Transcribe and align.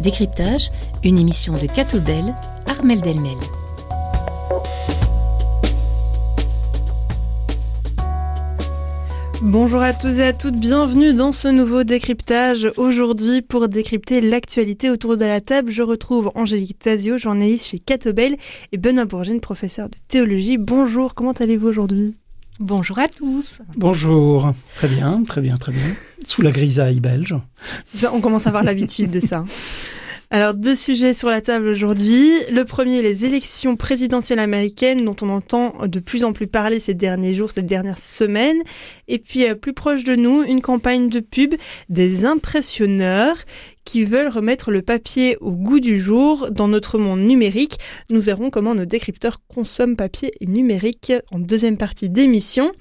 Décryptage, 0.00 0.70
une 1.04 1.18
émission 1.18 1.54
de 1.54 1.66
Catobel, 1.66 2.34
Armel 2.66 3.00
Delmel. 3.00 3.36
Bonjour 9.42 9.82
à 9.82 9.92
tous 9.92 10.20
et 10.20 10.22
à 10.22 10.32
toutes, 10.32 10.54
bienvenue 10.54 11.14
dans 11.14 11.32
ce 11.32 11.48
nouveau 11.48 11.82
décryptage. 11.82 12.70
Aujourd'hui, 12.76 13.42
pour 13.42 13.68
décrypter 13.68 14.20
l'actualité 14.20 14.88
autour 14.88 15.16
de 15.16 15.24
la 15.24 15.40
table, 15.40 15.68
je 15.68 15.82
retrouve 15.82 16.30
Angélique 16.36 16.78
Tazio, 16.78 17.18
journaliste 17.18 17.66
chez 17.66 17.80
Catobel, 17.80 18.36
et 18.70 18.78
Benoît 18.78 19.04
Bourgine, 19.04 19.40
professeur 19.40 19.88
de 19.88 19.96
théologie. 20.06 20.58
Bonjour, 20.58 21.14
comment 21.14 21.32
allez-vous 21.32 21.66
aujourd'hui? 21.66 22.14
Bonjour 22.60 23.00
à 23.00 23.08
tous. 23.08 23.62
Bonjour. 23.74 24.52
Très 24.76 24.86
bien, 24.86 25.24
très 25.24 25.40
bien, 25.40 25.56
très 25.56 25.72
bien. 25.72 25.96
Sous 26.24 26.42
la 26.42 26.52
grisaille 26.52 27.00
belge. 27.00 27.34
On 28.12 28.20
commence 28.20 28.46
à 28.46 28.50
avoir 28.50 28.62
l'habitude 28.62 29.10
de 29.10 29.18
ça. 29.18 29.44
Alors, 30.34 30.54
deux 30.54 30.74
sujets 30.74 31.12
sur 31.12 31.28
la 31.28 31.42
table 31.42 31.68
aujourd'hui. 31.68 32.32
Le 32.50 32.64
premier, 32.64 33.02
les 33.02 33.26
élections 33.26 33.76
présidentielles 33.76 34.38
américaines 34.38 35.04
dont 35.04 35.14
on 35.20 35.28
entend 35.28 35.86
de 35.86 36.00
plus 36.00 36.24
en 36.24 36.32
plus 36.32 36.46
parler 36.46 36.80
ces 36.80 36.94
derniers 36.94 37.34
jours, 37.34 37.50
ces 37.50 37.60
dernières 37.60 37.98
semaines. 37.98 38.62
Et 39.08 39.18
puis, 39.18 39.46
euh, 39.46 39.54
plus 39.54 39.74
proche 39.74 40.04
de 40.04 40.16
nous, 40.16 40.42
une 40.42 40.62
campagne 40.62 41.10
de 41.10 41.20
pub 41.20 41.54
des 41.90 42.24
impressionneurs 42.24 43.36
qui 43.84 44.04
veulent 44.04 44.28
remettre 44.28 44.70
le 44.70 44.82
papier 44.82 45.36
au 45.40 45.52
goût 45.52 45.80
du 45.80 46.00
jour 46.00 46.50
dans 46.50 46.68
notre 46.68 46.98
monde 46.98 47.20
numérique. 47.20 47.78
Nous 48.10 48.20
verrons 48.20 48.50
comment 48.50 48.74
nos 48.74 48.84
décrypteurs 48.84 49.40
consomment 49.48 49.96
papier 49.96 50.32
et 50.40 50.46
numérique 50.46 51.12
en 51.30 51.38
deuxième 51.38 51.76
partie 51.76 52.08
d'émission. 52.08 52.72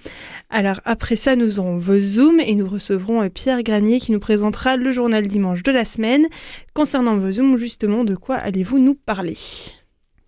Alors 0.49 0.81
après 0.85 1.15
ça, 1.15 1.35
nous 1.35 1.59
aurons 1.59 1.79
vos 1.79 1.99
Zoom 1.99 2.39
et 2.39 2.55
nous 2.55 2.67
recevrons 2.67 3.23
euh, 3.23 3.29
Pierre 3.29 3.63
Granier 3.63 3.99
qui 3.99 4.11
nous 4.11 4.19
présentera 4.19 4.77
le 4.77 4.91
journal 4.91 5.27
dimanche 5.27 5.63
de 5.63 5.71
la 5.71 5.85
semaine. 5.85 6.27
Concernant 6.73 7.17
vos 7.17 7.31
Zoom, 7.31 7.57
justement, 7.57 8.03
de 8.03 8.15
quoi 8.15 8.35
allez-vous 8.35 8.79
nous 8.79 8.95
parler? 8.95 9.37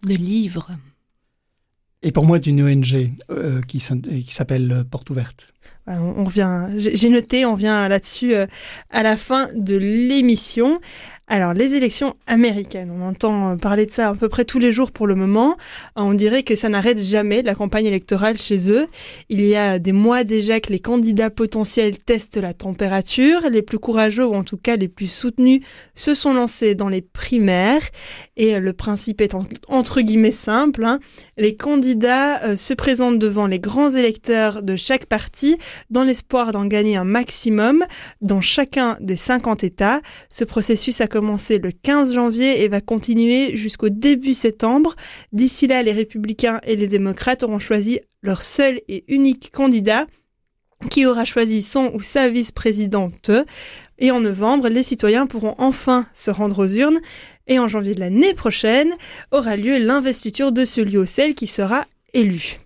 De 0.04 0.16
livres. 0.16 0.72
Et 2.02 2.12
pour 2.12 2.26
moi, 2.26 2.40
d'une 2.40 2.62
ONG 2.62 3.12
euh, 3.30 3.62
qui 3.62 3.80
s'appelle 3.80 4.86
Porte 4.90 5.10
Ouverte 5.10 5.53
on, 5.88 6.24
revient, 6.24 6.68
j'ai 6.78 7.10
noté, 7.10 7.46
on 7.46 7.56
vient 7.56 7.88
là-dessus 7.90 8.34
euh, 8.34 8.46
à 8.90 9.04
la 9.04 9.18
fin 9.18 9.50
de 9.54 9.76
l'émission. 9.76 10.80
Alors, 11.30 11.54
les 11.54 11.74
élections 11.74 12.16
américaines, 12.28 12.92
on 12.92 13.02
entend 13.02 13.56
parler 13.56 13.86
de 13.86 13.92
ça 13.92 14.10
à 14.10 14.14
peu 14.14 14.28
près 14.28 14.44
tous 14.44 14.60
les 14.60 14.74
jours 14.74 14.92
pour 14.92 15.08
le 15.08 15.16
moment. 15.16 15.56
On 15.96 16.14
dirait 16.14 16.44
que 16.44 16.54
ça 16.54 16.68
n'arrête 16.68 17.00
jamais 17.02 17.42
la 17.42 17.56
campagne 17.56 17.86
électorale 17.86 18.38
chez 18.38 18.70
eux. 18.70 18.88
Il 19.30 19.46
y 19.46 19.56
a 19.56 19.80
des 19.80 19.94
mois 19.94 20.26
déjà 20.26 20.60
que 20.60 20.70
les 20.74 20.80
candidats 20.80 21.30
potentiels 21.30 21.98
testent 21.98 22.36
la 22.36 22.54
température. 22.54 23.50
Les 23.50 23.62
plus 23.62 23.80
courageux, 23.80 24.26
ou 24.26 24.34
en 24.34 24.44
tout 24.44 24.58
cas 24.58 24.76
les 24.76 24.90
plus 24.90 25.08
soutenus, 25.08 25.62
se 25.96 26.14
sont 26.14 26.34
lancés 26.34 26.76
dans 26.76 26.90
les 26.90 27.02
primaires. 27.02 27.84
Et 28.36 28.60
le 28.60 28.74
principe 28.74 29.22
est 29.22 29.34
entre 29.70 30.02
guillemets 30.02 30.32
simple. 30.32 30.84
Hein. 30.84 31.00
Les 31.38 31.56
candidats 31.56 32.44
euh, 32.44 32.58
se 32.58 32.74
présentent 32.74 33.20
devant 33.20 33.48
les 33.48 33.60
grands 33.60 33.92
électeurs 33.92 34.62
de 34.62 34.76
chaque 34.76 35.06
parti 35.06 35.58
dans 35.90 36.04
l'espoir 36.04 36.52
d'en 36.52 36.66
gagner 36.66 36.98
un 36.98 37.06
maximum 37.06 37.86
dans 38.20 38.42
chacun 38.42 38.98
des 39.00 39.16
50 39.16 39.64
États. 39.64 40.02
Ce 40.30 40.44
processus 40.44 41.00
a 41.00 41.08
commencé 41.14 41.60
le 41.60 41.72
15 41.72 42.16
janvier 42.16 42.64
et 42.64 42.68
va 42.68 42.82
continuer 42.82 43.56
jusqu'au 43.56 43.90
début 43.90 44.34
septembre. 44.34 44.96
D'ici 45.32 45.68
là, 45.68 45.84
les 45.84 45.92
républicains 45.92 46.60
et 46.64 46.76
les 46.76 46.88
démocrates 46.88 47.44
auront 47.44 47.60
choisi 47.60 48.00
leur 48.24 48.42
seul 48.42 48.82
et 48.88 49.04
unique 49.08 49.52
candidat 49.52 50.08
qui 50.90 51.06
aura 51.06 51.24
choisi 51.24 51.62
son 51.62 51.92
ou 51.94 52.02
sa 52.02 52.30
vice-présidente. 52.30 53.30
Et 54.00 54.10
en 54.10 54.22
novembre, 54.22 54.70
les 54.70 54.82
citoyens 54.82 55.28
pourront 55.28 55.54
enfin 55.60 56.08
se 56.16 56.32
rendre 56.32 56.66
aux 56.66 56.68
urnes. 56.68 57.00
Et 57.46 57.60
en 57.60 57.68
janvier 57.68 57.94
de 57.94 58.00
l'année 58.00 58.34
prochaine 58.34 58.92
aura 59.32 59.56
lieu 59.56 59.78
l'investiture 59.78 60.52
de 60.52 60.66
celui 60.66 60.98
ou 60.98 61.06
celle 61.06 61.36
qui 61.36 61.46
sera 61.46 61.86
élu. 62.16 62.63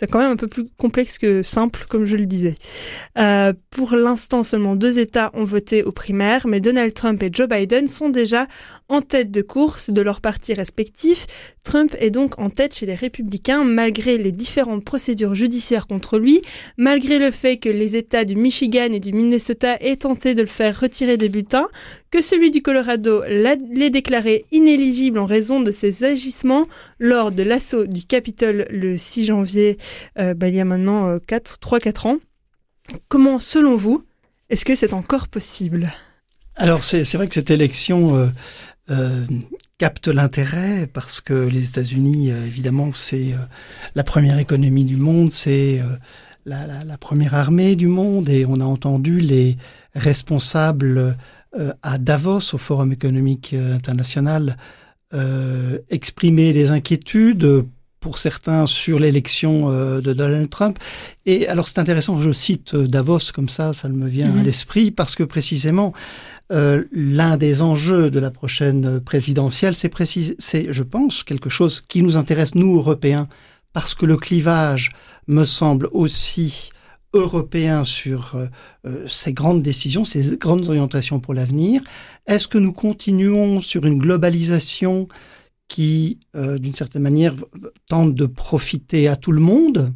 C'est 0.00 0.10
quand 0.10 0.20
même 0.20 0.32
un 0.32 0.36
peu 0.36 0.48
plus 0.48 0.66
complexe 0.78 1.18
que 1.18 1.42
simple, 1.42 1.84
comme 1.86 2.06
je 2.06 2.16
le 2.16 2.24
disais. 2.24 2.54
Euh, 3.18 3.52
pour 3.68 3.92
l'instant, 3.92 4.42
seulement 4.42 4.74
deux 4.74 4.98
États 4.98 5.30
ont 5.34 5.44
voté 5.44 5.84
aux 5.84 5.92
primaires, 5.92 6.46
mais 6.46 6.60
Donald 6.60 6.94
Trump 6.94 7.22
et 7.22 7.28
Joe 7.30 7.46
Biden 7.46 7.86
sont 7.86 8.08
déjà 8.08 8.46
en 8.90 9.00
tête 9.00 9.30
de 9.30 9.40
course 9.40 9.90
de 9.90 10.02
leurs 10.02 10.20
partis 10.20 10.52
respectifs. 10.52 11.26
Trump 11.64 11.94
est 11.98 12.10
donc 12.10 12.38
en 12.38 12.50
tête 12.50 12.74
chez 12.74 12.86
les 12.86 12.94
républicains 12.94 13.64
malgré 13.64 14.18
les 14.18 14.32
différentes 14.32 14.84
procédures 14.84 15.34
judiciaires 15.34 15.86
contre 15.86 16.18
lui, 16.18 16.42
malgré 16.76 17.18
le 17.18 17.30
fait 17.30 17.56
que 17.56 17.68
les 17.68 17.96
États 17.96 18.24
du 18.24 18.36
Michigan 18.36 18.88
et 18.92 19.00
du 19.00 19.12
Minnesota 19.12 19.76
aient 19.80 19.96
tenté 19.96 20.34
de 20.34 20.42
le 20.42 20.48
faire 20.48 20.78
retirer 20.78 21.16
des 21.16 21.28
bulletins, 21.28 21.68
que 22.10 22.20
celui 22.20 22.50
du 22.50 22.60
Colorado 22.60 23.22
l'ait 23.28 23.90
déclaré 23.90 24.44
inéligible 24.50 25.18
en 25.18 25.26
raison 25.26 25.60
de 25.60 25.70
ses 25.70 26.04
agissements 26.04 26.66
lors 26.98 27.30
de 27.30 27.44
l'assaut 27.44 27.86
du 27.86 28.04
Capitole 28.04 28.66
le 28.70 28.98
6 28.98 29.26
janvier, 29.26 29.78
euh, 30.18 30.34
bah, 30.34 30.48
il 30.48 30.56
y 30.56 30.60
a 30.60 30.64
maintenant 30.64 31.16
3-4 31.16 32.08
euh, 32.08 32.10
ans. 32.10 32.18
Comment, 33.08 33.38
selon 33.38 33.76
vous, 33.76 34.04
est-ce 34.48 34.64
que 34.64 34.74
c'est 34.74 34.92
encore 34.92 35.28
possible? 35.28 35.92
Alors 36.56 36.84
c'est 36.84 37.14
vrai 37.14 37.26
que 37.26 37.32
cette 37.32 37.50
élection 37.50 38.16
euh, 38.16 38.26
euh, 38.90 39.24
capte 39.78 40.08
l'intérêt 40.08 40.86
parce 40.86 41.20
que 41.20 41.32
les 41.32 41.68
États-Unis, 41.68 42.32
euh, 42.32 42.44
évidemment, 42.44 42.90
c'est 42.92 43.32
euh, 43.32 43.36
la 43.94 44.02
première 44.02 44.38
économie 44.38 44.84
du 44.84 44.96
monde, 44.96 45.30
c'est 45.30 45.80
la, 46.44 46.66
la, 46.66 46.84
la, 46.84 46.98
première 46.98 47.34
armée 47.34 47.76
du 47.76 47.86
monde 47.86 48.28
et 48.28 48.44
on 48.48 48.60
a 48.60 48.64
entendu 48.64 49.20
les 49.20 49.56
responsables 49.94 51.16
à 51.82 51.98
Davos, 51.98 52.54
au 52.54 52.58
Forum 52.58 52.92
économique 52.92 53.54
international, 53.54 54.56
exprimer 55.88 56.52
des 56.52 56.70
inquiétudes 56.70 57.64
pour 57.98 58.18
certains 58.18 58.66
sur 58.66 58.98
l'élection 58.98 59.68
de 59.70 60.12
Donald 60.12 60.48
Trump. 60.48 60.78
Et 61.26 61.48
alors 61.48 61.66
c'est 61.66 61.80
intéressant, 61.80 62.20
je 62.20 62.30
cite 62.30 62.76
Davos 62.76 63.32
comme 63.34 63.48
ça, 63.48 63.72
ça 63.72 63.88
me 63.88 64.08
vient 64.08 64.30
à 64.30 64.34
mhm. 64.34 64.44
l'esprit, 64.44 64.90
parce 64.92 65.16
que 65.16 65.24
précisément, 65.24 65.92
euh, 66.50 66.84
l'un 66.90 67.36
des 67.36 67.62
enjeux 67.62 68.10
de 68.10 68.18
la 68.18 68.30
prochaine 68.30 69.00
présidentielle, 69.00 69.76
c'est, 69.76 69.92
c'est, 70.38 70.72
je 70.72 70.82
pense, 70.82 71.22
quelque 71.22 71.48
chose 71.48 71.80
qui 71.80 72.02
nous 72.02 72.16
intéresse, 72.16 72.56
nous, 72.56 72.76
Européens, 72.76 73.28
parce 73.72 73.94
que 73.94 74.04
le 74.04 74.16
clivage 74.16 74.90
me 75.28 75.44
semble 75.44 75.88
aussi 75.92 76.70
européen 77.12 77.84
sur 77.84 78.34
euh, 78.34 78.46
euh, 78.84 79.06
ces 79.06 79.32
grandes 79.32 79.62
décisions, 79.62 80.02
ces 80.02 80.36
grandes 80.36 80.68
orientations 80.68 81.20
pour 81.20 81.34
l'avenir. 81.34 81.82
Est-ce 82.26 82.48
que 82.48 82.58
nous 82.58 82.72
continuons 82.72 83.60
sur 83.60 83.86
une 83.86 83.98
globalisation 83.98 85.06
qui, 85.68 86.18
d'une 86.34 86.74
certaine 86.74 87.02
manière, 87.02 87.36
tente 87.88 88.12
de 88.12 88.26
profiter 88.26 89.06
à 89.06 89.14
tout 89.14 89.30
le 89.30 89.40
monde, 89.40 89.92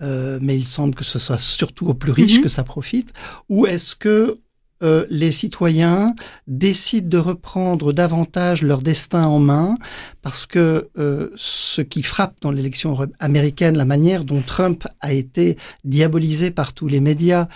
mais 0.00 0.56
il 0.56 0.66
semble 0.66 0.96
que 0.96 1.04
ce 1.04 1.20
soit 1.20 1.38
surtout 1.38 1.86
aux 1.86 1.94
plus 1.94 2.10
riches 2.10 2.40
mm-hmm. 2.40 2.42
que 2.42 2.48
ça 2.48 2.64
profite, 2.64 3.12
ou 3.48 3.66
est-ce 3.66 3.94
que 3.94 4.34
euh, 4.82 5.06
les 5.10 5.32
citoyens 5.32 6.14
décident 6.46 7.08
de 7.08 7.18
reprendre 7.18 7.92
davantage 7.92 8.62
leur 8.62 8.82
destin 8.82 9.24
en 9.24 9.38
main 9.38 9.76
parce 10.22 10.46
que 10.46 10.88
euh, 10.98 11.30
ce 11.36 11.82
qui 11.82 12.02
frappe 12.02 12.36
dans 12.40 12.50
l'élection 12.50 12.98
américaine, 13.20 13.76
la 13.76 13.84
manière 13.84 14.24
dont 14.24 14.40
Trump 14.40 14.86
a 15.00 15.12
été 15.12 15.56
diabolisé 15.84 16.50
par 16.50 16.72
tous 16.72 16.88
les 16.88 17.00
médias 17.00 17.48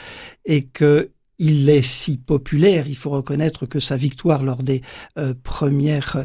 et 0.44 0.62
que 0.62 1.10
il 1.38 1.68
est 1.68 1.82
si 1.82 2.16
populaire, 2.16 2.88
il 2.88 2.96
faut 2.96 3.10
reconnaître 3.10 3.66
que 3.66 3.78
sa 3.78 3.98
victoire 3.98 4.42
lors 4.42 4.62
des 4.62 4.80
euh, 5.18 5.34
premières 5.42 6.24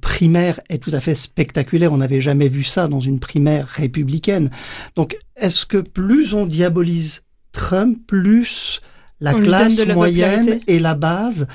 primaires 0.00 0.58
est 0.70 0.82
tout 0.82 0.90
à 0.94 1.00
fait 1.00 1.14
spectaculaire. 1.14 1.92
On 1.92 1.98
n'avait 1.98 2.22
jamais 2.22 2.48
vu 2.48 2.62
ça 2.62 2.88
dans 2.88 3.00
une 3.00 3.20
primaire 3.20 3.66
républicaine. 3.66 4.50
Donc, 4.96 5.18
est-ce 5.36 5.66
que 5.66 5.76
plus 5.76 6.32
on 6.32 6.46
diabolise 6.46 7.20
Trump, 7.52 7.98
plus 8.06 8.80
la 9.20 9.34
classe 9.34 9.86
moyenne 9.86 10.60
et 10.66 10.78
la 10.78 10.94
base 10.94 11.46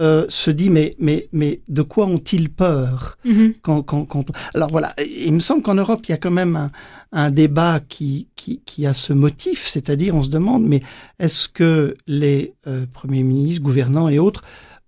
euh, 0.00 0.24
se 0.28 0.50
dit 0.50 0.70
mais 0.70 0.94
mais 0.98 1.28
mais 1.32 1.60
de 1.68 1.82
quoi 1.82 2.06
ont-ils 2.06 2.48
peur 2.48 3.18
mhm. 3.24 3.54
quand, 3.60 3.82
quand, 3.82 4.04
quand 4.06 4.24
alors 4.54 4.70
voilà 4.70 4.94
il 4.98 5.32
me 5.34 5.40
semble 5.40 5.62
qu'en 5.62 5.74
Europe 5.74 6.00
il 6.04 6.10
y 6.12 6.14
a 6.14 6.16
quand 6.16 6.30
même 6.30 6.56
un, 6.56 6.70
un 7.12 7.30
débat 7.30 7.80
qui, 7.86 8.28
qui, 8.34 8.62
qui 8.64 8.86
a 8.86 8.94
ce 8.94 9.12
motif 9.12 9.66
c'est-à-dire 9.66 10.14
on 10.14 10.22
se 10.22 10.30
demande 10.30 10.64
mais 10.64 10.80
est-ce 11.18 11.48
que 11.48 11.94
les 12.06 12.54
euh, 12.66 12.86
premiers 12.92 13.22
ministres 13.22 13.62
gouvernants 13.62 14.08
et 14.08 14.18
autres 14.18 14.42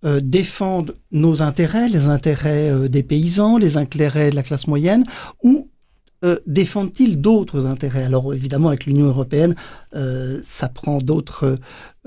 euh, 0.05 0.21
défendent 0.23 0.95
nos 1.11 1.43
intérêts 1.43 1.89
les 1.89 2.07
intérêts 2.07 2.71
euh, 2.71 2.89
des 2.89 3.03
paysans 3.03 3.59
les 3.59 3.77
intérêts 3.77 4.31
de 4.31 4.37
la 4.37 4.43
classe 4.43 4.67
moyenne 4.67 5.05
ou 5.43 5.69
euh, 6.25 6.39
défendent-ils 6.47 7.21
d'autres 7.21 7.67
intérêts? 7.67 8.05
Alors 8.05 8.33
évidemment, 8.35 8.69
avec 8.69 8.87
l'Union 8.87 9.07
européenne, 9.07 9.55
euh, 9.95 10.41
ça 10.43 10.69
prend 10.69 10.99
d'autres 10.99 11.59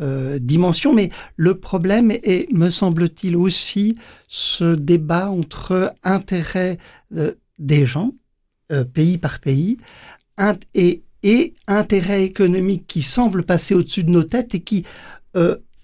euh, 0.02 0.40
dimensions, 0.40 0.94
mais 0.94 1.10
le 1.36 1.58
problème 1.60 2.12
est, 2.12 2.52
me 2.54 2.70
semble-t-il, 2.70 3.36
aussi 3.36 3.98
ce 4.28 4.76
débat 4.76 5.30
entre 5.30 5.94
intérêts 6.04 6.78
des 7.60 7.86
gens, 7.86 8.12
pays 8.94 9.18
par 9.18 9.40
pays, 9.40 9.78
et 10.74 11.02
et 11.24 11.56
intérêts 11.68 12.24
économiques 12.24 12.86
qui 12.86 13.02
semblent 13.02 13.44
passer 13.44 13.74
au-dessus 13.74 14.04
de 14.04 14.12
nos 14.12 14.24
têtes 14.24 14.54
et 14.54 14.60
qui 14.60 14.86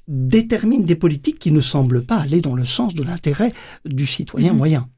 déterminent 0.07 0.84
des 0.84 0.95
politiques 0.95 1.39
qui 1.39 1.51
ne 1.51 1.62
semblent 1.62 2.04
pas 2.04 2.18
aller 2.18 2.42
dans 2.42 2.54
le 2.56 2.66
sens 2.66 2.94
de 2.94 3.04
l'intérêt 3.04 3.54
du 3.86 4.06
citoyen 4.06 4.51
Mhm. 4.51 4.57
moyen. 4.57 4.89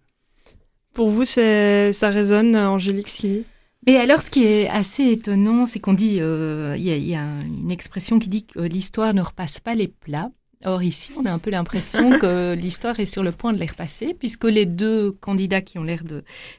Pour 0.94 1.10
vous, 1.10 1.25
ça 1.25 2.10
résonne, 2.10 2.56
Angélique 2.56 3.10
Skilly 3.10 3.45
Mais 3.88 3.98
alors, 3.98 4.22
ce 4.22 4.30
qui 4.30 4.44
est 4.45 4.69
assez 4.69 5.04
étonnant, 5.12 5.66
c'est 5.66 5.80
qu'on 5.80 5.94
dit, 5.94 6.18
euh, 6.19 6.75
il 6.78 6.84
y, 6.84 6.92
a- 6.92 6.95
il 6.98 7.07
y 7.07 7.16
a 7.16 7.24
une 7.24 7.72
expression 7.72 8.19
qui 8.19 8.30
dit 8.30 8.45
que 8.45 8.60
l'histoire 8.60 9.13
ne 9.13 9.22
repasse 9.22 9.60
pas 9.60 9.74
les 9.74 9.88
plats. 9.88 10.30
Or, 10.66 10.81
ici, 10.81 11.12
on 11.18 11.25
a 11.25 11.31
un 11.31 11.40
peu 11.40 11.50
l'impression 11.50 12.12
que 12.19 12.54
l'histoire 12.54 12.98
est 13.00 13.06
sur 13.06 13.22
le 13.24 13.34
point 13.34 13.51
de 13.51 13.57
les 13.60 13.66
repasser, 13.66 14.13
puisque 14.18 14.45
les 14.45 14.66
deux 14.66 15.12
candidats 15.12 15.62
qui 15.62 15.78
ont 15.78 15.84
l'air 15.84 16.04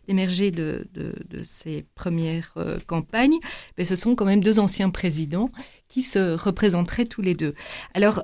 d'émerger 0.06 0.50
de, 0.50 0.86
de- 0.92 1.14
de 1.30 1.42
ces 1.44 1.86
premières 1.94 2.52
euh, 2.58 2.78
campagnes, 2.86 3.38
ben, 3.78 3.86
ce 3.86 3.96
sont 3.96 4.14
quand 4.14 4.26
même 4.26 4.42
deux 4.42 4.58
anciens 4.58 4.90
présidents 4.90 5.50
qui 5.88 6.02
se 6.02 6.34
représenteraient 6.36 7.06
tous 7.06 7.22
les 7.22 7.34
deux. 7.34 7.54
Alors, 7.94 8.22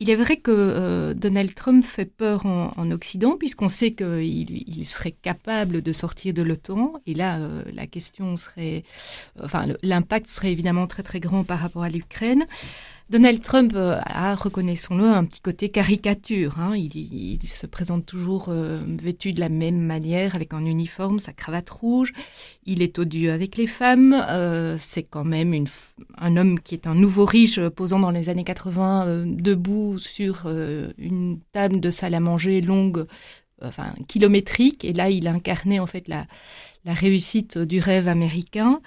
il 0.00 0.08
est 0.08 0.14
vrai 0.14 0.38
que 0.38 0.50
euh, 0.50 1.14
Donald 1.14 1.54
Trump 1.54 1.84
fait 1.84 2.06
peur 2.06 2.46
en, 2.46 2.72
en 2.74 2.90
Occident, 2.90 3.36
puisqu'on 3.36 3.68
sait 3.68 3.92
qu'il 3.92 4.50
il 4.50 4.84
serait 4.86 5.12
capable 5.12 5.82
de 5.82 5.92
sortir 5.92 6.32
de 6.32 6.42
l'OTAN. 6.42 6.94
Et 7.06 7.12
là, 7.12 7.38
euh, 7.38 7.62
la 7.74 7.86
question 7.86 8.38
serait, 8.38 8.82
enfin, 9.42 9.66
l'impact 9.82 10.26
serait 10.28 10.52
évidemment 10.52 10.86
très 10.86 11.02
très 11.02 11.20
grand 11.20 11.44
par 11.44 11.58
rapport 11.58 11.82
à 11.82 11.90
l'Ukraine. 11.90 12.46
Donald 13.10 13.42
Trump 13.42 13.72
euh, 13.74 13.98
a, 14.04 14.36
reconnaissons-le, 14.36 15.04
un 15.04 15.24
petit 15.24 15.40
côté 15.40 15.68
caricature. 15.68 16.60
hein. 16.60 16.76
Il, 16.76 17.40
se 17.44 17.66
présente 17.66 18.06
toujours 18.06 18.50
euh, 18.50 18.78
vêtu 18.86 19.32
de 19.32 19.40
la 19.40 19.48
même 19.48 19.80
manière, 19.80 20.36
avec 20.36 20.54
un 20.54 20.64
uniforme, 20.64 21.18
sa 21.18 21.32
cravate 21.32 21.68
rouge. 21.70 22.12
Il 22.66 22.82
est 22.82 23.00
odieux 23.00 23.32
avec 23.32 23.56
les 23.56 23.66
femmes. 23.66 24.12
euh, 24.12 24.76
c'est 24.78 25.02
quand 25.02 25.24
même 25.24 25.64
un 26.18 26.36
homme 26.36 26.60
qui 26.60 26.76
est 26.76 26.86
un 26.86 26.94
nouveau 26.94 27.24
riche, 27.24 27.58
posant 27.70 27.98
dans 27.98 28.12
les 28.12 28.28
années 28.28 28.44
80, 28.44 29.06
euh, 29.08 29.24
debout 29.26 29.98
sur 29.98 30.46
une 30.46 31.40
table 31.50 31.80
de 31.80 31.90
salle 31.90 32.14
à 32.14 32.20
manger 32.20 32.60
longue, 32.60 33.06
enfin 33.60 33.92
kilométrique. 34.06 34.84
Et 34.84 34.92
là, 34.92 35.10
il 35.10 35.26
incarnait 35.26 35.80
en 35.80 35.86
fait 35.86 36.06
la, 36.06 36.26
la 36.84 36.94
réussite 36.94 37.58
du 37.58 37.80
rêve 37.80 38.08
américain. 38.08 38.80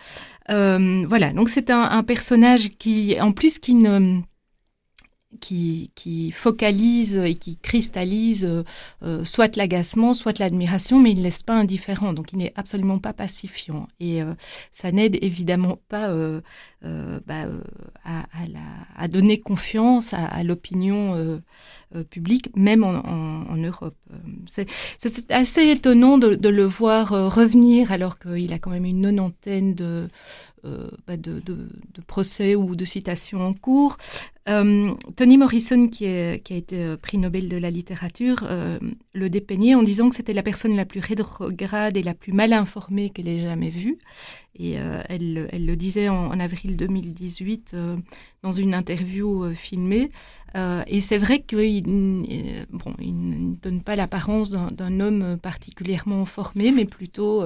Euh, 0.49 1.05
voilà, 1.07 1.31
donc 1.33 1.49
c'est 1.49 1.69
un, 1.69 1.81
un 1.81 2.03
personnage 2.03 2.71
qui, 2.77 3.19
en 3.21 3.31
plus, 3.31 3.59
qui 3.59 3.75
ne 3.75 4.21
qui, 5.39 5.91
qui 5.95 6.31
focalise 6.31 7.17
et 7.17 7.35
qui 7.35 7.57
cristallise 7.57 8.45
euh, 8.45 8.63
euh, 9.03 9.23
soit 9.23 9.55
l'agacement, 9.55 10.13
soit 10.13 10.39
l'admiration, 10.39 10.99
mais 10.99 11.11
il 11.11 11.19
ne 11.19 11.23
laisse 11.23 11.43
pas 11.43 11.53
indifférent. 11.53 12.13
Donc 12.13 12.33
il 12.33 12.39
n'est 12.39 12.53
absolument 12.55 12.99
pas 12.99 13.13
pacifiant. 13.13 13.87
Et 13.99 14.21
euh, 14.21 14.33
ça 14.71 14.91
n'aide 14.91 15.17
évidemment 15.21 15.79
pas 15.89 16.09
euh, 16.09 16.41
euh, 16.85 17.19
bah, 17.25 17.43
euh, 17.45 17.61
à, 18.03 18.21
à, 18.21 18.47
la, 18.47 18.59
à, 18.95 19.07
donner 19.07 19.39
confiance 19.39 20.13
à, 20.13 20.25
à 20.25 20.43
l'opinion 20.43 21.41
publique, 22.09 22.49
même 22.55 22.83
en, 22.83 22.95
en, 23.05 23.47
en 23.49 23.55
Europe. 23.57 23.95
C'est 24.47 24.67
assez 25.31 25.69
étonnant 25.69 26.17
de, 26.17 26.35
de 26.35 26.49
le 26.49 26.63
voir 26.63 27.09
revenir 27.09 27.91
alors 27.91 28.17
qu'il 28.19 28.51
a 28.51 28.59
quand 28.59 28.71
même 28.71 28.85
une 28.85 29.01
nonantaine 29.01 29.75
de, 29.75 30.09
bah 30.63 31.17
de, 31.17 31.39
de, 31.39 31.69
de, 31.93 32.01
procès 32.07 32.55
ou 32.55 32.75
de 32.75 32.85
citations 32.85 33.45
en 33.45 33.53
cours. 33.53 33.97
Euh, 34.49 34.93
Toni 35.15 35.37
Morrison, 35.37 35.87
qui, 35.87 36.05
est, 36.05 36.43
qui, 36.43 36.53
a 36.53 36.57
été 36.57 36.83
euh, 36.83 36.97
prix 36.97 37.17
Nobel 37.17 37.47
de 37.47 37.55
la 37.55 37.69
littérature, 37.71 38.43
euh, 38.43 38.77
le 39.13 39.29
dépeignait 39.29 39.75
en 39.75 39.83
disant 39.83 40.09
que 40.09 40.15
c'était 40.15 40.33
la 40.33 40.43
personne 40.43 40.75
la 40.75 40.85
plus 40.85 40.99
rétrograde 40.99 41.95
et 41.95 42.03
la 42.03 42.13
plus 42.13 42.33
mal 42.33 42.51
informée 42.51 43.09
qu'elle 43.09 43.29
ait 43.29 43.39
jamais 43.39 43.69
vue. 43.69 43.97
Et 44.55 44.79
euh, 44.79 45.01
elle, 45.07 45.47
elle, 45.51 45.65
le 45.65 45.75
disait 45.77 46.09
en, 46.09 46.27
en 46.27 46.39
avril 46.39 46.75
2018 46.75 47.71
euh, 47.73 47.97
dans 48.43 48.51
une 48.51 48.73
interview 48.73 49.53
filmée. 49.53 50.09
et 50.87 51.01
c'est 51.01 51.17
vrai 51.17 51.39
qu'il 51.41 51.83
bon, 52.69 52.93
il 52.99 53.29
ne 53.29 53.55
donne 53.55 53.81
pas 53.81 53.95
l'apparence 53.95 54.51
d'un 54.51 54.99
homme 54.99 55.37
particulièrement 55.41 56.25
formé, 56.25 56.71
mais 56.71 56.85
plutôt 56.85 57.41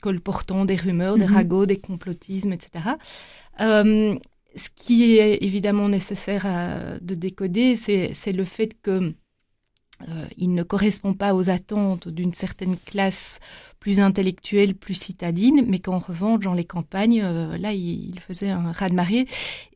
colportant 0.00 0.64
des 0.64 0.76
rumeurs, 0.76 1.16
mm 1.16 1.20
-hmm. 1.20 1.26
des 1.26 1.34
ragots, 1.34 1.66
des 1.66 1.76
complotismes, 1.78 2.52
etc. 2.54 2.96
ce 4.56 4.68
qui 4.74 5.16
est 5.18 5.42
évidemment 5.42 5.88
nécessaire 5.88 6.46
à, 6.46 6.98
de 7.00 7.14
décoder, 7.14 7.76
c'est 7.76 8.32
le 8.32 8.44
fait 8.44 8.70
que 8.80 9.14
euh, 10.08 10.26
il 10.36 10.54
ne 10.54 10.62
correspond 10.62 11.14
pas 11.14 11.34
aux 11.34 11.48
attentes 11.48 12.08
d'une 12.08 12.34
certaine 12.34 12.76
classe 12.76 13.38
plus 13.80 13.98
intellectuelle, 14.00 14.74
plus 14.74 14.94
citadine, 14.94 15.64
mais 15.66 15.78
qu'en 15.78 15.98
revanche, 15.98 16.40
dans 16.40 16.52
les 16.54 16.64
campagnes, 16.64 17.22
euh, 17.22 17.56
là, 17.56 17.72
il, 17.72 18.10
il, 18.10 18.20
faisait 18.20 18.50
un 18.50 18.72
raz-de-marée. 18.72 19.26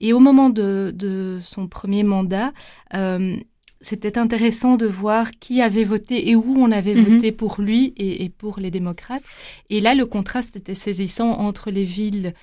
Et 0.01 0.13
au 0.13 0.19
moment 0.21 0.51
de, 0.51 0.93
de 0.95 1.39
son 1.41 1.69
premier 1.69 2.03
mandat, 2.03 2.53
euh, 2.95 3.37
c'était 3.81 4.19
intéressant 4.19 4.77
de 4.77 4.87
voir 4.87 5.31
qui 5.31 5.63
avait 5.63 5.85
voté 5.85 6.29
et 6.29 6.37
où 6.37 6.55
on 6.59 6.71
avait 6.71 6.95
mm 6.95 7.05
-hmm. 7.05 7.13
voté 7.15 7.33
pour 7.33 7.61
lui 7.63 7.95
et, 7.97 8.25
et, 8.25 8.29
pour 8.29 8.59
les 8.59 8.71
démocrates. 8.71 9.23
Et 9.71 9.81
là, 9.81 9.95
le 9.95 10.05
contraste 10.05 10.57
était 10.57 10.75
saisissant 10.75 11.31
entre 11.49 11.71
les 11.71 11.85
villes 11.85 12.35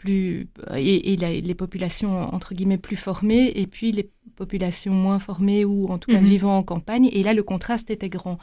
plus 0.00 0.48
et, 0.76 1.12
et 1.12 1.16
la, 1.16 1.30
les 1.32 1.54
populations 1.54 2.14
entre 2.34 2.54
guillemets 2.54 2.78
plus 2.88 2.96
formées 2.96 3.52
et 3.54 3.66
puis 3.66 3.92
les 3.92 4.08
populations 4.34 4.94
moins 4.94 5.18
formées 5.18 5.64
ou 5.66 5.78
en 5.88 5.98
tout 5.98 6.10
cas 6.10 6.20
-hmm. 6.20 6.32
vivant 6.34 6.56
en 6.60 6.64
campagne. 6.72 7.08
Et 7.12 7.22
là, 7.22 7.32
le 7.34 7.44
contraste 7.52 7.88
était 7.90 8.12
grand. 8.18 8.38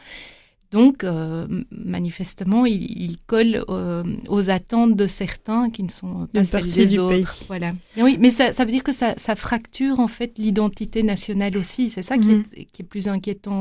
Donc, 0.71 1.04
euh, 1.04 1.48
manifestement, 1.71 2.65
il, 2.65 2.83
il 3.07 3.15
colle 3.25 3.56
euh, 3.69 4.04
aux 4.27 4.45
attentes 4.57 4.95
de 5.04 5.07
certains 5.07 5.63
qui 5.74 5.83
ne 5.89 5.94
sont 6.00 6.27
pas 6.33 6.39
Une 6.39 6.45
celles 6.45 6.74
des 6.75 7.00
autres. 7.00 7.33
Pays. 7.38 7.48
Voilà. 7.54 7.69
Et 7.98 8.03
oui, 8.06 8.13
mais 8.21 8.31
ça, 8.38 8.45
ça, 8.56 8.62
veut 8.65 8.71
dire 8.77 8.83
que 8.83 8.92
ça, 9.01 9.10
ça 9.18 9.36
fracture 9.36 10.00
en 10.07 10.10
fait 10.18 10.31
l'identité 10.38 11.00
nationale 11.03 11.56
aussi. 11.57 11.83
C'est 11.89 12.06
ça 12.10 12.15
qui, 12.18 12.30
est, 12.31 12.65
qui, 12.74 12.81
est, 12.83 12.89
plus 12.94 13.07
inquiétant. 13.15 13.60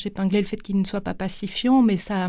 J'épinglais 0.00 0.42
le 0.44 0.46
fait 0.52 0.60
qu'il 0.64 0.78
ne 0.82 0.84
soit 0.84 1.04
pas 1.08 1.14
pacifiant, 1.14 1.78
mais 1.88 1.98
ça. 2.08 2.28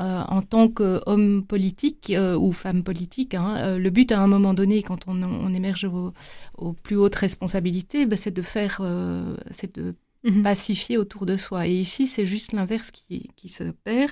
Euh, 0.00 0.22
en 0.26 0.40
tant 0.40 0.68
qu'homme 0.68 1.44
politique 1.44 2.12
euh, 2.16 2.34
ou 2.34 2.52
femme 2.52 2.82
politique, 2.82 3.34
hein, 3.34 3.56
euh, 3.58 3.78
le 3.78 3.90
but 3.90 4.10
à 4.10 4.20
un 4.20 4.26
moment 4.26 4.54
donné, 4.54 4.82
quand 4.82 5.06
on, 5.06 5.22
on 5.22 5.52
émerge 5.52 5.84
aux, 5.84 6.14
aux, 6.56 6.72
plus 6.72 6.96
hautes 6.96 7.14
responsabilités, 7.14 8.06
ben, 8.06 8.16
c'est 8.16 8.30
de 8.30 8.40
faire, 8.40 8.80
c'est 9.50 9.76
de 9.76 9.94
-hmm. 10.24 10.42
pacifier 10.42 10.96
autour 10.96 11.26
de 11.26 11.36
soi. 11.36 11.66
Et 11.66 11.74
ici, 11.74 12.06
c'est 12.06 12.24
juste 12.24 12.52
l'inverse 12.52 12.90
qui, 12.90 13.28
qui, 13.36 13.48
se 13.48 13.64
perd, 13.84 14.10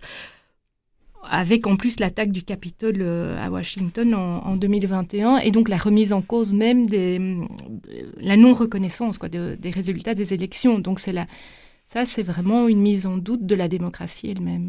avec 1.22 1.66
en 1.66 1.76
plus 1.76 1.98
l'attaque 1.98 2.32
du 2.32 2.42
Capitole 2.42 3.02
à 3.38 3.50
Washington 3.50 4.14
en, 4.14 4.44
en, 4.44 4.56
2021, 4.56 5.38
et 5.38 5.50
donc 5.50 5.68
la 5.70 5.78
remise 5.78 6.12
en 6.12 6.20
cause 6.22 6.52
même 6.52 6.86
des, 6.86 7.18
la 8.18 8.36
non-reconnaissance 8.36 9.16
quoi, 9.18 9.28
de, 9.30 9.56
des 9.58 9.70
résultats 9.70 10.14
des 10.14 10.34
élections. 10.34 10.78
Donc 10.78 11.00
c'est 11.00 11.12
la 11.12 11.26
ça, 11.92 12.04
c'est 12.04 12.22
vraiment 12.22 12.68
une 12.68 12.82
mise 12.82 13.04
en 13.04 13.16
doute 13.18 13.44
de 13.46 13.56
la 13.56 13.66
démocratie 13.66 14.30
elle-même. 14.30 14.68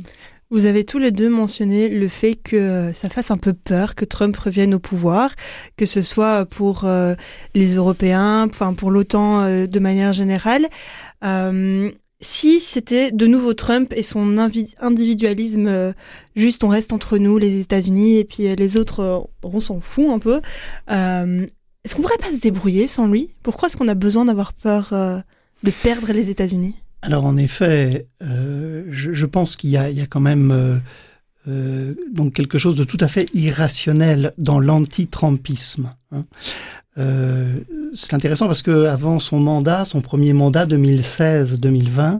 Vous 0.52 0.66
avez 0.66 0.84
tous 0.84 1.00
les 1.00 1.12
deux 1.12 1.30
mentionné 1.30 1.88
le 1.88 2.10
fait 2.10 2.36
que 2.36 2.92
ça 2.94 3.08
fasse 3.08 3.32
un 3.32 3.38
peu 3.38 3.54
peur 3.54 3.96
que 3.96 4.04
Trump 4.04 4.36
revienne 4.36 4.74
au 4.74 4.80
pouvoir, 4.80 5.34
que 5.78 5.86
ce 5.86 6.02
soit 6.02 6.46
pour 6.46 6.84
euh, 6.84 7.16
les 7.56 7.76
Européens, 7.76 8.48
enfin 8.50 8.74
pour 8.74 8.92
l'OTAN 8.92 9.44
euh, 9.44 9.66
de 9.66 9.80
manière 9.80 10.12
générale. 10.12 10.68
Euh, 11.24 11.90
si 12.20 12.60
c'était 12.60 13.12
de 13.12 13.28
nouveau 13.28 13.54
Trump 13.54 13.94
et 13.96 14.04
son 14.04 14.38
individualisme, 14.38 15.68
euh, 15.68 15.94
juste 16.36 16.66
on 16.66 16.68
reste 16.68 16.92
entre 16.92 17.18
nous, 17.18 17.38
les 17.38 17.62
États-Unis, 17.62 18.18
et 18.18 18.26
puis 18.26 18.54
les 18.54 18.76
autres, 18.76 19.30
on 19.44 19.60
s'en 19.62 19.80
fout 19.80 20.10
un 20.10 20.20
peu. 20.20 20.42
euh, 20.92 21.46
Est-ce 21.86 21.96
qu'on 21.96 22.02
pourrait 22.02 22.18
pas 22.18 22.34
se 22.34 22.42
débrouiller 22.42 22.90
sans 22.90 23.08
lui? 23.08 23.30
Pourquoi 23.42 23.70
est-ce 23.70 23.78
qu'on 23.78 23.88
a 23.88 23.96
besoin 23.96 24.26
d'avoir 24.26 24.52
peur 24.52 24.90
euh, 24.92 25.18
de 25.64 25.72
perdre 25.72 26.12
les 26.12 26.30
États-Unis? 26.30 26.76
Alors 27.02 27.26
en 27.26 27.38
effet, 27.38 28.08
euh, 28.22 28.86
je, 28.92 29.14
je, 29.14 29.26
pense 29.26 29.56
qu'il 29.56 29.72
y, 29.72 29.74
y, 29.74 30.02
a 30.02 30.06
quand 30.08 30.20
même 30.20 30.52
euh, 30.52 30.78
euh, 31.48 31.96
donc 32.14 32.34
quelque 32.34 32.58
chose 32.60 32.76
de 32.76 32.84
tout 32.84 33.00
à 33.00 33.08
fait 33.08 33.28
irrationnel 33.34 34.34
dans 34.38 34.60
l'anti-trumpisme. 34.60 35.92
Hein. 36.12 36.26
C'est 37.94 38.14
intéressant 38.14 38.48
parce 38.48 38.62
que 38.62 38.86
avant 38.86 39.20
son 39.20 39.40
mandat, 39.40 39.86
son 39.86 40.02
premier 40.02 40.34
mandat 40.34 40.66
2016-2020, 40.66 42.20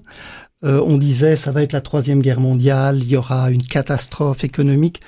on 0.64 0.98
disait 0.98 1.36
ça 1.36 1.52
va 1.52 1.62
être 1.62 1.74
la 1.74 1.82
troisième 1.82 2.22
guerre 2.22 2.40
mondiale, 2.40 3.00
il 3.00 3.10
y 3.10 3.18
aura 3.18 3.52
une 3.52 3.64
catastrophe 3.64 4.44
économique. 4.44 5.02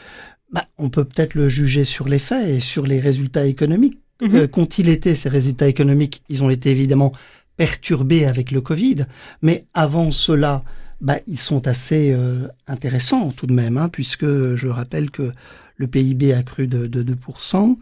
Bah, 0.51 0.65
on 0.77 0.89
peut 0.89 1.05
peut-être 1.05 1.33
le 1.33 1.49
juger 1.49 1.85
sur 1.85 2.07
les 2.07 2.19
faits 2.19 2.47
et 2.47 2.59
sur 2.59 2.85
les 2.85 2.99
résultats 2.99 3.45
économiques. 3.45 3.99
Mm 4.21 4.27
-hmm. 4.27 4.47
Qu'ont-ils 4.47 4.89
été 4.89 5.15
ces 5.15 5.29
résultats 5.29 5.67
économiques? 5.67 6.21
Ils 6.29 6.43
ont 6.43 6.49
été 6.51 6.69
évidemment 6.69 7.13
perturbés 7.57 8.25
avec 8.25 8.51
le 8.51 8.61
Covid, 8.61 9.05
mais 9.41 9.65
avant 9.73 10.11
cela, 10.11 10.63
bah, 11.01 11.17
ils 11.27 11.39
sont 11.39 11.67
assez 11.67 12.11
euh, 12.11 12.47
intéressants 12.67 13.31
tout 13.31 13.47
de 13.47 13.53
même, 13.53 13.77
hein, 13.77 13.89
puisque 13.89 14.25
je 14.55 14.67
rappelle 14.67 15.11
que 15.11 15.31
le 15.77 15.87
PIB 15.87 16.33
a 16.33 16.43
cru 16.43 16.67
de, 16.67 16.87
de 16.87 17.03
2%. 17.03 17.77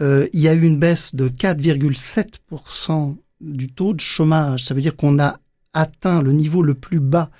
Euh, 0.00 0.28
il 0.32 0.40
y 0.40 0.48
a 0.48 0.54
eu 0.54 0.62
une 0.62 0.78
baisse 0.78 1.14
de 1.14 1.28
4,7% 1.28 3.16
du 3.40 3.68
taux 3.68 3.94
de 3.94 4.00
chômage. 4.00 4.64
Ça 4.64 4.74
veut 4.74 4.80
dire 4.80 4.96
qu'on 4.96 5.18
a 5.18 5.38
atteint 5.74 6.22
le 6.22 6.32
niveau 6.32 6.62
le 6.62 6.74
plus 6.74 7.00
bas 7.00 7.30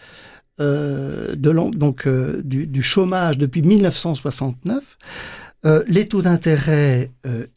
euh, 0.60 1.34
de 1.36 1.52
donc, 1.52 2.08
du, 2.08 2.66
du, 2.66 2.82
chômage 2.82 3.38
depuis 3.38 3.62
1969. 3.62 4.98
Euh, 5.66 5.82
les 5.88 6.06
taux 6.06 6.22
d'intérêt 6.22 7.10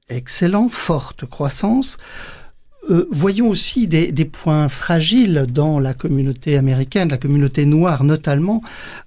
excellents, 0.09 0.69
forte 0.69 1.25
croissance. 1.25 1.97
Euh, 2.89 3.07
voyons 3.11 3.49
aussi 3.49 3.87
des, 3.87 4.25
points 4.25 4.67
fragiles 4.67 5.45
dans 5.49 5.79
la 5.79 5.93
communauté 5.93 6.57
américaine, 6.57 7.09
la 7.09 7.17
communauté 7.17 7.65
noire 7.65 8.03
notamment. 8.03 8.61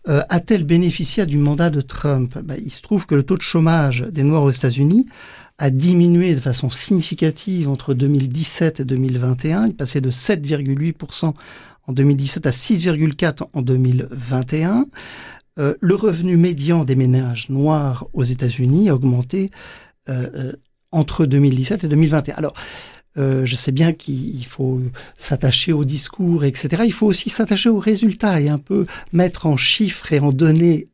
A-t-elle 0.06 0.64
bénéficié 0.64 1.26
du 1.26 1.38
mandat 1.38 1.70
de 1.70 1.80
Trump? 1.80 2.38
Ben, 2.38 2.56
Il 2.64 2.70
se 2.70 2.82
trouve 2.82 3.06
que 3.06 3.14
le 3.14 3.24
taux 3.24 3.36
de 3.36 3.42
chômage 3.42 4.02
des 4.02 4.22
Noirs 4.22 4.42
aux 4.42 4.50
États-Unis 4.50 5.06
a 5.58 5.70
diminué 5.70 6.34
de 6.34 6.40
façon 6.40 6.70
significative 6.70 7.68
entre 7.68 7.94
2017 7.94 8.80
et 8.80 8.84
2021. 8.84 9.68
Il 9.68 9.74
passait 9.74 10.00
de 10.00 10.10
7,8% 10.10 11.34
en 11.86 11.92
2017 11.92 12.46
à 12.46 12.50
6,4% 12.50 13.48
en 13.52 13.62
2021. 13.62 14.86
Euh, 15.58 15.74
le 15.80 15.94
revenu 15.94 16.36
médian 16.36 16.84
des 16.84 16.96
ménages 16.96 17.48
noirs 17.48 18.06
aux 18.12 18.24
États-Unis 18.24 18.88
a 18.88 18.94
augmenté 18.94 19.50
euh, 20.08 20.28
euh, 20.34 20.52
entre 20.90 21.26
2017 21.26 21.84
et 21.84 21.88
2021. 21.88 22.34
Alors, 22.34 22.54
je 23.16 23.54
sais 23.54 23.72
bien 23.72 23.92
qu'il 23.92 24.44
faut 24.46 24.80
s'attacher 25.16 25.72
au 25.72 25.84
discours, 25.84 26.44
etc. 26.44 26.82
Il 26.84 26.92
faut 26.92 27.06
aussi 27.06 27.30
s'attacher 27.30 27.68
aux 27.68 27.78
résultats 27.78 28.40
et 28.40 28.48
un 28.48 28.58
peu 28.58 28.86
mettre 29.12 29.46
en 29.46 29.56
chiffres 29.56 30.12
et 30.12 30.18
en 30.18 30.32
données 30.32 30.88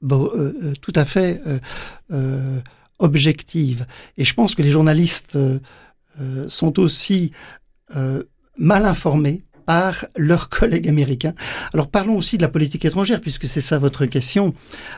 tout 0.80 0.92
à 0.94 1.04
fait 1.04 1.40
objectives. 2.98 3.86
Et 4.18 4.24
je 4.24 4.34
pense 4.34 4.54
que 4.54 4.62
les 4.62 4.70
journalistes 4.70 5.38
sont 6.48 6.78
aussi 6.78 7.30
mal 8.58 8.84
informés 8.84 9.42
par 9.70 10.06
leurs 10.16 10.48
collègues 10.48 10.88
américains. 10.88 11.32
Alors 11.72 11.86
parlons 11.86 12.16
aussi 12.16 12.36
de 12.36 12.42
la 12.42 12.48
politique 12.48 12.84
étrangère, 12.84 13.20
puisque 13.20 13.46
c'est 13.46 13.60
ça 13.60 13.78
votre 13.78 14.04
question. 14.04 14.52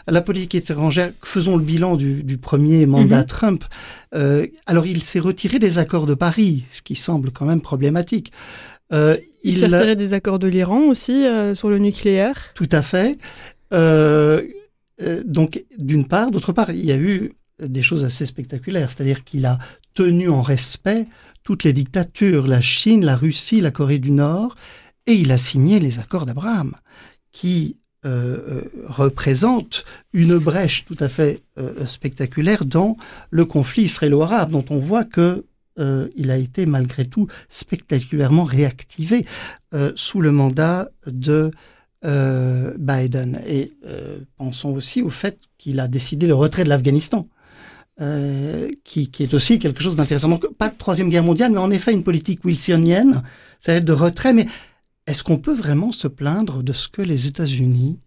La 0.09 0.23
politique 0.23 0.55
étrangère, 0.55 1.13
faisons 1.23 1.59
le 1.59 1.63
bilan 1.63 1.97
du, 1.97 2.39
premier 2.39 2.87
mandat 2.87 3.21
mhm. 3.21 3.27
Trump. 3.27 3.65
Euh, 4.15 4.47
alors 4.65 4.87
il 4.87 5.03
s'est 5.03 5.21
retiré 5.21 5.59
des 5.59 5.77
accords 5.77 6.07
de 6.07 6.15
Paris, 6.15 6.65
ce 6.71 6.81
qui 6.81 6.97
semble 6.97 7.33
quand 7.33 7.45
même 7.45 7.61
problématique. 7.61 8.33
Euh, 8.95 9.19
il, 9.45 9.53
s'est 9.53 9.67
retiré 9.67 9.95
des 9.95 10.15
accords 10.15 10.39
de 10.39 10.49
l'Iran 10.49 10.89
aussi 10.89 11.27
euh, 11.27 11.53
sur 11.53 11.69
le 11.69 11.79
nucléaire. 11.79 12.39
Tout 12.55 12.71
à 12.73 12.81
fait. 12.81 13.19
donc 15.27 15.63
d'une 15.77 16.07
part, 16.09 16.31
d'autre 16.31 16.55
part, 16.55 16.71
il 16.71 16.87
y 16.87 16.93
a 16.93 16.97
eu 16.97 17.35
des 17.61 17.83
choses 17.83 18.05
assez 18.05 18.25
spectaculaires, 18.25 18.89
c'est-à-dire 18.91 19.23
qu'il 19.23 19.45
a 19.45 19.59
tenu 19.93 20.31
en 20.31 20.41
respect 20.41 21.05
toutes 21.45 21.65
les 21.65 21.73
dictatures, 21.73 22.47
la 22.47 22.61
Chine, 22.61 23.05
la 23.05 23.17
Russie, 23.17 23.61
la 23.61 23.71
Corée 23.71 23.99
du 23.99 24.11
Nord, 24.11 24.55
et 25.07 25.15
il 25.15 25.33
a 25.33 25.39
signé 25.39 25.81
les 25.81 25.99
accords 25.99 26.27
d'Abraham, 26.27 26.75
qui 27.33 27.77
euh, 28.05 28.39
euh, 28.49 28.63
représentent 28.87 29.85
une 30.13 30.37
brèche 30.37 30.85
tout 30.85 30.97
à 30.99 31.07
fait 31.07 31.43
euh, 31.57 31.87
spectaculaire 31.87 32.65
dans 32.65 32.97
le 33.31 33.45
conflit 33.45 33.85
israélo-arabe, 33.85 34.51
dont 34.51 34.65
on 34.71 34.79
voit 34.79 35.05
que 35.05 35.45
il 36.15 36.31
a 36.31 36.37
été 36.37 36.67
malgré 36.67 37.07
tout 37.07 37.29
spectaculairement 37.49 38.45
réactivé 38.45 39.25
sous 39.95 40.21
le 40.21 40.31
mandat 40.31 40.91
de 41.07 41.51
Biden. 42.05 43.41
Et 43.47 43.73
pensons 44.37 44.69
aussi 44.75 45.01
au 45.01 45.09
fait 45.09 45.39
qu'il 45.57 45.81
a 45.81 45.89
décidé 45.89 46.27
le 46.27 46.35
retrait 46.35 46.65
de 46.65 46.69
l'Afghanistan. 46.69 47.27
Euh, 48.03 48.69
qui, 48.83 49.13
qui, 49.13 49.23
est 49.23 49.33
aussi 49.33 49.61
quelque 49.61 49.81
chose 49.81 49.95
d'intéressant. 49.95 50.29
Donc, 50.29 50.53
pas 50.55 50.69
de 50.69 50.77
troisième 50.77 51.09
guerre 51.09 51.23
mondiale, 51.23 51.53
mais 51.53 51.59
en 51.59 51.71
effet 51.71 51.93
une 51.93 52.03
politique 52.03 52.45
wilsonienne, 52.45 53.23
ça 53.61 53.71
va 53.71 53.79
être 53.79 53.85
de 53.85 53.93
retrait. 53.93 54.33
Mais 54.33 54.49
est-ce 55.07 55.23
qu'on 55.23 55.39
peut 55.39 55.55
vraiment 55.55 55.93
se 55.93 56.09
plaindre 56.09 56.65
de 56.65 56.73
ce 56.73 56.89
que 56.89 57.01
les 57.01 57.29
États-Unis 57.29 58.01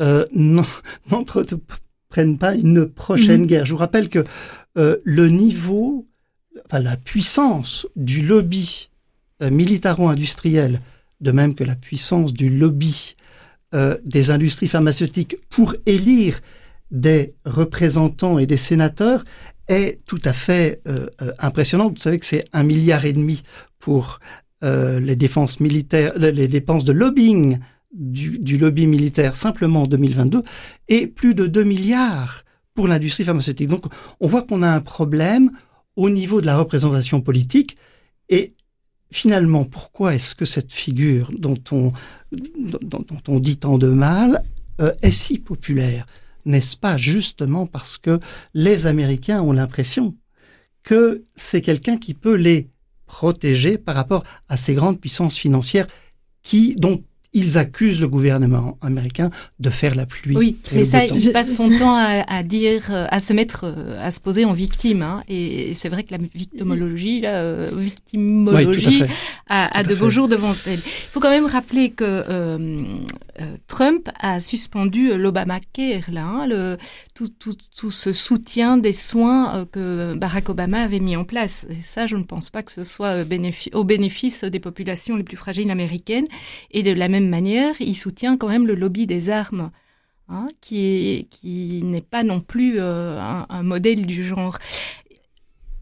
euh, 0.00 0.24
n'entreprennent 1.10 2.38
pas 2.38 2.54
une 2.54 2.88
prochaine 2.88 3.42
mhm. 3.42 3.46
guerre? 3.46 3.64
Je 3.66 3.72
vous 3.72 3.78
rappelle 3.78 4.08
que 4.08 4.24
euh, 4.78 4.96
le 5.04 5.28
niveau, 5.28 6.06
enfin 6.64 6.80
la 6.80 6.96
puissance 6.96 7.86
du 7.96 8.22
lobby 8.22 8.88
euh, 9.42 9.50
militaro-industriel, 9.50 10.80
de 11.20 11.32
même 11.32 11.54
que 11.54 11.64
la 11.64 11.74
puissance 11.74 12.32
du 12.32 12.48
lobby 12.48 13.14
des 14.02 14.30
industries 14.30 14.66
pharmaceutiques 14.66 15.36
pour 15.50 15.74
élire 15.84 16.40
des 16.90 17.34
représentants 17.44 18.38
et 18.38 18.46
des 18.46 18.56
sénateurs 18.56 19.22
est 19.68 20.00
tout 20.06 20.20
à 20.24 20.32
fait 20.32 20.80
euh, 20.86 21.06
euh, 21.22 21.32
impressionnante. 21.38 21.96
Vous 21.96 22.02
savez 22.02 22.18
que 22.18 22.26
c'est 22.26 22.44
un 22.52 22.62
milliard 22.62 23.04
et 23.04 23.12
demi 23.12 23.42
pour 23.78 24.18
euh, 24.64 24.98
les 24.98 25.16
défenses 25.16 25.60
militaires, 25.60 26.18
les 26.18 26.48
dépenses 26.48 26.84
de 26.84 26.92
lobbying 26.92 27.58
du, 27.92 28.58
lobby 28.58 28.86
militaire 28.86 29.34
simplement 29.34 29.82
en 29.82 29.86
2022 29.86 30.42
et 30.88 31.06
plus 31.06 31.34
de 31.34 31.46
2 31.46 31.64
milliards 31.64 32.44
pour 32.74 32.88
l'industrie 32.88 33.24
pharmaceutique. 33.24 33.68
Donc 33.68 33.86
on 34.20 34.26
voit 34.26 34.42
qu'on 34.42 34.62
a 34.62 34.68
un 34.68 34.80
problème 34.80 35.50
au 35.96 36.10
niveau 36.10 36.40
de 36.40 36.46
la 36.46 36.58
représentation 36.58 37.20
politique 37.20 37.76
et 38.28 38.54
finalement 39.10 39.64
pourquoi 39.64 40.14
est-ce 40.14 40.34
que 40.34 40.44
cette 40.44 40.72
figure 40.72 41.30
dont 41.36 41.58
on, 41.72 41.92
dont, 42.32 43.06
on 43.26 43.40
dit 43.40 43.56
tant 43.56 43.78
de 43.78 43.88
mal 43.88 44.42
est 45.02 45.10
si 45.10 45.38
populaire? 45.38 46.04
N'est-ce 46.48 46.76
pas 46.76 46.98
justement 46.98 47.66
parce 47.66 47.96
que 47.98 48.18
les 48.54 48.86
Américains 48.86 49.42
ont 49.42 49.52
l'impression 49.52 50.16
que 50.82 51.22
c'est 51.36 51.60
quelqu'un 51.60 51.98
qui 51.98 52.14
peut 52.14 52.34
les 52.34 52.70
protéger 53.06 53.78
par 53.78 53.94
rapport 53.94 54.24
à 54.48 54.56
ces 54.56 54.74
grandes 54.74 55.00
puissances 55.00 55.36
financières 55.36 55.86
qui, 56.42 56.74
dont 56.76 57.04
ils 57.38 57.56
accusent 57.56 58.00
le 58.00 58.08
gouvernement 58.08 58.78
américain 58.82 59.30
de 59.60 59.70
faire 59.70 59.94
la 59.94 60.06
pluie. 60.06 60.36
Oui, 60.36 60.56
mais 60.72 60.84
ça, 60.84 61.04
il 61.04 61.32
passe 61.32 61.54
son 61.54 61.70
temps 61.70 61.94
à, 61.96 62.42
dire, 62.42 62.82
euh, 62.90 63.06
à 63.10 63.20
se 63.20 63.32
mettre, 63.32 63.64
euh, 63.64 64.00
à 64.02 64.10
se 64.10 64.20
poser 64.20 64.44
en 64.44 64.52
victime. 64.52 65.02
Hein. 65.02 65.22
Et, 65.28 65.72
c'est 65.74 65.88
vrai 65.88 66.02
que 66.02 66.10
la 66.10 66.18
victimologie, 66.18 67.20
la 67.20 67.36
euh, 67.36 67.70
victimologie, 67.74 69.04
a, 69.48 69.82
de 69.82 69.94
beaux 69.94 70.10
jours 70.10 70.28
devant 70.28 70.54
elle. 70.66 70.80
Il 70.84 71.10
faut 71.12 71.20
quand 71.20 71.30
même 71.30 71.46
rappeler 71.46 71.90
que 71.90 72.24
Trump 73.68 74.08
a 74.18 74.40
suspendu 74.40 75.16
l'Obamacare, 75.16 76.10
là, 76.10 76.24
hein, 76.24 76.46
le, 76.46 76.76
tout, 77.14 77.28
tout, 77.28 77.54
tout, 77.76 77.90
ce 77.90 78.12
soutien 78.12 78.78
des 78.78 78.92
soins 78.92 79.66
que 79.70 80.14
Barack 80.16 80.48
Obama 80.48 80.82
avait 80.82 80.98
mis 80.98 81.16
en 81.16 81.24
place. 81.24 81.66
Et 81.70 81.80
ça, 81.80 82.06
je 82.06 82.16
ne 82.16 82.24
pense 82.24 82.50
pas 82.50 82.62
que 82.62 82.72
ce 82.72 82.82
soit 82.82 83.14
au 83.72 83.84
bénéfice 83.84 84.44
des 84.44 84.60
populations 84.60 85.16
les 85.16 85.22
plus 85.22 85.36
fragiles 85.36 85.70
américaines 85.70 86.26
et 86.72 86.82
de 86.82 86.92
la 86.92 87.08
même 87.08 87.27
manière, 87.28 87.74
il 87.80 87.94
soutient 87.94 88.36
quand 88.36 88.48
même 88.48 88.66
le 88.66 88.74
lobby 88.74 89.06
des 89.06 89.30
armes, 89.30 89.70
hein, 90.28 90.46
qui, 90.60 91.26
n'est 91.84 92.02
pas 92.02 92.22
non 92.22 92.40
plus 92.40 92.78
euh, 92.78 93.18
un, 93.20 93.62
modèle 93.62 94.06
du 94.06 94.24
genre. 94.24 94.58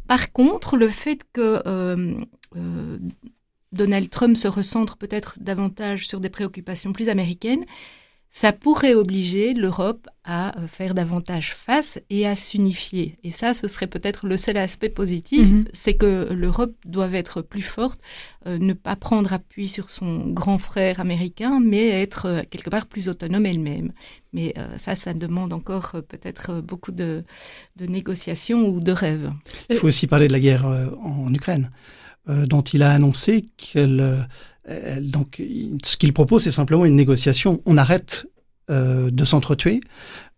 Par 0.07 0.33
contre, 0.33 0.77
le 0.77 0.89
fait 0.89 1.21
que 1.33 1.63
euh, 1.67 2.15
euh, 2.57 2.99
Donald 3.73 4.09
Trump 4.11 4.37
se 4.37 4.49
recentre 4.49 4.97
peut-être 4.97 5.39
davantage 5.41 6.07
sur 6.07 6.21
des 6.21 6.31
préoccupations 6.31 6.93
plus 6.93 7.09
américaines, 7.09 7.65
ça 8.37 8.53
pourrait 8.53 8.93
obliger 8.93 9.55
l'Europe 9.55 10.09
à 10.23 10.59
euh, 10.59 10.67
faire 10.67 10.93
davantage 10.93 11.55
face 11.55 11.99
et 12.11 12.27
à 12.27 12.35
s'unifier. 12.35 13.17
Et 13.25 13.31
ça, 13.31 13.55
ce 13.55 13.67
serait 13.67 13.87
peut-être 13.87 14.27
le 14.27 14.37
seul 14.37 14.59
aspect 14.59 14.91
positif, 14.91 15.51
mhm. 15.51 15.65
c'est 15.73 15.95
que 15.95 16.29
l'Europe 16.35 16.75
doit 16.85 17.11
être 17.13 17.41
plus 17.41 17.63
forte, 17.63 17.99
euh, 18.47 18.59
ne 18.59 18.75
pas 18.75 18.95
prendre 18.95 19.33
appui 19.33 19.69
sur 19.69 19.89
son 19.89 20.29
grand 20.29 20.59
frère 20.59 21.01
américain, 21.01 21.61
mais 21.65 21.89
être 21.89 22.27
euh, 22.27 22.43
quelque 22.51 22.69
part 22.69 22.85
plus 22.85 23.09
autonome 23.09 23.47
elle-même. 23.47 23.93
Mais 24.35 24.53
ça, 24.77 24.95
ça 24.95 25.15
demande 25.15 25.55
encore 25.55 25.93
peut-être 26.07 26.61
beaucoup 26.61 26.93
de, 26.93 27.25
de, 27.77 27.87
négociations 27.87 28.69
ou 28.69 28.81
de 28.81 28.93
rêves. 28.93 29.33
Il 29.71 29.77
faut 29.77 29.87
aussi 29.87 30.07
parler 30.07 30.29
de 30.29 30.35
la 30.35 30.41
guerre 30.41 30.67
en 30.67 31.33
Ukraine, 31.33 31.71
dont 32.29 32.61
il 32.61 32.83
a 32.83 32.91
annoncé 32.91 33.47
qu'elle 33.57 34.29
euh, 34.69 35.01
donc, 35.01 35.43
ce 35.85 35.97
qu'il 35.97 36.13
propose, 36.13 36.45
c'est 36.45 36.53
simplement 36.53 36.85
une 36.85 36.97
négociation. 36.97 37.61
On 37.67 37.77
arrête 37.77 38.27
euh, 38.71 39.11
de 39.11 39.25
s'entretuer. 39.25 39.81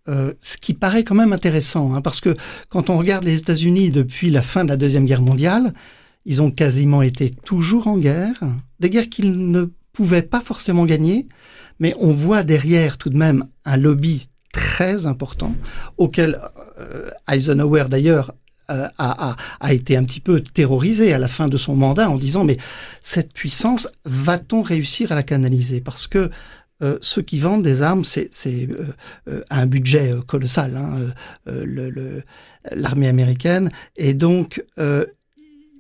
Euh, 0.09 0.33
ce 0.41 0.57
qui 0.57 0.75
paraît 0.75 1.05
quand 1.05 1.15
même 1.15 1.33
intéressant, 1.33 1.95
hein, 1.95 2.01
parce 2.01 2.21
que 2.21 2.35
quand 2.71 2.89
on 2.89 2.99
regarde 2.99 3.25
les 3.25 3.39
États-Unis 3.39 3.91
depuis 3.91 4.31
la 4.31 4.43
fin 4.43 4.65
de 4.65 4.71
la 4.71 4.77
Deuxième 4.77 5.05
Guerre 5.05 5.23
mondiale, 5.23 5.75
ils 6.25 6.43
ont 6.43 6.51
quasiment 6.51 7.03
été 7.03 7.31
toujours 7.31 7.89
en 7.89 7.99
guerre, 7.99 8.41
des 8.81 8.91
guerres 8.91 9.09
qu'ils 9.09 9.51
ne 9.51 9.67
pouvaient 9.93 10.23
pas 10.23 10.41
forcément 10.41 10.87
gagner, 10.87 11.29
mais 11.79 11.95
on 12.01 12.13
voit 12.13 12.43
derrière 12.43 12.97
tout 12.97 13.11
de 13.11 13.19
même 13.19 13.47
un 13.65 13.77
lobby 13.77 14.29
très 14.53 15.07
important, 15.07 15.55
auquel 15.99 16.39
Eisenhower 17.29 17.87
d'ailleurs 17.91 18.31
euh, 18.31 18.48
a, 18.69 18.93
a, 18.99 19.37
a, 19.61 19.73
été 19.73 19.97
un 19.97 20.05
petit 20.05 20.21
peu 20.21 20.41
terrorisé 20.41 21.13
à 21.13 21.19
la 21.19 21.29
fin 21.29 21.49
de 21.49 21.57
son 21.57 21.75
mandat 21.75 22.11
en 22.11 22.17
disant 22.17 22.45
mais 22.45 22.59
cette 23.01 23.33
puissance, 23.33 23.89
va-t-on 24.05 24.63
réussir 24.63 25.13
à 25.13 25.15
la 25.15 25.23
canaliser? 25.23 25.81
Parce 25.81 26.07
que 26.07 26.31
euh, 26.81 26.97
ceux 27.01 27.23
qui 27.23 27.41
vendent 27.41 27.65
des 27.65 27.83
armes, 27.83 28.05
c'est 28.05 28.31
euh, 28.47 28.87
euh, 29.29 29.43
un 29.51 29.67
budget 29.67 30.15
colossal, 30.27 30.77
hein, 30.77 31.13
l'armée 31.47 33.07
le, 33.07 33.11
américaine. 33.11 33.71
Et 33.97 34.15
donc, 34.15 34.65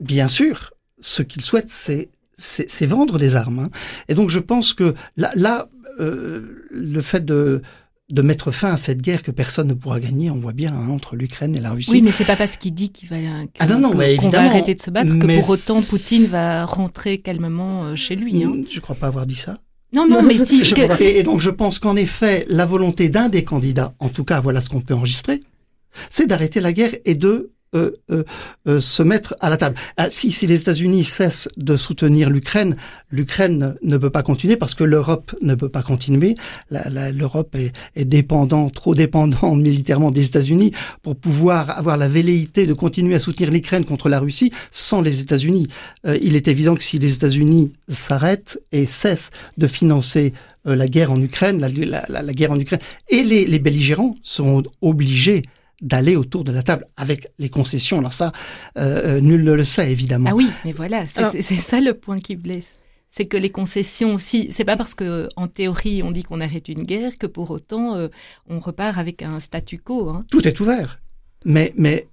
bien 0.00 0.28
sûr, 0.28 0.72
ce 1.00 1.22
qu'ils 1.22 1.42
souhaitent, 1.42 1.68
c'est 1.68 2.10
c'est 2.40 2.86
vendre 2.86 3.18
des 3.18 3.34
armes. 3.34 3.58
Hein. 3.58 3.70
Et 4.06 4.14
donc, 4.14 4.30
je 4.30 4.38
pense 4.38 4.72
que 4.72 4.94
là, 5.16 5.32
là 5.34 5.68
le 5.98 7.00
fait 7.00 7.24
de 7.24 7.62
de 8.10 8.22
mettre 8.22 8.50
fin 8.50 8.72
à 8.72 8.76
cette 8.78 9.02
guerre 9.02 9.22
que 9.22 9.30
personne 9.30 9.68
ne 9.68 9.74
pourra 9.74 10.00
gagner, 10.00 10.30
on 10.30 10.38
voit 10.38 10.54
bien, 10.54 10.72
hein, 10.72 10.88
entre 10.88 11.14
l'Ukraine 11.14 11.54
et 11.54 11.60
la 11.60 11.72
Russie. 11.72 11.90
Oui, 11.90 12.00
mais 12.00 12.10
c'est 12.10 12.24
pas 12.24 12.36
parce 12.36 12.56
qu'il 12.56 12.72
dit 12.72 12.90
qu'il 12.90 13.08
va, 13.08 13.16
ah 13.58 13.66
non, 13.66 13.78
non, 13.78 13.90
qu'on 13.90 14.30
va 14.30 14.42
arrêter 14.42 14.74
de 14.74 14.80
se 14.80 14.90
battre 14.90 15.18
que 15.18 15.38
pour 15.40 15.50
autant 15.50 15.80
Poutine 15.82 16.26
va 16.26 16.64
rentrer 16.64 17.18
calmement 17.18 17.84
euh, 17.84 17.96
chez 17.96 18.16
lui. 18.16 18.42
Hein. 18.44 18.64
Je 18.72 18.80
crois 18.80 18.96
pas 18.96 19.08
avoir 19.08 19.26
dit 19.26 19.34
ça? 19.34 19.58
Non, 19.92 20.06
non, 20.06 20.22
mais 20.22 20.38
si. 20.38 20.62
et 21.00 21.22
donc 21.22 21.40
je 21.40 21.50
pense 21.50 21.78
qu'en 21.78 21.96
effet, 21.96 22.46
la 22.48 22.66
volonté 22.66 23.08
d'un 23.08 23.28
des 23.28 23.44
candidats, 23.44 23.94
en 24.00 24.08
tout 24.08 24.24
cas, 24.24 24.40
voilà 24.40 24.60
ce 24.60 24.68
qu'on 24.68 24.80
peut 24.80 24.94
enregistrer, 24.94 25.42
c'est 26.10 26.26
d'arrêter 26.26 26.60
la 26.60 26.72
guerre 26.72 26.94
et 27.04 27.14
de 27.14 27.52
euh, 27.74 27.90
euh, 28.10 28.24
euh, 28.66 28.80
se 28.80 29.02
mettre 29.02 29.36
à 29.40 29.50
la 29.50 29.58
table. 29.58 29.76
Ah, 29.98 30.08
si, 30.08 30.32
si 30.32 30.46
les 30.46 30.62
États-Unis 30.62 31.04
cessent 31.04 31.50
de 31.58 31.76
soutenir 31.76 32.30
l'Ukraine, 32.30 32.76
l'Ukraine 33.10 33.74
ne 33.82 33.98
peut 33.98 34.08
pas 34.08 34.22
continuer 34.22 34.56
parce 34.56 34.74
que 34.74 34.84
l'Europe 34.84 35.34
ne 35.42 35.54
peut 35.54 35.68
pas 35.68 35.82
continuer. 35.82 36.34
L'Europe 36.70 37.54
est, 37.56 37.72
est 37.94 38.06
dépendant, 38.06 38.70
trop 38.70 38.94
dépendant 38.94 39.54
militairement 39.54 40.10
des 40.10 40.24
États-Unis 40.24 40.72
pour 41.02 41.16
pouvoir 41.16 41.76
avoir 41.76 41.98
la 41.98 42.08
velléité 42.08 42.66
de 42.66 42.72
continuer 42.72 43.14
à 43.16 43.18
soutenir 43.18 43.50
l'Ukraine 43.50 43.84
contre 43.84 44.08
la 44.08 44.18
Russie 44.18 44.50
sans 44.70 45.02
les 45.02 45.20
États-Unis. 45.20 45.68
il 46.06 46.36
est 46.36 46.48
évident 46.48 46.74
que 46.74 46.82
si 46.82 46.98
les 46.98 47.12
États-Unis 47.12 47.72
s'arrêtent 47.88 48.58
et 48.72 48.86
cessent 48.86 49.30
de 49.58 49.66
financer 49.66 50.32
la 50.64 50.86
guerre 50.86 51.12
en 51.12 51.20
Ukraine, 51.20 51.60
la, 51.60 51.68
la, 52.08 52.32
guerre 52.32 52.52
en 52.52 52.58
Ukraine, 52.58 52.80
et 53.10 53.22
les, 53.22 53.46
les 53.46 53.58
belligérants 53.58 54.14
seront 54.22 54.62
obligés 54.80 55.42
d'aller 55.80 56.16
autour 56.16 56.44
de 56.44 56.52
la 56.52 56.62
table 56.62 56.86
avec 56.96 57.28
les 57.38 57.50
concessions. 57.50 57.98
Alors 57.98 58.12
ça, 58.12 58.32
euh, 58.76 59.16
euh, 59.16 59.20
nul 59.20 59.44
ne 59.44 59.52
le 59.52 59.64
sait 59.64 59.90
évidemment. 59.90 60.30
Ah 60.30 60.34
oui, 60.34 60.48
mais 60.64 60.72
voilà, 60.72 61.06
c'est 61.06 61.42
ça 61.42 61.80
le 61.80 61.94
point 61.94 62.18
qui 62.18 62.36
blesse. 62.36 62.76
C'est 63.10 63.26
que 63.26 63.38
les 63.38 63.50
concessions, 63.50 64.18
si 64.18 64.48
c'est 64.52 64.66
pas 64.66 64.76
parce 64.76 64.94
que 64.94 65.28
en 65.36 65.48
théorie 65.48 66.02
on 66.02 66.10
dit 66.10 66.22
qu'on 66.22 66.42
arrête 66.42 66.68
une 66.68 66.82
guerre 66.82 67.16
que 67.16 67.26
pour 67.26 67.50
autant 67.50 67.96
euh, 67.96 68.08
on 68.48 68.60
repart 68.60 68.98
avec 68.98 69.22
un 69.22 69.40
statu 69.40 69.78
quo. 69.78 70.10
Hein. 70.10 70.26
Tout 70.30 70.46
est 70.46 70.60
ouvert, 70.60 71.00
mais 71.44 71.72
mais 71.76 72.08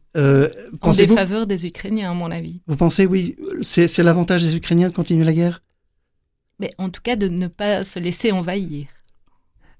en 0.81 0.91
défaveur 0.91 1.45
des 1.45 1.67
Ukrainiens, 1.67 2.11
à 2.11 2.13
mon 2.13 2.31
avis. 2.31 2.61
Vous 2.67 2.77
pensez, 2.77 3.05
oui, 3.05 3.35
c'est 3.61 3.97
l'avantage 3.97 4.43
des 4.43 4.55
Ukrainiens 4.55 4.87
de 4.87 4.93
continuer 4.93 5.25
la 5.25 5.33
guerre? 5.33 5.61
Mais 6.59 6.69
en 6.77 6.89
tout 6.89 7.01
cas, 7.01 7.17
de 7.17 7.27
ne 7.27 7.47
pas 7.47 7.83
se 7.83 7.99
laisser 7.99 8.31
envahir. 8.31 8.85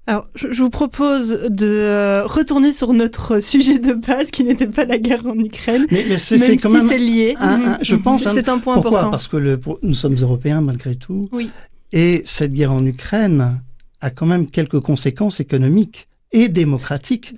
Alors, 0.08 0.28
je 0.36 0.62
vous 0.62 0.70
propose 0.70 1.30
de 1.48 1.66
euh, 1.66 2.24
retourner 2.26 2.72
sur 2.72 2.92
notre 2.92 3.40
sujet 3.40 3.78
de 3.80 3.92
base, 3.92 4.30
qui 4.30 4.44
n'était 4.44 4.68
pas 4.68 4.84
la 4.84 4.98
guerre 4.98 5.26
en 5.26 5.36
Ukraine. 5.38 5.86
Mais, 5.90 6.04
mais 6.08 6.18
c'est 6.18 6.56
quand 6.58 6.70
même 6.70 6.88
c'est 6.88 6.98
lié. 6.98 7.34
je 7.82 7.96
pense. 7.96 8.22
C'est 8.28 8.48
un 8.48 8.58
point 8.58 8.74
pourquoi 8.74 8.90
important. 8.90 9.10
Parce 9.10 9.26
que 9.26 9.36
le, 9.36 9.60
nous 9.82 9.94
sommes 9.94 10.14
européens 10.14 10.60
malgré 10.60 10.94
tout. 10.94 11.28
Oui. 11.32 11.50
Et 11.92 12.22
cette 12.24 12.52
guerre 12.52 12.72
en 12.72 12.84
Ukraine 12.84 13.60
a 14.00 14.10
quand 14.10 14.26
même 14.26 14.46
quelques 14.46 14.80
conséquences 14.80 15.40
économiques 15.40 16.08
et 16.32 16.48
démocratiques 16.48 17.34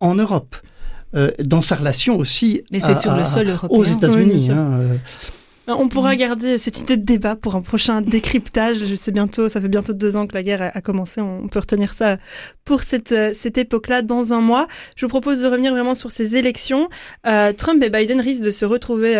en 0.00 0.14
Europe. 0.14 0.56
Euh, 1.14 1.30
dans 1.40 1.60
sa 1.60 1.76
relation 1.76 2.16
aussi 2.16 2.62
Mais 2.72 2.80
c'est 2.80 2.94
sur 2.94 3.14
le 3.14 3.26
sol 3.26 3.46
européen. 3.48 3.78
aux 3.78 3.84
États-Unis. 3.84 4.48
hein, 4.50 4.78
euh, 4.80 4.96
on 5.68 5.88
pourra 5.88 6.14
mm. 6.14 6.18
garder 6.18 6.58
cette 6.58 6.80
idée 6.80 6.96
de 6.96 7.04
débat 7.04 7.36
pour 7.36 7.54
un 7.54 7.62
prochain 7.62 8.00
décryptage. 8.02 8.84
Je 8.84 8.94
sais 8.94 9.12
bientôt, 9.12 9.48
ça 9.48 9.60
fait 9.60 9.68
bientôt 9.68 9.92
deux 9.92 10.16
ans 10.16 10.26
que 10.26 10.34
la 10.34 10.42
guerre 10.42 10.70
a 10.74 10.80
commencé. 10.80 11.20
On 11.20 11.48
peut 11.48 11.60
retenir 11.60 11.94
ça 11.94 12.16
pour 12.64 12.82
cette, 12.82 13.12
euh, 13.12 13.32
cette 13.34 13.58
époque-là 13.58 14.02
dans 14.02 14.32
un 14.32 14.40
mois. 14.40 14.66
Je 14.96 15.06
vous 15.06 15.10
propose 15.10 15.42
de 15.42 15.46
revenir 15.46 15.72
vraiment 15.72 15.94
sur 15.94 16.10
ces 16.10 16.36
élections. 16.36 16.88
Euh, 17.26 17.52
Trump 17.52 17.82
et 17.82 17.90
Biden 17.90 18.20
risquent 18.20 18.44
de 18.44 18.50
se 18.50 18.64
retrouver 18.64 19.16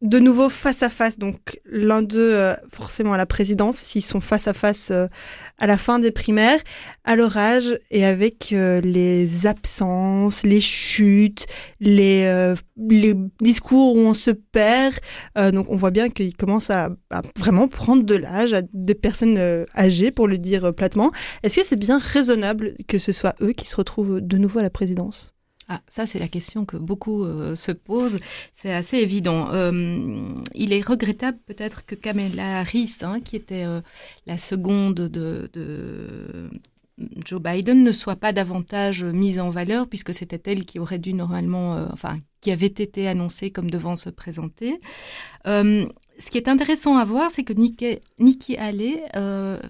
de 0.00 0.18
nouveau 0.18 0.48
face 0.48 0.82
à 0.82 0.88
face. 0.88 1.18
Donc 1.18 1.60
l'un 1.64 2.02
d'eux 2.02 2.54
forcément 2.70 3.12
à 3.12 3.16
la 3.16 3.26
présidence, 3.26 3.76
s'ils 3.76 4.02
sont 4.02 4.20
face 4.20 4.48
à 4.48 4.52
face 4.52 4.92
à 5.58 5.66
la 5.66 5.76
fin 5.76 5.98
des 5.98 6.10
primaires, 6.10 6.60
à 7.04 7.16
leur 7.16 7.36
âge 7.36 7.78
et 7.90 8.04
avec 8.04 8.52
euh, 8.52 8.80
les 8.80 9.46
absences, 9.46 10.44
les 10.44 10.60
chutes, 10.60 11.46
les, 11.80 12.24
euh, 12.26 12.54
discours 13.40 13.96
où 13.96 14.00
on 14.00 14.14
se 14.14 14.30
perd. 14.30 14.94
Euh, 15.36 15.50
donc 15.50 15.66
on 15.68 15.76
voit 15.76 15.90
bien 15.90 16.08
qu'ils 16.10 16.36
commencent 16.36 16.70
à, 16.70 16.90
à, 17.10 17.22
vraiment 17.36 17.66
prendre 17.66 18.04
de 18.04 18.14
l'âge 18.14 18.54
à 18.54 18.62
des 18.72 18.94
personnes 18.94 19.38
âgées, 19.76 20.10
pour 20.10 20.28
le 20.28 20.38
dire 20.38 20.72
platement. 20.74 21.10
Est-ce 21.42 21.56
que 21.56 21.64
c'est 21.64 21.78
bien 21.78 21.98
raisonnable 21.98 22.74
que 22.86 22.98
ce 22.98 23.12
soit 23.12 23.34
eux 23.42 23.52
qui 23.52 23.66
se 23.66 23.76
retrouvent 23.76 24.20
de 24.20 24.38
nouveau 24.38 24.60
à 24.60 24.62
la 24.62 24.70
présidence? 24.70 25.34
Ah, 25.70 25.82
ça, 25.88 26.06
c'est 26.06 26.18
la 26.18 26.28
question 26.28 26.64
que 26.64 26.78
beaucoup 26.78 27.24
euh, 27.24 27.54
se 27.54 27.72
posent. 27.72 28.20
C'est 28.54 28.72
assez 28.72 28.96
évident. 28.96 29.52
Euh, 29.52 30.32
il 30.54 30.72
est 30.72 30.80
regrettable 30.80 31.38
peut-être 31.44 31.84
que 31.84 31.94
Kamala 31.94 32.60
Harris, 32.60 32.96
hein, 33.02 33.20
qui 33.20 33.36
était 33.36 33.64
euh, 33.66 33.82
la 34.26 34.38
seconde 34.38 34.94
de, 34.94 35.50
Joe 37.24 37.40
Biden, 37.40 37.84
ne 37.84 37.92
soit 37.92 38.16
pas 38.16 38.32
davantage 38.32 39.04
mise 39.04 39.38
en 39.38 39.50
valeur, 39.50 39.88
puisque 39.88 40.14
c'était 40.14 40.50
elle 40.50 40.64
qui 40.64 40.78
aurait 40.78 40.98
dû 40.98 41.12
normalement, 41.12 41.86
enfin, 41.92 42.16
qui 42.40 42.50
avait 42.50 42.66
été 42.66 43.06
annoncée 43.06 43.50
comme 43.50 43.70
devant 43.70 43.94
se 43.94 44.10
présenter. 44.10 44.80
ce 45.44 46.30
qui 46.30 46.38
est 46.38 46.48
intéressant 46.48 46.96
à 46.96 47.04
voir, 47.04 47.30
c'est 47.30 47.44
que 47.44 47.52
Nikki, 47.52 48.00
Nikki 48.18 48.56
Haley, 48.56 49.04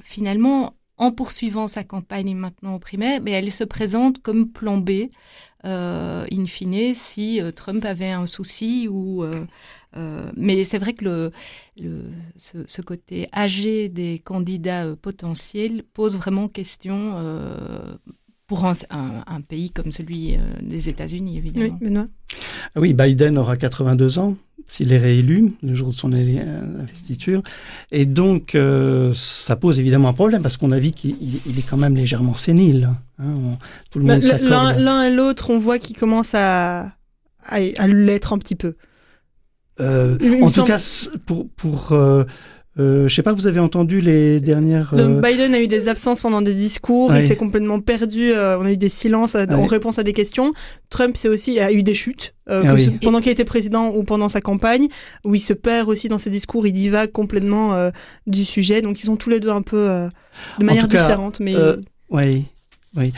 finalement, 0.02 0.77
en 0.98 1.12
poursuivant 1.12 1.66
sa 1.66 1.84
campagne 1.84 2.34
maintenant 2.34 2.74
au 2.74 2.78
primaire, 2.78 3.20
mais 3.22 3.30
elle 3.32 3.50
se 3.52 3.64
présente 3.64 4.20
comme 4.20 4.50
plan 4.50 4.78
B 4.78 5.08
euh, 5.64 6.26
in 6.30 6.46
fine, 6.46 6.94
si 6.94 7.40
euh, 7.40 7.50
Trump 7.50 7.84
avait 7.84 8.10
un 8.10 8.26
souci 8.26 8.88
ou. 8.88 9.24
Euh, 9.24 9.44
mais 10.36 10.62
c'est 10.64 10.78
vrai 10.78 10.92
que 10.92 11.32
ce, 12.36 12.82
côté 12.82 13.28
âgé 13.32 13.88
des 13.88 14.20
candidats 14.20 14.94
potentiels 14.94 15.82
pose 15.82 16.16
vraiment 16.16 16.46
question 16.46 17.16
pour 18.48 18.64
un, 18.64 18.72
un, 18.90 19.40
pays 19.40 19.70
comme 19.70 19.92
celui 19.92 20.36
des 20.60 20.88
États-Unis, 20.88 21.38
évidemment. 21.38 21.78
Oui, 21.80 21.86
Benoît. 21.86 22.08
Ah 22.74 22.80
oui, 22.80 22.94
Biden 22.94 23.38
aura 23.38 23.56
82 23.56 24.18
ans 24.18 24.36
s'il 24.68 24.92
est 24.92 24.98
réélu 24.98 25.54
le 25.62 25.74
jour 25.74 25.88
de 25.88 25.94
son 25.94 26.12
investiture. 26.12 27.42
Et 27.90 28.04
donc, 28.04 28.54
euh, 28.54 29.12
ça 29.14 29.56
pose 29.56 29.80
évidemment 29.80 30.08
un 30.08 30.12
problème 30.12 30.42
parce 30.42 30.56
qu'on 30.56 30.72
a 30.72 30.78
vu 30.78 30.90
qu'il 30.90 31.14
est 31.14 31.68
quand 31.68 31.78
même 31.78 31.96
légèrement 31.96 32.36
sénile. 32.36 32.90
Hein, 33.18 33.56
tout 33.90 33.98
le 33.98 34.04
monde 34.04 34.22
L'un 34.42 35.04
et 35.04 35.12
l'autre, 35.12 35.50
on 35.50 35.58
voit 35.58 35.78
qu'il 35.78 35.96
commence 35.96 36.34
à, 36.34 36.92
à, 37.42 37.58
l'être 37.88 38.34
un 38.34 38.38
petit 38.38 38.54
peu. 38.54 38.74
Euh, 39.80 40.18
en 40.42 40.50
tout 40.50 40.64
cas, 40.64 40.78
pour, 41.24 41.48
pour 41.50 41.92
euh, 41.92 42.24
euh, 42.78 43.08
je 43.08 43.14
sais 43.14 43.22
pas, 43.22 43.32
vous 43.32 43.46
avez 43.46 43.58
entendu 43.58 44.00
les 44.00 44.38
dernières. 44.40 44.94
Euh... 44.94 45.20
Biden 45.20 45.54
a 45.54 45.60
eu 45.60 45.66
des 45.66 45.88
absences 45.88 46.20
pendant 46.20 46.42
des 46.42 46.54
discours, 46.54 47.14
il 47.14 47.22
s'est 47.22 47.36
complètement 47.36 47.80
perdu. 47.80 48.32
Euh, 48.32 48.58
on 48.58 48.64
a 48.64 48.72
eu 48.72 48.76
des 48.76 48.88
silences 48.88 49.34
en 49.34 49.66
réponse 49.66 49.98
à 49.98 50.04
des 50.04 50.12
questions. 50.12 50.52
Trump 50.88 51.16
c'est 51.16 51.28
aussi 51.28 51.58
a 51.58 51.72
eu 51.72 51.82
des 51.82 51.94
chutes 51.94 52.34
euh, 52.48 52.62
ah 52.66 52.74
pendant 53.02 53.20
qu'il 53.20 53.32
était 53.32 53.44
président 53.44 53.88
ou 53.94 54.04
pendant 54.04 54.28
sa 54.28 54.40
campagne, 54.40 54.88
où 55.24 55.34
il 55.34 55.40
se 55.40 55.52
perd 55.52 55.88
aussi 55.88 56.08
dans 56.08 56.18
ses 56.18 56.30
discours, 56.30 56.66
il 56.66 56.72
divague 56.72 57.10
complètement 57.10 57.90
du 58.26 58.44
sujet. 58.44 58.80
Donc 58.80 59.00
ils 59.00 59.06
sont 59.06 59.16
tous 59.16 59.30
les 59.30 59.40
deux 59.40 59.50
un 59.50 59.62
peu 59.62 60.08
de 60.58 60.64
manière 60.64 60.88
différente, 60.88 61.40
mais. 61.40 61.54
oui. 62.10 62.44
Oui, 62.96 63.12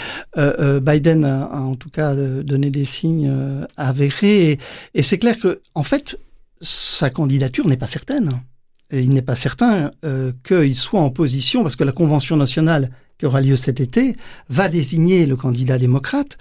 Biden 0.82 1.24
a, 1.24 1.48
en 1.54 1.76
tout 1.76 1.90
cas 1.90 2.14
donné 2.14 2.70
des 2.70 2.84
signes 2.84 3.32
avérés 3.76 4.50
et, 4.50 4.58
et 4.94 5.02
c'est 5.02 5.16
clair 5.16 5.38
que 5.38 5.60
en 5.76 5.84
fait 5.84 6.18
sa 6.60 7.08
candidature 7.08 7.66
n'est 7.68 7.76
pas 7.76 7.86
certaine 7.86 8.40
il 8.92 9.14
n'est 9.14 9.22
pas 9.22 9.36
certain 9.36 9.92
euh, 10.04 10.32
qu'il 10.44 10.76
soit 10.76 11.00
en 11.00 11.10
position, 11.10 11.62
parce 11.62 11.76
que 11.76 11.84
la 11.84 11.92
Convention 11.92 12.36
nationale 12.36 12.90
qui 13.18 13.26
aura 13.26 13.40
lieu 13.40 13.56
cet 13.56 13.80
été 13.80 14.16
va 14.48 14.68
désigner 14.68 15.26
le 15.26 15.36
candidat 15.36 15.78
démocrate, 15.78 16.38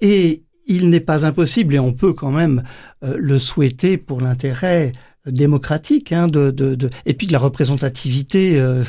et 0.00 0.42
il 0.66 0.90
n'est 0.90 1.00
pas 1.00 1.24
impossible, 1.24 1.74
et 1.74 1.78
on 1.78 1.92
peut 1.92 2.12
quand 2.12 2.30
même 2.30 2.62
euh, 3.02 3.16
le 3.18 3.38
souhaiter 3.38 3.96
pour 3.96 4.20
l'intérêt 4.20 4.92
démocratique, 5.30 6.12
hein, 6.12 6.28
de, 6.28 6.50
de, 6.50 6.74
de, 6.74 6.88
et 7.06 7.14
puis 7.14 7.26
de 7.26 7.32
la 7.32 7.38
représentativité 7.38 8.58
euh, 8.58 8.84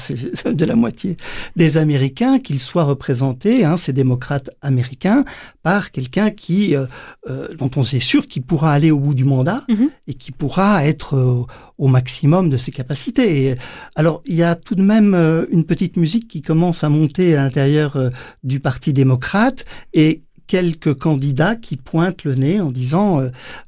de 0.45 0.65
la 0.65 0.75
moitié 0.75 1.17
des 1.55 1.77
Américains, 1.77 2.39
qu'ils 2.39 2.59
soient 2.59 2.83
représentés, 2.83 3.65
hein, 3.65 3.77
ces 3.77 3.93
démocrates 3.93 4.49
américains, 4.61 5.23
par 5.63 5.91
quelqu'un 5.91 6.31
qui, 6.31 6.75
euh, 6.75 6.85
euh, 7.29 7.53
dont 7.55 7.71
on 7.75 7.83
sait 7.83 7.99
sûr 7.99 8.25
qu'il 8.25 8.43
pourra 8.43 8.73
aller 8.73 8.91
au 8.91 8.99
bout 8.99 9.13
du 9.13 9.25
mandat 9.25 9.63
mm-hmm. 9.69 9.89
et 10.07 10.13
qui 10.13 10.31
pourra 10.31 10.85
être 10.85 11.47
au 11.77 11.87
maximum 11.87 12.49
de 12.49 12.57
ses 12.57 12.71
capacités. 12.71 13.55
alors, 13.95 14.21
il 14.25 14.35
y 14.35 14.43
a 14.43 14.55
tout 14.55 14.75
de 14.75 14.81
même 14.81 15.15
une 15.51 15.63
petite 15.63 15.97
musique 15.97 16.27
qui 16.27 16.41
commence 16.41 16.83
à 16.83 16.89
monter 16.89 17.35
à 17.35 17.43
l'intérieur 17.43 17.97
du 18.43 18.59
Parti 18.59 18.93
démocrate 18.93 19.65
et 19.93 20.23
quelques 20.47 20.93
candidats 20.93 21.55
qui 21.55 21.77
pointent 21.77 22.23
le 22.23 22.35
nez 22.35 22.59
en 22.59 22.71
disant 22.71 23.21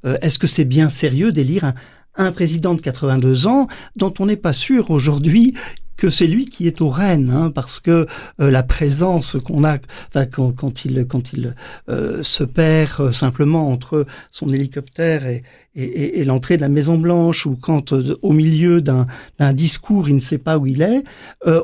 est-ce 0.04 0.40
que 0.40 0.48
c'est 0.48 0.66
bien 0.66 0.90
sérieux 0.90 1.32
d'élire 1.32 1.66
un 1.66 1.74
un 2.16 2.32
président 2.32 2.74
de 2.74 2.82
82 2.82 3.48
ans 3.48 3.68
dont 3.96 4.14
on 4.20 4.26
n'est 4.26 4.36
pas 4.36 4.54
sûr 4.54 4.92
aujourd'hui 4.92 5.54
que 6.02 6.10
c'est 6.10 6.26
lui 6.26 6.48
qui 6.48 6.66
est 6.66 6.82
au 6.82 6.90
Rennes, 6.90 7.30
hein, 7.30 7.52
parce 7.54 7.80
que 7.80 8.08
euh, 8.40 8.50
la 8.50 8.64
présence 8.64 9.38
qu'on 9.38 9.64
a, 9.64 9.78
quand, 10.26 10.52
quand, 10.52 10.84
il 10.84 11.06
quand 11.08 11.32
il 11.32 11.54
euh, 11.90 12.24
se 12.24 12.44
perd 12.44 13.00
euh, 13.00 13.12
simplement 13.12 13.70
entre 13.70 14.08
son 14.32 14.50
hélicoptère 14.50 15.28
et, 15.28 15.44
et, 15.76 16.20
et 16.20 16.26
l'entrée 16.26 16.56
de 16.58 16.62
la 16.62 16.70
Maison 16.70 16.98
Blanche, 16.98 17.46
ou 17.46 17.56
quand 17.56 17.94
au 17.94 18.34
milieu 18.34 18.82
d'un 18.82 19.06
discours 19.54 20.10
il 20.10 20.16
ne 20.16 20.22
sait 20.22 20.40
pas 20.40 20.58
où 20.58 20.66
il 20.66 20.82
est, 20.82 21.04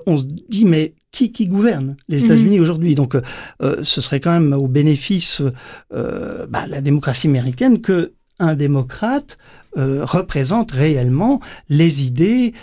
on 0.05 0.19
se 0.19 0.25
dit 0.25 0.65
mais 0.65 0.93
qui, 1.11 1.31
qui 1.31 1.47
gouverne 1.47 1.97
les 2.07 2.25
États-Unis 2.25 2.59
aujourd'hui? 2.59 2.93
Donc, 2.93 3.17
ce 3.59 4.01
serait 4.01 4.19
quand 4.19 4.31
même 4.31 4.53
au 4.53 4.67
bénéfice 4.67 5.41
bah, 5.91 6.67
la 6.67 6.81
démocratie 6.81 7.27
américaine 7.27 7.81
que 7.81 8.13
un 8.39 8.55
démocrate 8.55 9.37
représente 9.77 10.71
réellement 10.71 11.39
les 11.69 12.05
idées 12.05 12.53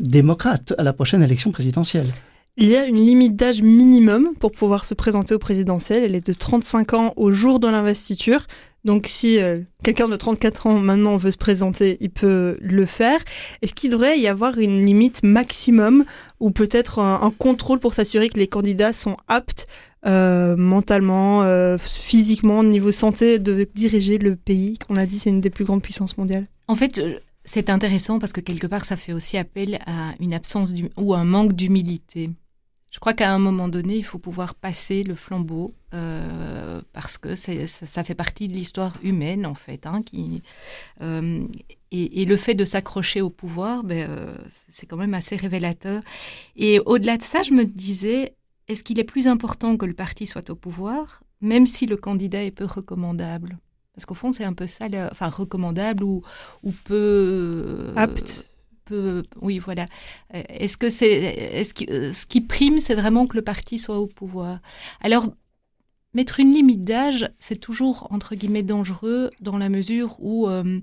démocrates 0.00 0.74
à 0.78 0.82
la 0.82 0.92
prochaine 0.92 1.22
élection 1.22 1.52
présidentielle. 1.52 2.12
Il 2.58 2.68
y 2.68 2.76
a 2.76 2.86
une 2.86 3.04
limite 3.04 3.36
d'âge 3.36 3.60
minimum 3.60 4.30
pour 4.40 4.50
pouvoir 4.50 4.86
se 4.86 4.94
présenter 4.94 5.34
au 5.34 5.38
présidentiel. 5.38 6.02
Elle 6.02 6.14
est 6.14 6.26
de 6.26 6.32
35 6.32 6.94
ans 6.94 7.12
au 7.16 7.30
jour 7.30 7.60
de 7.60 7.68
l'investiture. 7.68 8.46
Donc 8.86 9.06
si 9.08 9.42
euh, 9.42 9.58
quelqu'un 9.82 10.08
de 10.08 10.16
34 10.16 10.66
ans 10.68 10.78
maintenant 10.78 11.18
veut 11.18 11.32
se 11.32 11.36
présenter, 11.36 11.98
il 12.00 12.08
peut 12.08 12.56
le 12.60 12.86
faire. 12.86 13.18
Est-ce 13.60 13.74
qu'il 13.74 13.90
devrait 13.90 14.18
y 14.18 14.28
avoir 14.28 14.58
une 14.58 14.86
limite 14.86 15.22
maximum 15.22 16.04
ou 16.40 16.50
peut-être 16.50 17.00
un, 17.00 17.32
contrôle 17.36 17.80
pour 17.80 17.92
s'assurer 17.92 18.30
que 18.30 18.38
les 18.38 18.46
candidats 18.46 18.92
sont 18.92 19.16
aptes 19.28 19.66
euh, 20.04 20.56
mentalement, 20.56 21.42
euh, 21.42 21.78
physiquement, 21.78 22.62
niveau 22.62 22.92
santé, 22.92 23.38
de 23.38 23.68
diriger 23.74 24.18
le 24.18 24.36
pays 24.36 24.78
On 24.88 24.96
a 24.96 25.06
dit 25.06 25.18
c'est 25.18 25.30
une 25.30 25.40
des 25.40 25.50
plus 25.50 25.64
grandes 25.64 25.82
puissances 25.82 26.18
mondiales. 26.18 26.46
En 26.68 26.74
fait, 26.74 27.00
c'est 27.44 27.70
intéressant 27.70 28.18
parce 28.18 28.32
que 28.32 28.40
quelque 28.40 28.66
part, 28.66 28.84
ça 28.84 28.96
fait 28.96 29.12
aussi 29.12 29.36
appel 29.36 29.78
à 29.86 30.14
une 30.20 30.34
absence 30.34 30.72
ou 30.96 31.14
un 31.14 31.24
manque 31.24 31.54
d'humilité. 31.54 32.30
Je 32.96 32.98
crois 32.98 33.12
qu'à 33.12 33.30
un 33.30 33.38
moment 33.38 33.68
donné, 33.68 33.96
il 33.96 34.04
faut 34.04 34.18
pouvoir 34.18 34.54
passer 34.54 35.02
le 35.02 35.14
flambeau 35.14 35.74
euh, 35.92 36.80
parce 36.94 37.18
que 37.18 37.34
ça, 37.34 38.04
fait 38.04 38.14
partie 38.14 38.48
de 38.48 38.54
l'histoire 38.54 38.94
humaine 39.02 39.44
en 39.44 39.54
fait. 39.54 39.86
Hein, 39.86 40.00
euh, 41.02 41.46
et, 41.90 42.24
le 42.24 42.36
fait 42.38 42.54
de 42.54 42.64
s'accrocher 42.64 43.20
au 43.20 43.28
pouvoir, 43.28 43.84
ben, 43.84 44.08
euh, 44.08 44.34
c'est 44.70 44.86
quand 44.86 44.96
même 44.96 45.12
assez 45.12 45.36
révélateur. 45.36 46.02
Et 46.56 46.80
au-delà 46.80 47.18
de 47.18 47.22
ça, 47.22 47.42
je 47.42 47.52
me 47.52 47.66
disais, 47.66 48.34
est-ce 48.68 48.82
qu'il 48.82 48.98
est 48.98 49.04
plus 49.04 49.26
important 49.26 49.76
que 49.76 49.86
le 49.86 49.94
parti 49.94 50.26
soit 50.26 50.50
au 50.50 50.54
pouvoir, 50.54 51.22
même 51.40 51.66
si 51.66 51.86
le 51.86 51.96
candidat 51.96 52.42
est 52.42 52.50
peu 52.50 52.64
recommandable? 52.64 53.58
Parce 53.94 54.04
qu'au 54.04 54.14
fond, 54.14 54.32
c'est 54.32 54.44
un 54.44 54.52
peu 54.52 54.66
ça, 54.66 54.86
enfin 55.10 55.28
recommandable 55.28 56.04
ou, 56.04 56.22
ou 56.62 56.72
peu 56.84 57.92
apte. 57.96 58.46
oui, 59.40 59.58
voilà. 59.58 59.86
Euh, 60.34 60.42
est-ce 60.48 60.76
que 60.76 60.90
c'est, 60.90 61.10
est-ce 61.10 61.72
que 61.72 61.90
euh, 61.90 62.12
ce 62.12 62.26
qui 62.26 62.42
prime, 62.42 62.78
c'est 62.78 62.94
vraiment 62.94 63.26
que 63.26 63.36
le 63.36 63.42
parti 63.42 63.78
soit 63.78 63.98
au 63.98 64.06
pouvoir? 64.06 64.58
Alors, 65.00 65.32
mettre 66.12 66.40
une 66.40 66.52
limite 66.52 66.82
d'âge, 66.82 67.30
c'est 67.38 67.58
toujours 67.58 68.06
entre 68.10 68.34
guillemets 68.34 68.62
dangereux 68.62 69.30
dans 69.40 69.56
la 69.56 69.70
mesure 69.70 70.16
où 70.18 70.46
euh, 70.48 70.78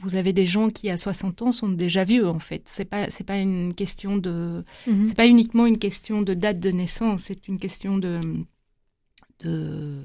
vous 0.00 0.16
avez 0.16 0.32
des 0.32 0.46
gens 0.46 0.68
qui 0.68 0.90
à 0.90 0.96
60 0.96 1.42
ans 1.42 1.52
sont 1.52 1.68
déjà 1.68 2.04
vieux 2.04 2.28
en 2.28 2.38
fait. 2.38 2.62
C'est 2.66 2.84
pas 2.84 3.10
c'est 3.10 3.24
pas 3.24 3.38
une 3.38 3.74
question 3.74 4.16
de 4.16 4.64
mhm. 4.86 5.08
c'est 5.08 5.16
pas 5.16 5.26
uniquement 5.26 5.66
une 5.66 5.78
question 5.78 6.22
de 6.22 6.34
date 6.34 6.60
de 6.60 6.70
naissance, 6.70 7.24
c'est 7.24 7.48
une 7.48 7.58
question 7.58 7.98
de 7.98 8.20
de 9.40 10.02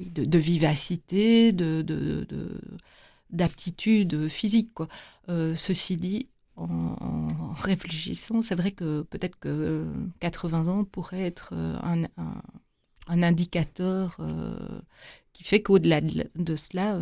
de, 0.00 0.38
vivacité, 0.38 1.52
de, 1.52 1.82
de, 1.82 2.26
d'aptitude 3.30 4.28
physique. 4.28 4.72
Quoi. 4.74 4.88
Euh, 5.28 5.54
ceci 5.54 5.96
dit, 5.96 6.28
en, 6.56 7.52
réfléchissant, 7.54 8.42
c'est 8.42 8.54
vrai 8.54 8.72
que 8.72 9.02
peut-être 9.02 9.38
que 9.38 9.86
80 10.20 10.68
ans 10.68 10.84
pourrait 10.84 11.22
être 11.22 11.50
euh, 11.52 11.76
un, 11.82 12.04
un, 13.10 13.22
indicateur 13.22 14.16
euh, 14.20 14.54
qui 15.32 15.44
fait 15.44 15.60
qu'au-delà 15.60 16.00
de, 16.00 16.56
cela, 16.56 16.96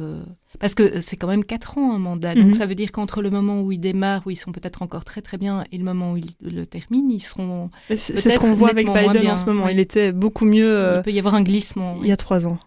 parce 0.61 0.75
que 0.75 1.01
c'est 1.01 1.16
quand 1.16 1.29
même 1.29 1.44
4 1.44 1.79
ans 1.79 1.94
un 1.94 1.99
mandat, 1.99 2.35
donc 2.35 2.47
mhm. 2.47 2.55
ça 2.55 2.66
veut 2.66 2.75
dire 2.75 2.92
qu'entre 2.92 3.23
le 3.23 3.31
moment 3.31 3.62
où 3.62 3.73
ils 3.73 3.79
démarrent, 3.79 4.27
où 4.27 4.31
ils 4.31 4.37
sont 4.37 4.53
peut-être 4.53 4.83
encore 4.83 5.05
très 5.05 5.23
très 5.23 5.38
bien, 5.38 5.64
et 5.73 5.79
le 5.79 5.85
moment 5.85 6.12
où 6.12 6.16
ils 6.16 6.31
le 6.40 6.66
terminent, 6.66 7.09
ils 7.11 7.21
seront. 7.21 7.71
C'est 7.88 8.31
ce 8.31 8.38
qu'on 8.38 8.55
voit 8.55 8.71
avec 8.71 8.87
Biden 8.87 9.31
en 9.31 9.37
ce 9.37 9.44
moment. 9.44 9.68
Il 9.68 9.79
était 9.79 10.12
beaucoup 10.12 10.44
mieux. 10.44 10.97
il 10.97 11.03
peut 11.03 11.12
y 11.12 11.18
avoir 11.18 11.35
un 11.35 11.42
glissement. 11.42 11.97
Il 12.03 12.09
y 12.09 12.12
a 12.12 12.16
3 12.16 12.47
ans. 12.47 12.59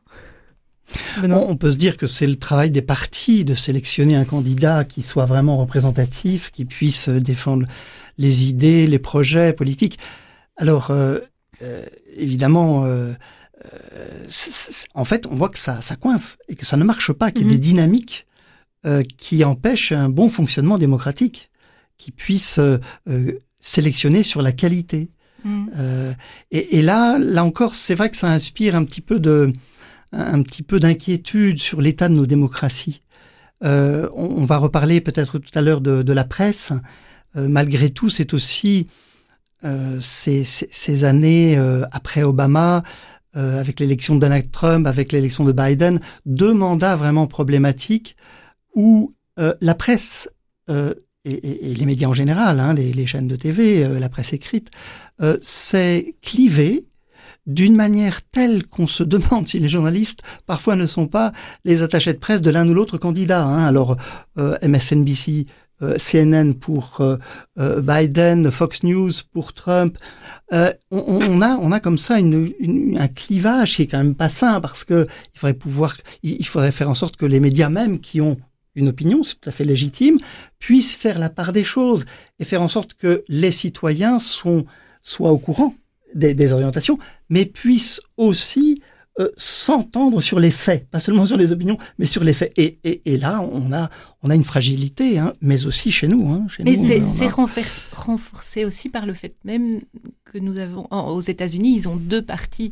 on 1.23 1.55
peut 1.55 1.71
se 1.71 1.77
dire 1.77 1.97
que 1.97 2.07
c'est 2.07 2.27
le 2.27 2.37
travail 2.37 2.71
des 2.71 2.81
partis 2.81 3.45
de 3.45 3.53
sélectionner 3.53 4.15
un 4.15 4.25
candidat 4.25 4.83
qui 4.83 5.01
soit 5.01 5.25
vraiment 5.25 5.57
représentatif, 5.57 6.51
qui 6.51 6.65
puisse 6.65 7.09
euh, 7.09 7.19
défendre 7.19 7.67
les 8.17 8.47
idées, 8.47 8.87
les 8.87 8.99
projets 8.99 9.53
politiques. 9.53 9.99
Alors, 10.57 10.91
euh, 10.91 11.19
euh, 12.11 12.15
évidemment, 12.17 12.85
en 14.93 15.05
fait, 15.05 15.27
on 15.27 15.35
voit 15.35 15.49
que 15.49 15.59
ça, 15.59 15.81
ça 15.81 15.95
coince 15.95 16.37
et 16.47 16.55
que 16.55 16.65
ça 16.65 16.77
ne 16.77 16.83
marche 16.83 17.11
pas, 17.11 17.31
qu'il 17.31 17.43
y 17.43 17.49
ait 17.49 17.51
des 17.51 17.57
mhm. 17.57 17.61
dynamiques 17.61 18.27
qui 19.17 19.43
empêchent 19.43 19.91
un 19.91 20.09
bon 20.09 20.29
fonctionnement 20.29 20.79
démocratique, 20.79 21.51
qui 21.99 22.11
puisse 22.11 22.59
sélectionner 23.59 24.23
sur 24.23 24.41
la 24.41 24.51
qualité. 24.51 25.11
Mhm. 25.43 26.15
Et, 26.49 26.79
et, 26.79 26.81
là, 26.81 27.19
là 27.19 27.43
encore, 27.43 27.75
c'est 27.75 27.93
vrai 27.93 28.09
que 28.09 28.17
ça 28.17 28.29
inspire 28.29 28.75
un 28.75 28.83
petit 28.83 29.01
peu 29.01 29.19
de 29.19 29.53
un 30.13 30.41
petit 30.41 30.63
peu 30.63 30.79
d'inquiétude 30.79 31.59
sur 31.59 31.81
l'état 31.81 32.09
de 32.09 32.13
nos 32.13 32.25
démocraties. 32.25 33.01
Euh, 33.63 34.09
on, 34.13 34.45
va 34.45 34.57
reparler 34.57 35.01
peut-être 35.01 35.37
tout 35.37 35.51
à 35.57 35.61
l'heure 35.61 35.81
de, 35.81 36.13
la 36.13 36.23
presse. 36.23 36.71
Euh, 37.35 37.47
malgré 37.47 37.89
tout, 37.89 38.09
c'est 38.09 38.33
aussi 38.33 38.87
euh, 39.63 39.97
ces, 39.99 41.03
années 41.03 41.57
après 41.91 42.23
Obama, 42.23 42.83
avec 43.33 43.79
l'élection 43.79 44.15
de 44.15 44.19
Donald 44.19 44.51
Trump, 44.51 44.87
avec 44.87 45.11
l'élection 45.11 45.45
de 45.45 45.53
Biden, 45.53 46.01
deux 46.25 46.53
mandats 46.53 46.97
vraiment 46.97 47.27
problématiques 47.27 48.17
où 48.75 49.13
la 49.37 49.75
presse 49.75 50.29
et, 50.67 51.75
les 51.75 51.85
médias 51.85 52.09
en 52.09 52.13
général, 52.13 52.59
hein, 52.59 52.73
les, 52.73 52.91
les, 52.91 53.05
chaînes 53.05 53.27
de 53.27 53.37
TV, 53.37 53.87
la 53.87 54.09
presse 54.09 54.33
écrite, 54.33 54.69
s'est 55.41 56.15
clivée 56.21 56.85
d'une 57.47 57.75
manière 57.75 58.21
telle 58.21 58.65
qu'on 58.67 58.87
se 58.87 59.03
demande 59.11 59.47
si 59.47 59.59
les 59.59 59.69
journalistes 59.69 60.21
parfois 60.45 60.75
ne 60.75 60.85
sont 60.85 61.07
pas 61.07 61.31
les 61.65 61.81
attachés 61.81 62.13
de 62.13 62.19
presse 62.19 62.41
de 62.41 62.49
l'un 62.49 62.67
ou 62.67 62.73
l'autre 62.73 62.97
candidat. 62.97 63.43
Hein. 63.43 63.65
Alors 63.65 63.97
euh, 64.37 64.57
MSNBC, 64.61 65.45
euh, 65.49 65.53
CNN 65.97 66.53
pour 66.53 67.01
euh, 67.01 67.81
Biden, 67.81 68.51
Fox 68.51 68.83
News 68.83 69.11
pour 69.33 69.53
Trump. 69.53 69.97
On, 70.91 71.41
a, 71.41 71.55
on 71.57 71.71
a 71.71 71.79
comme 71.79 71.97
ça 71.97 72.15
un 72.15 73.07
clivage 73.07 73.75
qui 73.75 73.83
est 73.83 73.87
quand 73.87 73.99
même 73.99 74.15
pas 74.15 74.29
sain 74.29 74.59
parce 74.59 74.83
que 74.83 75.07
il 75.33 75.39
faudrait 75.39 75.53
pouvoir, 75.53 75.97
il 76.23 76.45
faudrait 76.45 76.71
faire 76.71 76.89
en 76.89 76.93
sorte 76.93 77.15
que 77.15 77.25
les 77.25 77.39
médias 77.39 77.69
même 77.69 77.99
qui 77.99 78.19
ont 78.19 78.37
une 78.75 78.89
opinion, 78.89 79.23
c'est 79.23 79.35
tout 79.39 79.49
à 79.49 79.51
fait 79.51 79.63
légitime, 79.63 80.17
puissent 80.59 80.95
faire 80.95 81.19
la 81.19 81.29
part 81.29 81.51
des 81.51 81.63
choses 81.63 82.05
et 82.39 82.45
faire 82.45 82.61
en 82.61 82.67
sorte 82.67 82.93
que 82.93 83.23
les 83.27 83.51
citoyens 83.51 84.19
sont, 84.19 84.65
soient 85.01 85.31
au 85.31 85.37
courant 85.37 85.75
des, 86.15 86.53
orientations, 86.53 86.97
mais 87.29 87.45
puissent 87.45 88.01
aussi 88.17 88.81
euh, 89.21 89.31
s'entendre 89.37 90.21
sur 90.21 90.39
les 90.39 90.51
faits, 90.51 90.89
pas 90.89 90.99
seulement 90.99 91.25
sur 91.25 91.37
les 91.37 91.51
opinions, 91.51 91.77
mais 91.99 92.05
sur 92.05 92.23
les 92.23 92.33
faits. 92.33 92.51
Et, 92.57 92.79
et, 92.83 93.17
là, 93.17 93.41
on 93.41 93.71
a, 93.71 93.89
on 94.23 94.29
a 94.29 94.35
une 94.35 94.43
fragilité, 94.43 95.19
hein, 95.19 95.33
mais 95.41 95.65
aussi 95.65 95.91
chez 95.91 96.07
nous. 96.07 96.29
Hein, 96.29 96.47
mais 96.59 96.75
c'est 96.75 97.27
renforcé 97.93 98.65
aussi 98.65 98.89
par 98.89 99.05
le 99.05 99.13
fait 99.13 99.35
même 99.43 99.81
que 100.25 100.37
nous 100.37 100.59
avons, 100.59 100.87
aux 100.91 101.21
États-Unis, 101.21 101.75
ils 101.75 101.89
ont 101.89 101.95
deux 101.95 102.21
partis. 102.21 102.71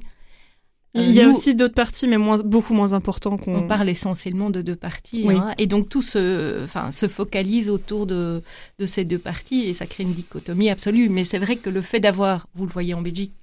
Il 0.95 1.11
y 1.11 1.21
a 1.21 1.27
aussi 1.27 1.53
d'autres 1.53 1.75
partis, 1.75 2.07
mais 2.07 2.17
moins, 2.17 2.39
beaucoup 2.39 2.73
moins 2.73 2.93
importants. 2.93 3.37
qu'on 3.37 3.55
on 3.55 3.67
parle 3.67 3.89
essentiellement 3.89 4.49
de 4.49 4.61
deux 4.61 4.75
partis. 4.75 5.27
Hein, 5.29 5.53
et 5.59 5.67
donc 5.67 5.87
tout 5.87 6.01
se, 6.01 6.63
enfin, 6.63 6.89
se 6.91 7.07
focalise 7.07 7.69
autour 7.69 8.07
de, 8.07 8.41
de 8.79 8.85
ces 8.87 9.05
deux 9.05 9.19
partis 9.19 9.67
et 9.67 9.73
ça 9.75 9.85
crée 9.85 10.03
une 10.03 10.13
dichotomie 10.13 10.69
absolue. 10.69 11.09
Mais 11.09 11.23
c'est 11.23 11.37
vrai 11.37 11.57
que 11.57 11.69
le 11.69 11.81
fait 11.81 11.99
d'avoir, 11.99 12.47
vous 12.55 12.65
le 12.65 12.71
voyez 12.71 12.95
en 12.95 13.01
Belgique, 13.01 13.33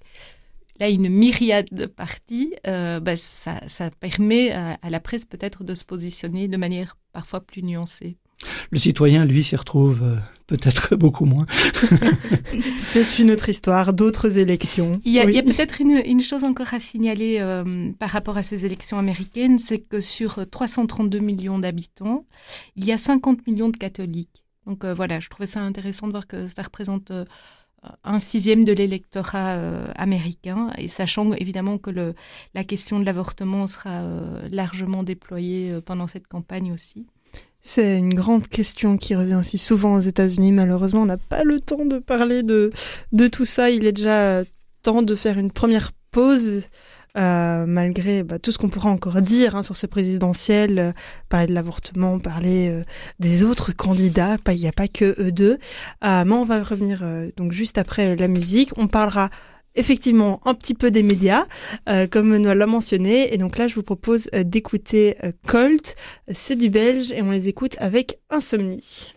là 0.80 0.88
une 0.88 1.08
myriade 1.08 1.68
de 1.72 1.86
partis, 1.86 2.54
euh, 2.66 3.00
bah, 3.00 3.16
ça, 3.16 3.60
ça, 3.68 3.90
permet 3.90 4.52
à, 4.52 4.78
à 4.82 4.90
la 4.90 5.00
presse 5.00 5.24
peut-être 5.24 5.64
de 5.64 5.74
se 5.74 5.84
positionner 5.84 6.48
de 6.48 6.56
manière 6.56 6.96
parfois 7.12 7.40
plus 7.40 7.62
nuancée. 7.62 8.18
Le 8.70 8.78
citoyen, 8.78 9.24
lui, 9.24 9.42
s'y 9.42 9.56
retrouve 9.56 10.02
euh, 10.02 10.16
peut-être 10.46 10.96
beaucoup 10.96 11.24
moins. 11.24 11.46
c'est 12.78 13.18
une 13.18 13.30
autre 13.30 13.48
histoire, 13.48 13.92
d'autres 13.92 14.38
élections. 14.38 15.00
Il 15.04 15.12
y 15.12 15.20
a, 15.20 15.42
peut-être 15.42 15.80
une, 15.80 16.20
chose 16.20 16.44
encore 16.44 16.74
à 16.74 16.80
signaler 16.80 17.38
euh, 17.40 17.92
par 17.98 18.10
rapport 18.10 18.36
à 18.36 18.42
ces 18.42 18.66
élections 18.66 18.98
américaines, 18.98 19.58
c'est 19.58 19.78
que 19.78 20.00
sur 20.00 20.48
332 20.48 21.18
millions 21.18 21.58
d'habitants, 21.58 22.26
il 22.76 22.84
y 22.84 22.92
a 22.92 22.98
50 22.98 23.46
millions 23.46 23.68
de 23.68 23.76
catholiques. 23.76 24.44
Donc 24.66 24.84
euh, 24.84 24.92
voilà, 24.92 25.20
je 25.20 25.28
trouvais 25.28 25.46
ça 25.46 25.60
intéressant 25.60 26.06
de 26.06 26.12
voir 26.12 26.26
que 26.26 26.48
ça 26.48 26.62
représente 26.62 27.12
un 28.04 28.18
sixième 28.18 28.64
de 28.64 28.72
l'électorat 28.72 29.58
américain, 29.96 30.70
et 30.78 30.88
sachant 30.88 31.32
évidemment 31.32 31.78
que 31.78 31.90
la 32.54 32.64
question 32.64 33.00
de 33.00 33.04
l'avortement 33.04 33.66
sera 33.66 34.02
largement 34.50 35.02
déployée 35.02 35.80
pendant 35.84 36.06
cette 36.06 36.26
campagne 36.26 36.72
aussi. 36.72 37.06
C'est 37.62 37.98
une 37.98 38.14
grande 38.14 38.46
question 38.46 38.96
qui 38.96 39.16
revient 39.16 39.34
aussi 39.34 39.58
souvent 39.58 39.94
aux 39.94 40.00
États-Unis. 40.00 40.52
Malheureusement, 40.52 41.02
on 41.02 41.06
n'a 41.06 41.16
pas 41.16 41.42
le 41.42 41.58
temps 41.58 41.84
de 41.84 41.98
parler 41.98 42.42
de 42.44 42.70
tout 43.28 43.44
ça. 43.44 43.70
Il 43.70 43.86
est 43.86 43.92
déjà 43.92 44.44
temps 44.82 45.02
de 45.02 45.14
faire 45.16 45.36
une 45.38 45.50
première 45.50 45.90
pause. 46.12 46.62
Malgré 47.16 48.22
bah, 48.22 48.38
tout 48.38 48.52
ce 48.52 48.58
qu'on 48.58 48.68
pourra 48.68 48.90
encore 48.90 49.22
dire 49.22 49.56
hein, 49.56 49.62
sur 49.62 49.76
ces 49.76 49.86
présidentielles, 49.86 50.94
parler 51.28 51.46
de 51.46 51.54
l'avortement, 51.54 52.18
parler 52.18 52.82
des 53.20 53.42
autres 53.42 53.72
candidats, 53.72 54.36
il 54.48 54.60
n'y 54.60 54.68
a 54.68 54.72
pas 54.72 54.88
que 54.88 55.14
eux 55.20 55.32
deux. 55.32 55.58
mais 56.02 56.32
on 56.32 56.44
va 56.44 56.62
revenir 56.62 57.02
donc 57.36 57.52
juste 57.52 57.78
après 57.78 58.16
la 58.16 58.28
musique. 58.28 58.70
On 58.76 58.86
parlera 58.86 59.30
effectivement 59.76 60.40
un 60.44 60.54
petit 60.54 60.74
peu 60.74 60.90
des 60.90 61.02
médias, 61.02 61.46
euh, 61.88 62.06
comme 62.06 62.36
Noël 62.36 62.58
l'a 62.58 62.66
mentionné. 62.66 63.32
Et 63.32 63.38
donc 63.38 63.58
là, 63.58 63.68
je 63.68 63.74
vous 63.74 63.82
propose 63.82 64.28
euh, 64.34 64.42
d'écouter 64.42 65.16
euh, 65.22 65.32
Colt. 65.46 65.94
C'est 66.30 66.56
du 66.56 66.70
belge 66.70 67.12
et 67.12 67.22
on 67.22 67.30
les 67.30 67.48
écoute 67.48 67.76
avec 67.78 68.18
Insomnie. 68.30 69.15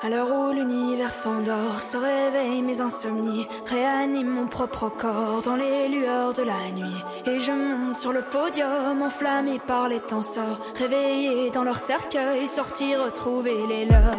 À 0.00 0.08
l'heure 0.08 0.30
où 0.30 0.52
l'univers 0.52 1.12
s'endort, 1.12 1.80
se 1.80 1.96
réveillent 1.96 2.62
mes 2.62 2.80
insomnies, 2.80 3.46
réanime 3.66 4.32
mon 4.32 4.46
propre 4.46 4.88
corps 4.88 5.42
dans 5.44 5.56
les 5.56 5.88
lueurs 5.88 6.32
de 6.32 6.42
la 6.42 6.70
nuit. 6.70 7.00
Et 7.26 7.40
je 7.40 7.50
monte 7.50 7.96
sur 7.96 8.12
le 8.12 8.22
podium, 8.22 9.02
enflammé 9.02 9.58
par 9.58 9.88
les 9.88 9.98
tenseurs, 9.98 10.62
réveillé 10.76 11.50
dans 11.50 11.64
leur 11.64 11.78
cercueil, 11.78 12.46
sortir 12.46 13.06
retrouver 13.06 13.66
les 13.68 13.86
leurs. 13.86 14.14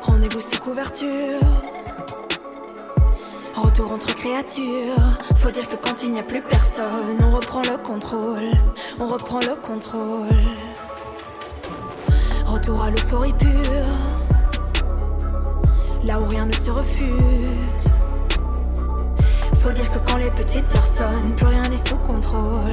Rendez-vous 0.00 0.40
sous 0.40 0.60
couverture. 0.60 1.38
Retour 3.54 3.92
entre 3.92 4.12
créatures, 4.16 4.96
faut 5.36 5.52
dire 5.52 5.68
que 5.68 5.76
quand 5.76 6.02
il 6.02 6.14
n'y 6.14 6.18
a 6.18 6.24
plus 6.24 6.42
personne, 6.42 7.18
on 7.24 7.30
reprend 7.30 7.62
le 7.62 7.78
contrôle, 7.78 8.50
on 8.98 9.06
reprend 9.06 9.38
le 9.38 9.54
contrôle. 9.54 10.63
Retour 12.66 12.82
à 12.82 12.90
l'euphorie 12.90 13.34
pure, 13.34 13.50
là 16.02 16.18
où 16.18 16.24
rien 16.24 16.46
ne 16.46 16.52
se 16.54 16.70
refuse. 16.70 17.92
Faut 19.56 19.70
dire 19.72 19.84
que 19.84 20.10
quand 20.10 20.16
les 20.16 20.30
petites 20.30 20.66
sœurs 20.66 20.86
sonnent, 20.86 21.34
plus 21.36 21.44
rien 21.44 21.60
n'est 21.60 21.76
sous 21.76 21.96
contrôle. 21.96 22.72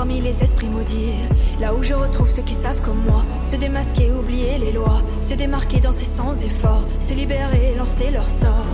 Parmi 0.00 0.22
les 0.22 0.42
esprits 0.42 0.68
maudits. 0.68 1.12
Là 1.60 1.74
où 1.74 1.82
je 1.82 1.92
retrouve 1.92 2.26
ceux 2.26 2.40
qui 2.40 2.54
savent 2.54 2.80
comme 2.80 3.02
moi, 3.04 3.22
se 3.42 3.56
démasquer, 3.56 4.10
oublier 4.10 4.56
les 4.56 4.72
lois, 4.72 5.02
se 5.20 5.34
démarquer 5.34 5.78
dans 5.78 5.92
ses 5.92 6.06
sans 6.06 6.42
effort, 6.42 6.86
se 7.00 7.12
libérer, 7.12 7.74
lancer 7.76 8.10
leur 8.10 8.24
sort. 8.24 8.64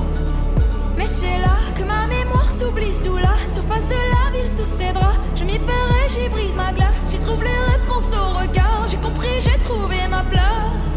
Mais 0.96 1.09
c'est 1.09 1.38
là 1.38 1.56
que 1.74 1.82
ma 1.82 2.06
mémoire 2.06 2.48
s'oublie 2.48 2.92
sous 2.92 3.16
la 3.16 3.37
surface 3.52 3.88
de 3.88 4.00
la 4.14 4.38
ville, 4.38 4.50
sous 4.56 4.70
ses 4.78 4.92
draps. 4.92 5.18
Je 5.35 5.42
m'y 5.42 5.59
perds 5.59 5.94
et 6.04 6.09
j'y 6.09 6.28
brise 6.28 6.54
ma 6.54 6.72
glace. 6.72 7.11
J'y 7.11 7.18
trouve 7.18 7.42
les 7.42 7.59
réponses 7.74 8.12
au 8.14 8.38
regard. 8.38 8.87
J'ai 8.88 8.98
compris, 8.98 9.40
j'ai 9.40 9.59
trouvé 9.61 9.96
ma 10.09 10.22
place. 10.22 10.95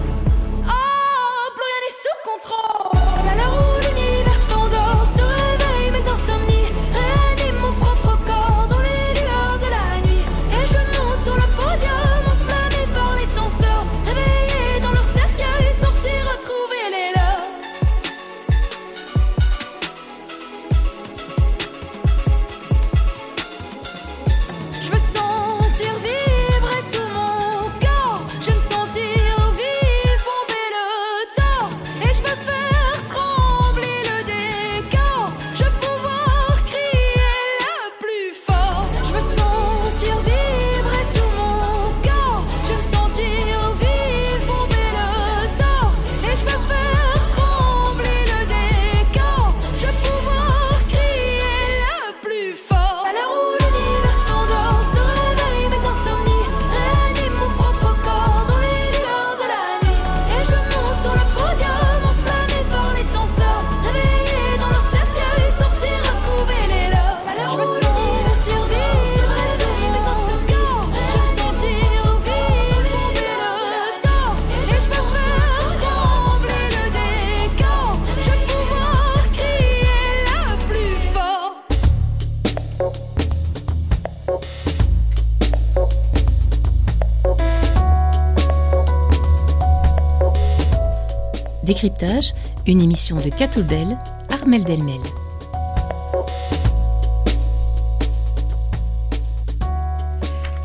Décryptage, 91.81 92.33
une 92.67 92.81
émission 92.81 93.15
de 93.15 93.29
Catoubel, 93.29 93.97
Armel 94.33 94.65
Delmel. 94.65 94.99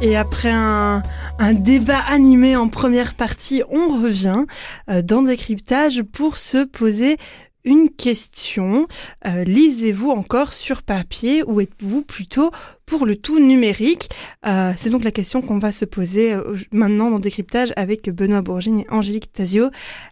Et 0.00 0.16
après 0.16 0.50
un, 0.50 1.04
débat 1.52 2.00
animé 2.08 2.56
en 2.56 2.68
première 2.68 3.14
partie, 3.14 3.62
on 3.70 4.02
revient 4.02 4.42
euh, 4.90 5.02
dans 5.02 5.22
Décryptage 5.22 6.02
pour 6.02 6.36
se 6.36 6.64
poser 6.64 7.16
une 7.64 7.90
question. 7.90 8.86
Euh, 9.26 9.44
lisez-vous 9.44 10.10
encore 10.10 10.52
sur 10.52 10.82
papier 10.82 11.42
ou 11.46 11.60
êtes-vous 11.60 12.02
plutôt 12.02 12.50
pour 12.86 13.06
le 13.06 13.16
tout 13.16 13.40
numérique 13.40 14.10
euh, 14.46 14.72
C'est 14.76 14.90
donc 14.90 15.04
la 15.04 15.10
question 15.10 15.40
qu'on 15.40 15.58
va 15.58 15.72
se 15.72 15.86
poser 15.86 16.34
euh, 16.34 16.56
maintenant 16.72 17.10
dans 17.10 17.18
Décryptage 17.18 17.72
avec 17.76 18.10
Benoît 18.10 18.42
Bourgine 18.42 18.80
et 18.80 18.86
Angélique 18.90 19.32
Tasio. 19.32 19.70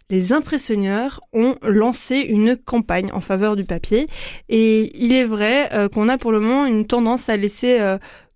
Les 0.09 0.33
impressionneurs 0.33 1.21
ont 1.31 1.55
lancé 1.61 2.17
une 2.17 2.57
campagne 2.57 3.11
en 3.13 3.21
faveur 3.21 3.55
du 3.55 3.63
papier 3.63 4.07
et 4.49 4.91
il 4.95 5.13
est 5.13 5.25
vrai 5.25 5.69
qu'on 5.93 6.09
a 6.09 6.17
pour 6.17 6.31
le 6.31 6.39
moment 6.39 6.65
une 6.65 6.85
tendance 6.85 7.29
à 7.29 7.37
laisser 7.37 7.79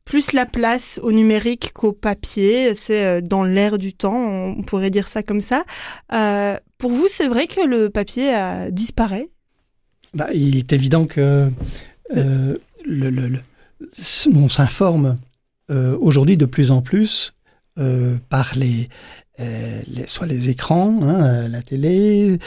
plus 0.08 0.32
la 0.32 0.48
place 0.48 1.00
au 1.04 1.12
numérique 1.12 1.74
qu'au 1.74 1.92
papier. 1.92 2.74
C'est 2.74 3.22
dans 3.22 3.44
l'air 3.44 3.78
du 3.78 3.94
temps, 3.94 4.16
on 4.58 4.64
pourrait 4.64 4.90
dire 4.90 5.08
ça 5.08 5.22
comme 5.22 5.42
ça. 5.42 5.66
Pour 6.78 6.92
vous, 6.92 7.08
c'est 7.08 7.28
vrai 7.28 7.48
que 7.48 7.66
le 7.66 7.90
papier 7.90 8.34
a 8.34 8.72
disparaît 8.72 9.30
bah, 10.14 10.28
Il 10.34 10.58
est 10.58 10.74
évident 10.74 11.06
que 11.06 11.50
euh, 12.16 12.58
le, 12.86 13.40
on 14.34 14.50
s'informe 14.50 15.18
euh, 15.70 15.98
aujourd'hui 16.00 16.38
de 16.38 16.46
plus 16.46 16.72
en 16.72 16.82
plus 16.82 17.34
euh, 17.78 18.18
par 18.30 18.54
les, 18.56 18.90
soit 20.08 20.26
les 20.26 20.50
écrans, 20.50 21.00
hein, 21.04 21.48
la 21.48 21.62
télé, 21.62 22.40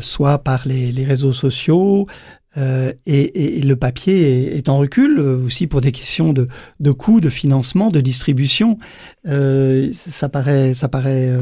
soit 0.00 0.38
par 0.38 0.66
les, 0.66 1.04
réseaux 1.04 1.32
sociaux. 1.32 2.06
Et, 2.56 3.60
le 3.62 3.74
papier 3.74 4.56
est, 4.56 4.68
en 4.68 4.78
recul 4.78 5.18
aussi 5.18 5.66
pour 5.66 5.80
des 5.80 5.92
questions 5.92 6.32
de, 6.32 6.48
de 6.80 6.90
coûts, 6.92 7.20
de 7.20 7.28
financement, 7.28 7.90
de 7.90 8.00
distribution. 8.00 8.78
ça 9.24 10.28
paraît, 10.28 10.74
ça 10.74 10.88
paraît 10.88 11.36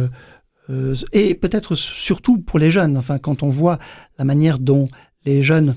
euh, 0.70 0.94
et 1.12 1.35
peut-être 1.35 1.75
surtout 1.75 2.38
pour 2.38 2.59
les 2.59 2.70
jeunes. 2.70 2.96
Enfin, 2.96 3.18
quand 3.18 3.42
on 3.42 3.51
voit 3.51 3.79
la 4.18 4.25
manière 4.25 4.59
dont 4.59 4.85
les 5.25 5.42
jeunes 5.42 5.75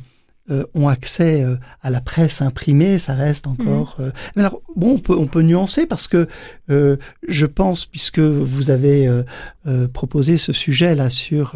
ont 0.76 0.88
accès 0.88 1.44
à 1.82 1.90
la 1.90 2.02
presse 2.02 2.40
imprimée, 2.44 3.00
ça 3.00 3.16
reste 3.16 3.48
encore. 3.48 3.96
Mhm. 3.98 4.12
mais 4.36 4.44
alors 4.44 4.62
bon, 4.76 4.92
on 4.92 5.00
peut 5.00 5.18
on 5.18 5.26
peut 5.26 5.42
nuancer 5.42 5.88
parce 5.88 6.08
que 6.08 6.28
je 6.68 7.46
pense 7.48 7.88
puisque 7.88 8.20
vous 8.20 8.70
avez 8.70 9.10
proposé 9.92 10.38
ce 10.38 10.54
sujet 10.54 10.94
là 10.94 11.10
sur 11.10 11.56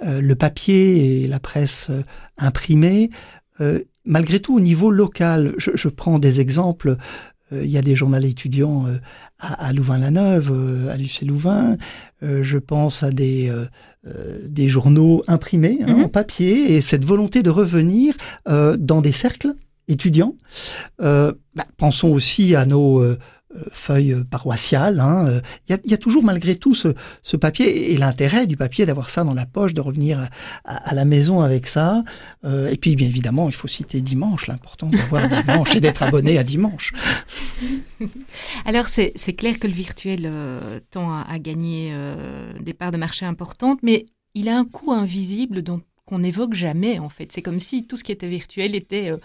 le 0.00 0.34
papier 0.34 1.22
et 1.22 1.28
la 1.28 1.38
presse 1.38 1.90
imprimée. 2.38 3.10
malgré 4.04 4.40
tout, 4.40 4.56
au 4.56 4.60
niveau 4.60 4.90
local, 4.90 5.54
je, 5.58 5.70
je 5.74 5.88
prends 5.88 6.18
des 6.18 6.40
exemples 6.40 6.96
il 7.52 7.70
y 7.70 7.76
a 7.76 7.82
des 7.82 7.94
journaux 7.94 8.18
étudiants 8.18 8.86
à, 9.42 9.72
Louvain-la-Neuve, 9.72 10.50
euh, 10.52 10.92
à 10.92 10.96
l'UC 10.96 11.22
Louvain. 11.22 11.76
Euh, 12.22 12.42
je 12.42 12.58
pense 12.58 13.02
à 13.02 13.10
des, 13.10 13.50
euh, 13.50 14.38
des 14.46 14.68
journaux 14.68 15.22
imprimés 15.26 15.78
hein, 15.82 15.96
mhm. 15.96 16.04
en 16.04 16.08
papier 16.08 16.76
et 16.76 16.80
cette 16.80 17.04
volonté 17.04 17.42
de 17.42 17.50
revenir 17.50 18.14
dans 18.46 19.00
des 19.00 19.12
cercles 19.12 19.54
étudiants. 19.88 20.36
Bah, 21.54 21.64
pensons 21.76 22.08
aussi 22.08 22.54
à 22.54 22.64
nos 22.64 23.00
euh, 23.00 23.18
feuille 23.72 24.24
paroissiale. 24.30 25.00
Hein, 25.00 25.26
euh, 25.26 25.40
il 25.68 25.90
y, 25.90 25.94
a, 25.94 25.96
toujours 25.96 26.24
malgré 26.24 26.56
tout 26.56 26.74
ce, 26.74 27.36
papier 27.36 27.92
et, 27.92 27.96
l'intérêt 27.96 28.46
du 28.46 28.56
papier 28.56 28.86
d'avoir 28.86 29.10
ça 29.10 29.24
dans 29.24 29.34
la 29.34 29.46
poche, 29.46 29.74
de 29.74 29.80
revenir 29.80 30.28
à, 30.64 30.94
la 30.94 31.04
maison 31.04 31.40
avec 31.40 31.66
ça. 31.66 32.02
Euh, 32.44 32.70
et 32.70 32.76
puis 32.76 32.96
bien 32.96 33.06
évidemment, 33.06 33.48
il 33.48 33.54
faut 33.54 33.68
citer 33.68 34.00
dimanche, 34.00 34.46
l'importance 34.46 34.92
d'avoir 34.92 35.28
dimanche 35.42 35.76
et 35.76 35.80
d'être 35.80 36.02
abonné 36.02 36.38
à 36.38 36.44
dimanche. 36.44 36.92
Alors 38.64 38.86
c'est 38.86 39.12
clair 39.36 39.58
que 39.58 39.66
le 39.66 39.72
virtuel 39.72 40.30
tend 40.90 41.12
à, 41.12 41.38
gagner 41.38 41.94
des 42.60 42.74
parts 42.74 42.92
de 42.92 42.96
marché 42.96 43.24
importantes, 43.26 43.80
mais 43.82 44.06
il 44.34 44.48
a 44.48 44.56
un 44.56 44.64
coût 44.64 44.92
invisible 44.92 45.62
dont 45.62 45.82
qu'on 46.12 46.18
n'évoque 46.18 46.52
jamais 46.52 46.98
en 46.98 47.08
fait. 47.08 47.32
C'est 47.32 47.40
comme 47.40 47.58
si 47.58 47.86
tout 47.86 47.96
ce 47.96 48.04
qui 48.04 48.12
était 48.12 48.28
virtuel 48.28 48.74
était 48.74 49.10
euh, 49.10 49.16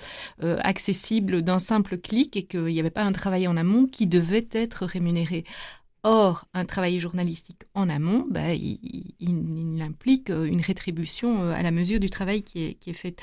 euh, 0.42 0.58
accessible 0.62 1.42
d'un 1.42 1.60
simple 1.60 1.98
clic 1.98 2.38
et 2.38 2.44
qu'il 2.44 2.64
n'y 2.64 2.80
avait 2.80 2.90
pas 2.90 3.04
un 3.04 3.12
travail 3.12 3.46
en 3.46 3.58
amont 3.58 3.88
qui 3.88 4.08
devait 4.08 4.48
être 4.54 4.86
rémunéré. 4.86 5.44
Or, 6.04 6.46
un 6.54 6.64
travail 6.64 7.00
journalistique 7.00 7.64
en 7.74 7.90
amont, 7.90 8.26
bah, 8.30 8.54
il, 8.54 9.84
implique 9.86 10.30
euh, 10.30 10.46
une 10.46 10.62
rétribution 10.62 11.50
à 11.50 11.62
la 11.62 11.72
mesure 11.72 12.00
du 12.00 12.10
travail 12.10 12.42
qui 12.44 12.78
est, 12.86 12.94
fait. 12.94 13.20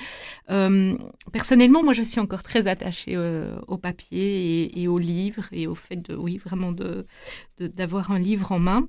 personnellement, 1.32 1.82
moi, 1.82 1.94
je 1.94 2.02
suis 2.02 2.20
encore 2.20 2.42
très 2.42 2.66
attachée 2.66 3.16
au 3.16 3.78
papier 3.78 4.78
et, 4.78 4.88
au 4.88 4.98
livre 4.98 5.44
et 5.52 5.66
au 5.66 5.74
fait 5.74 5.96
de, 5.96 6.14
oui, 6.14 6.36
vraiment 6.36 6.72
de, 6.72 7.06
d'avoir 7.58 8.10
un 8.10 8.18
livre 8.18 8.52
en 8.52 8.58
main. 8.58 8.86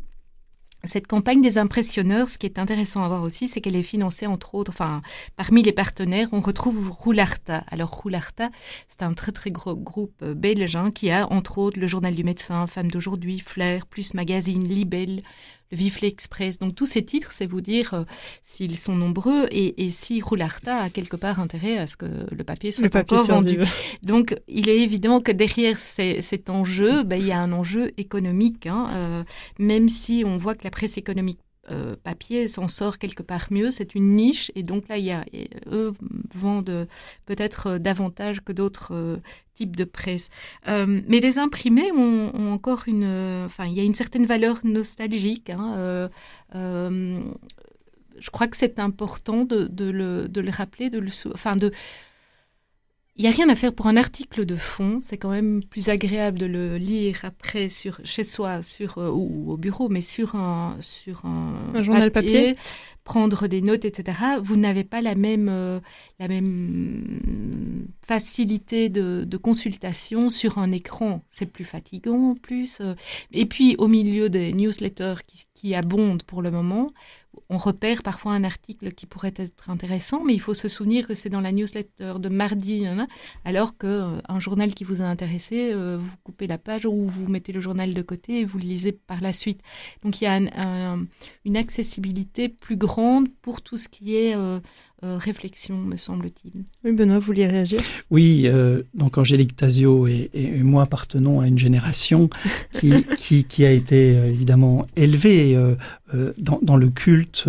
Cette 0.85 1.07
campagne 1.07 1.41
des 1.41 1.57
impressionneurs, 1.57 2.29
ce 2.29 2.37
qui 2.37 2.45
est 2.45 2.59
intéressant 2.59 3.03
à 3.03 3.07
voir 3.07 3.23
aussi, 3.23 3.47
c'est 3.47 3.61
qu'elle 3.61 3.75
est 3.75 3.83
financée 3.83 4.27
entre 4.27 4.55
autres, 4.55 4.71
enfin, 4.71 5.01
parmi 5.35 5.63
les 5.63 5.71
partenaires, 5.71 6.29
on 6.31 6.41
retrouve 6.41 6.91
Roularta. 6.91 7.63
Alors 7.67 7.89
Roularta, 7.89 8.49
c'est 8.87 9.03
un 9.03 9.13
très 9.13 9.31
très 9.31 9.51
gros 9.51 9.75
groupe 9.75 10.21
euh, 10.23 10.33
belge 10.33 10.75
hein, 10.75 10.91
qui 10.91 11.09
a 11.09 11.31
entre 11.31 11.57
autres 11.57 11.79
le 11.79 11.87
Journal 11.87 12.13
du 12.13 12.23
médecin, 12.23 12.67
Femme 12.67 12.89
d'aujourd'hui, 12.89 13.39
Flair, 13.39 13.85
Plus 13.85 14.13
Magazine, 14.13 14.67
Libelle, 14.67 15.21
le 15.75 15.77
Vifle 15.77 16.05
Express. 16.05 16.59
Donc 16.59 16.73
tous 16.73 16.85
ces 16.85 17.03
titres, 17.03 17.31
c'est 17.31 17.45
vous 17.45 17.61
dire 17.61 17.93
euh, 17.93 18.03
s'ils 18.43 18.77
sont 18.77 18.95
nombreux 18.95 19.47
et, 19.51 19.89
si 19.91 20.21
Roularta 20.21 20.77
a 20.77 20.89
quelque 20.89 21.17
part 21.17 21.39
intérêt 21.39 21.77
à 21.77 21.87
ce 21.87 21.97
que 21.97 22.05
le 22.05 22.43
papier 22.43 22.71
soit 22.71 22.93
encore 22.95 23.25
vendu. 23.25 23.59
Donc 24.03 24.35
il 24.47 24.69
est 24.69 24.79
évident 24.79 25.21
que 25.21 25.31
derrière 25.31 25.77
cet 25.77 26.49
enjeu, 26.49 27.03
ben, 27.03 27.19
il 27.19 27.27
y 27.27 27.31
a 27.31 27.39
un 27.39 27.51
enjeu 27.51 27.91
économique, 27.97 28.67
hein, 28.67 28.87
euh, 28.93 29.23
même 29.59 29.89
si 29.89 30.23
on 30.25 30.37
voit 30.37 30.55
que 30.55 30.63
la 30.63 30.71
presse 30.71 30.97
économique 30.97 31.39
euh, 31.71 31.95
papier 32.03 32.47
s'en 32.47 32.67
sort 32.67 32.99
quelque 32.99 33.23
part 33.23 33.47
mieux. 33.49 33.71
C'est 33.71 33.95
une 33.95 34.15
niche 34.15 34.51
et 34.55 34.63
donc 34.63 34.87
là, 34.87 34.97
il 34.97 35.05
y 35.05 35.11
a, 35.11 35.25
eux 35.71 35.93
vendent 36.33 36.87
peut-être 37.25 37.77
davantage 37.77 38.41
que 38.41 38.51
d'autres 38.51 38.93
euh, 38.93 39.17
types 39.55 39.75
de 39.75 39.83
presse. 39.83 40.29
Euh, 40.67 41.01
mais 41.07 41.19
les 41.19 41.39
imprimés 41.39 41.91
ont, 41.91 42.31
encore 42.51 42.83
une, 42.87 43.43
enfin, 43.45 43.65
il 43.65 43.73
y 43.73 43.79
a 43.79 43.83
une 43.83 43.95
certaine 43.95 44.25
valeur 44.25 44.59
nostalgique. 44.63 45.49
Hein, 45.49 46.09
je 46.53 48.29
crois 48.29 48.47
que 48.47 48.57
c'est 48.57 48.79
important 48.79 49.43
de, 49.43 49.67
le, 49.79 50.27
de, 50.27 50.41
le, 50.41 50.49
rappeler, 50.51 50.89
de 50.89 50.99
le, 50.99 51.09
enfin 51.33 51.55
de 51.55 51.71
il 53.17 53.21
n'y 53.21 53.29
a 53.29 53.31
rien 53.31 53.47
à 53.47 53.55
faire 53.55 53.73
pour 53.73 53.87
un 53.87 53.95
article 53.95 54.45
de 54.45 54.57
fond. 54.57 54.99
C'est 55.01 55.17
quand 55.17 55.29
même 55.29 55.63
plus 55.63 55.87
agréable 55.87 56.37
de 56.37 56.45
le 56.45 56.75
lire 56.77 57.19
après 57.23 57.69
sur, 57.69 58.01
chez 58.03 58.25
soi 58.25 58.61
sur, 58.61 58.97
euh, 58.97 59.09
ou, 59.09 59.51
au 59.51 59.57
bureau, 59.57 59.87
mais 59.87 60.01
sur 60.01 60.35
un, 60.35 60.75
sur 60.81 61.23
un, 61.25 61.81
journal 61.81 62.11
papier, 62.11 62.57
prendre 63.05 63.47
des 63.47 63.61
notes, 63.61 63.85
etc. 63.85 64.17
Vous 64.43 64.57
n'avez 64.57 64.83
pas 64.83 65.01
la 65.01 65.15
même, 65.15 65.47
euh, 65.47 65.79
la 66.19 66.27
même 66.27 67.21
facilité 68.05 68.89
de, 68.89 69.23
de, 69.25 69.37
consultation 69.37 70.29
sur 70.29 70.57
un 70.57 70.73
écran. 70.73 71.23
C'est 71.29 71.45
plus 71.45 71.63
fatigant 71.63 72.31
en 72.31 72.35
plus. 72.35 72.79
Euh. 72.81 72.95
Et 73.31 73.45
puis 73.45 73.77
au 73.77 73.87
milieu 73.87 74.27
des 74.27 74.51
newsletters 74.51 75.23
qui, 75.25 75.45
qui 75.53 75.73
abondent 75.73 76.23
pour 76.23 76.41
le 76.41 76.51
moment, 76.51 76.91
on 77.49 77.57
repère 77.57 78.03
parfois 78.03 78.33
un 78.33 78.43
article 78.43 78.91
qui 78.93 79.05
pourrait 79.05 79.33
être 79.35 79.69
intéressant, 79.69 80.23
mais 80.23 80.33
il 80.33 80.39
faut 80.39 80.53
se 80.53 80.67
souvenir 80.67 81.07
que 81.07 81.13
c'est 81.13 81.29
dans 81.29 81.41
la 81.41 81.51
newsletter 81.51 82.15
de 82.19 82.29
mardi, 82.29 82.85
alors 83.43 83.77
qu'un 83.77 83.87
euh, 83.87 84.39
journal 84.39 84.73
qui 84.73 84.83
vous 84.83 85.01
a 85.01 85.05
intéressé, 85.05 85.71
euh, 85.73 85.97
vous 85.99 86.15
coupez 86.23 86.47
la 86.47 86.57
page 86.57 86.85
ou 86.85 87.07
vous 87.07 87.27
mettez 87.27 87.51
le 87.51 87.59
journal 87.59 87.93
de 87.93 88.01
côté 88.01 88.41
et 88.41 88.45
vous 88.45 88.57
le 88.57 88.65
lisez 88.65 88.91
par 88.91 89.21
la 89.21 89.33
suite. 89.33 89.61
Donc 90.03 90.21
il 90.21 90.25
y 90.25 90.27
a 90.27 90.37
une 91.45 91.57
accessibilité 91.57 92.49
plus 92.49 92.77
grande 92.77 93.29
pour 93.41 93.61
tout 93.61 93.77
ce 93.77 93.87
qui 93.87 94.15
est 94.15 94.35
euh, 94.35 94.59
euh, 95.05 95.17
réflexion, 95.17 95.77
me 95.77 95.97
semble-t-il. 95.97 96.51
Oui, 96.83 96.91
Benoît, 96.91 97.19
vous 97.19 97.27
vouliez 97.27 97.45
réagir? 97.45 97.79
Oui, 98.09 98.43
euh, 98.45 98.81
donc 98.93 99.17
Angélique 99.17 99.55
Tasio 99.55 100.07
et, 100.07 100.29
moi 100.63 100.83
appartenons 100.83 101.41
à 101.41 101.47
une 101.47 101.59
génération 101.59 102.29
qui, 102.73 103.05
qui, 103.47 103.65
a 103.65 103.71
été 103.71 104.17
euh, 104.17 104.31
évidemment 104.31 104.85
élevée 104.95 105.57
dans, 106.37 106.59
dans, 106.61 106.77
le 106.77 106.89
culte 106.89 107.47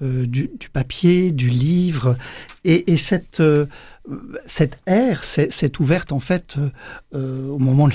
du, 0.00 0.50
du, 0.58 0.68
papier, 0.72 1.30
du 1.30 1.48
livre, 1.48 2.16
et, 2.64 2.92
et 2.92 2.96
cette 2.96 3.40
cette 4.44 4.78
ère 4.86 5.24
s'est 5.24 5.80
ouverte 5.80 6.12
en 6.12 6.20
fait 6.20 6.56
euh, 6.58 6.68
euh, 7.14 7.48
au 7.48 7.58
moment 7.58 7.88
de 7.88 7.94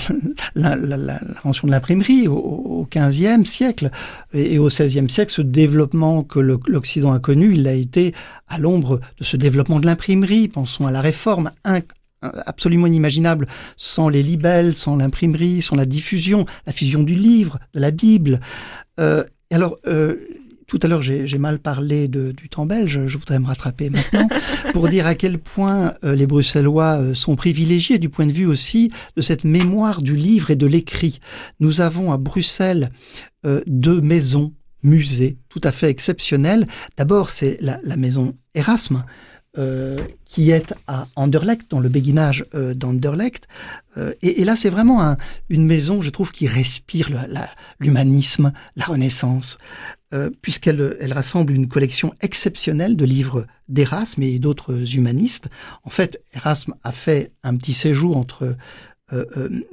l'invention 0.56 1.68
de 1.68 1.72
l'imprimerie 1.72 2.26
au, 2.26 2.86
XVe 2.90 3.44
siècle. 3.44 3.90
Et, 4.32 4.58
au 4.58 4.66
XVIe 4.66 5.08
siècle 5.08 5.32
ce 5.32 5.42
développement 5.42 6.24
que 6.24 6.40
l'Occident 6.40 7.12
a 7.12 7.20
connu 7.20 7.54
il 7.54 7.68
a 7.68 7.74
été 7.74 8.12
à 8.48 8.58
l'ombre 8.58 9.00
de 9.18 9.24
ce 9.24 9.36
développement 9.36 9.78
de 9.78 9.86
l'imprimerie. 9.86 10.48
Pensons 10.48 10.86
à 10.86 10.90
la 10.90 11.00
réforme. 11.00 11.52
Absolument 12.22 12.86
inimaginable. 12.86 13.46
Sans 13.76 14.08
les 14.08 14.22
libelles 14.22 14.74
sans 14.74 14.96
l'imprimerie 14.96 15.62
sans 15.62 15.76
la 15.76 15.86
diffusion 15.86 16.44
la 16.66 16.72
fusion 16.72 17.02
du 17.04 17.14
livre 17.14 17.60
de 17.72 17.80
la 17.80 17.92
Bible. 17.92 18.40
Euh, 18.98 19.24
alors 19.52 19.76
euh, 19.86 20.16
tout 20.70 20.78
à 20.84 20.86
l'heure, 20.86 21.02
j'ai 21.02 21.38
mal 21.38 21.58
parlé 21.58 22.06
de, 22.06 22.30
du 22.30 22.48
temps 22.48 22.64
belge, 22.64 23.06
je 23.08 23.18
voudrais 23.18 23.40
me 23.40 23.46
rattraper 23.46 23.90
maintenant, 23.90 24.28
pour 24.72 24.88
dire 24.88 25.04
à 25.04 25.16
quel 25.16 25.40
point 25.40 25.94
euh, 26.04 26.14
les 26.14 26.28
Bruxellois 26.28 27.00
euh, 27.00 27.14
sont 27.14 27.34
privilégiés 27.34 27.98
du 27.98 28.08
point 28.08 28.24
de 28.24 28.30
vue 28.30 28.46
aussi 28.46 28.92
de 29.16 29.20
cette 29.20 29.42
mémoire 29.42 30.00
du 30.00 30.14
livre 30.14 30.52
et 30.52 30.56
de 30.56 30.66
l'écrit. 30.66 31.18
Nous 31.58 31.80
avons 31.80 32.12
à 32.12 32.18
Bruxelles 32.18 32.90
euh, 33.44 33.62
deux 33.66 34.00
maisons 34.00 34.54
musées 34.84 35.38
tout 35.48 35.60
à 35.64 35.72
fait 35.72 35.88
exceptionnelles. 35.90 36.68
D'abord, 36.96 37.30
c'est 37.30 37.58
la, 37.60 37.80
la, 37.82 37.96
maison 37.96 38.34
Erasme, 38.54 39.04
euh, 39.58 39.96
qui 40.26 40.52
est 40.52 40.72
à 40.86 41.08
Anderlecht, 41.16 41.68
dans 41.72 41.80
le 41.80 41.88
béguinage 41.88 42.44
euh, 42.54 42.72
d'Anderlecht. 42.72 43.48
Euh, 43.96 44.14
et, 44.22 44.44
là, 44.44 44.54
c'est 44.54 44.70
vraiment 44.70 45.16
une 45.48 45.66
maison, 45.66 46.00
je 46.00 46.10
trouve, 46.10 46.30
qui 46.30 46.46
respire 46.46 47.10
l'humanisme, 47.80 48.52
la, 48.76 48.84
Renaissance, 48.84 49.58
puisqu'elle 50.40 50.96
elle 51.00 51.12
rassemble 51.12 51.52
une 51.52 51.66
collection 51.66 52.14
exceptionnelle 52.20 52.94
de 52.94 53.04
livres 53.04 53.48
d'Erasme 53.68 54.22
et 54.22 54.38
d'autres 54.38 54.96
humanistes. 54.96 55.48
En 55.82 55.90
fait, 55.90 56.22
Erasme 56.32 56.74
a 56.84 56.92
fait 56.92 57.32
un 57.42 57.56
petit 57.56 57.72
séjour 57.72 58.16
entre 58.16 58.56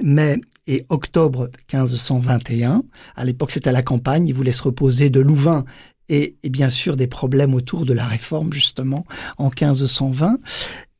mai 0.01 0.41
et 0.65 0.85
octobre 0.89 1.51
1521. 1.71 2.83
À 3.15 3.25
l'époque, 3.25 3.51
c'était 3.51 3.69
à 3.69 3.73
la 3.73 3.83
campagne. 3.83 4.27
Il 4.27 4.33
voulait 4.33 4.51
se 4.51 4.63
reposer 4.63 5.11
de 5.11 5.19
Louvain 5.19 5.65
et, 6.09 6.37
bien 6.43 6.69
sûr 6.69 6.97
des 6.97 7.07
problèmes 7.07 7.53
autour 7.53 7.85
de 7.85 7.93
la 7.93 8.05
réforme 8.05 8.53
justement 8.53 9.05
en 9.37 9.49
1520. 9.49 10.39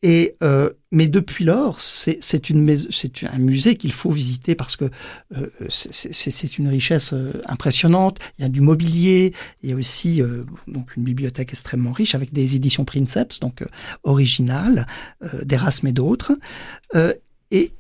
Et 0.04 0.36
euh, 0.44 0.70
mais 0.92 1.08
depuis 1.08 1.44
lors, 1.44 1.82
c'est 1.82 2.50
une 2.50 2.78
c'est 2.92 3.24
un 3.24 3.40
musée 3.40 3.76
qu'il 3.76 3.92
faut 3.92 4.12
visiter 4.12 4.54
parce 4.54 4.78
que 4.78 4.90
euh, 5.36 5.50
c'est 5.70 6.58
une 6.58 6.68
richesse 6.68 7.14
euh, 7.14 7.42
impressionnante. 7.46 8.20
Il 8.38 8.44
y 8.44 8.46
a 8.46 8.50
du 8.50 8.62
mobilier, 8.62 9.34
il 9.64 9.70
y 9.72 9.74
a 9.74 9.76
aussi 9.76 10.22
euh, 10.22 10.44
donc 10.68 10.96
une 10.96 11.04
bibliothèque 11.04 11.50
extrêmement 11.50 11.92
riche 11.92 12.14
avec 12.14 12.32
des 12.32 12.56
éditions 12.56 12.86
Princeps, 12.86 13.40
donc 13.40 13.64
euh, 13.64 13.68
originales, 14.04 14.86
d'Erasme 15.44 15.88
et 15.88 15.92
d'autres. 15.92 16.38
et 17.52 17.72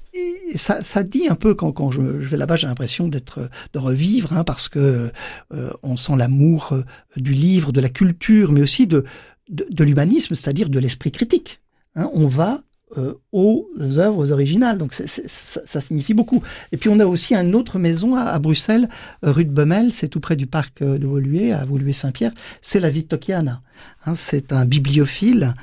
et 0.53 0.57
ça, 0.57 1.03
dit 1.03 1.27
un 1.27 1.35
peu 1.35 1.53
quand, 1.53 1.91
je, 1.91 2.01
vais 2.01 2.37
là-bas, 2.37 2.55
j'ai 2.55 2.67
l'impression 2.67 3.07
d'être, 3.07 3.49
de 3.73 3.79
revivre, 3.79 4.33
hein, 4.33 4.43
parce 4.43 4.69
que 4.69 5.11
euh, 5.53 5.69
on 5.83 5.97
sent 5.97 6.13
l'amour 6.17 6.69
euh, 6.71 6.83
du 7.15 7.33
livre, 7.33 7.71
de 7.71 7.81
la 7.81 7.89
culture, 7.89 8.51
mais 8.51 8.61
aussi 8.61 8.87
de, 8.87 9.03
de, 9.49 9.83
l'humanisme, 9.83 10.35
c'est-à-dire 10.35 10.69
de 10.69 10.79
l'esprit 10.79 11.11
critique. 11.11 11.61
Hein, 11.95 12.09
on 12.13 12.27
va 12.27 12.61
euh, 12.97 13.15
aux 13.33 13.67
œuvres 13.77 14.31
originales. 14.31 14.77
Donc 14.77 14.93
ça, 14.93 15.81
signifie 15.81 16.13
beaucoup. 16.13 16.41
Et 16.71 16.77
puis 16.77 16.89
on 16.89 16.99
a 17.01 17.05
aussi 17.05 17.35
une 17.35 17.53
autre 17.53 17.79
maison 17.79 18.15
à, 18.15 18.39
Bruxelles, 18.39 18.87
rue 19.21 19.43
de 19.43 19.51
Bemmel, 19.51 19.91
c'est 19.91 20.07
tout 20.07 20.21
près 20.21 20.37
du 20.37 20.47
parc 20.47 20.81
de 20.81 21.05
Woluwe, 21.05 21.51
à 21.53 21.65
Woluwe-Saint-Pierre. 21.65 22.31
C'est 22.61 22.79
la 22.79 22.89
Vittokiana. 22.89 23.61
Hein, 24.05 24.15
c'est 24.15 24.53
un 24.53 24.63
bibliophile, 24.63 25.53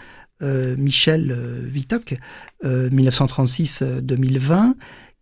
Michel 0.40 1.62
Vittoc, 1.64 2.16
1936-2020 2.62 4.74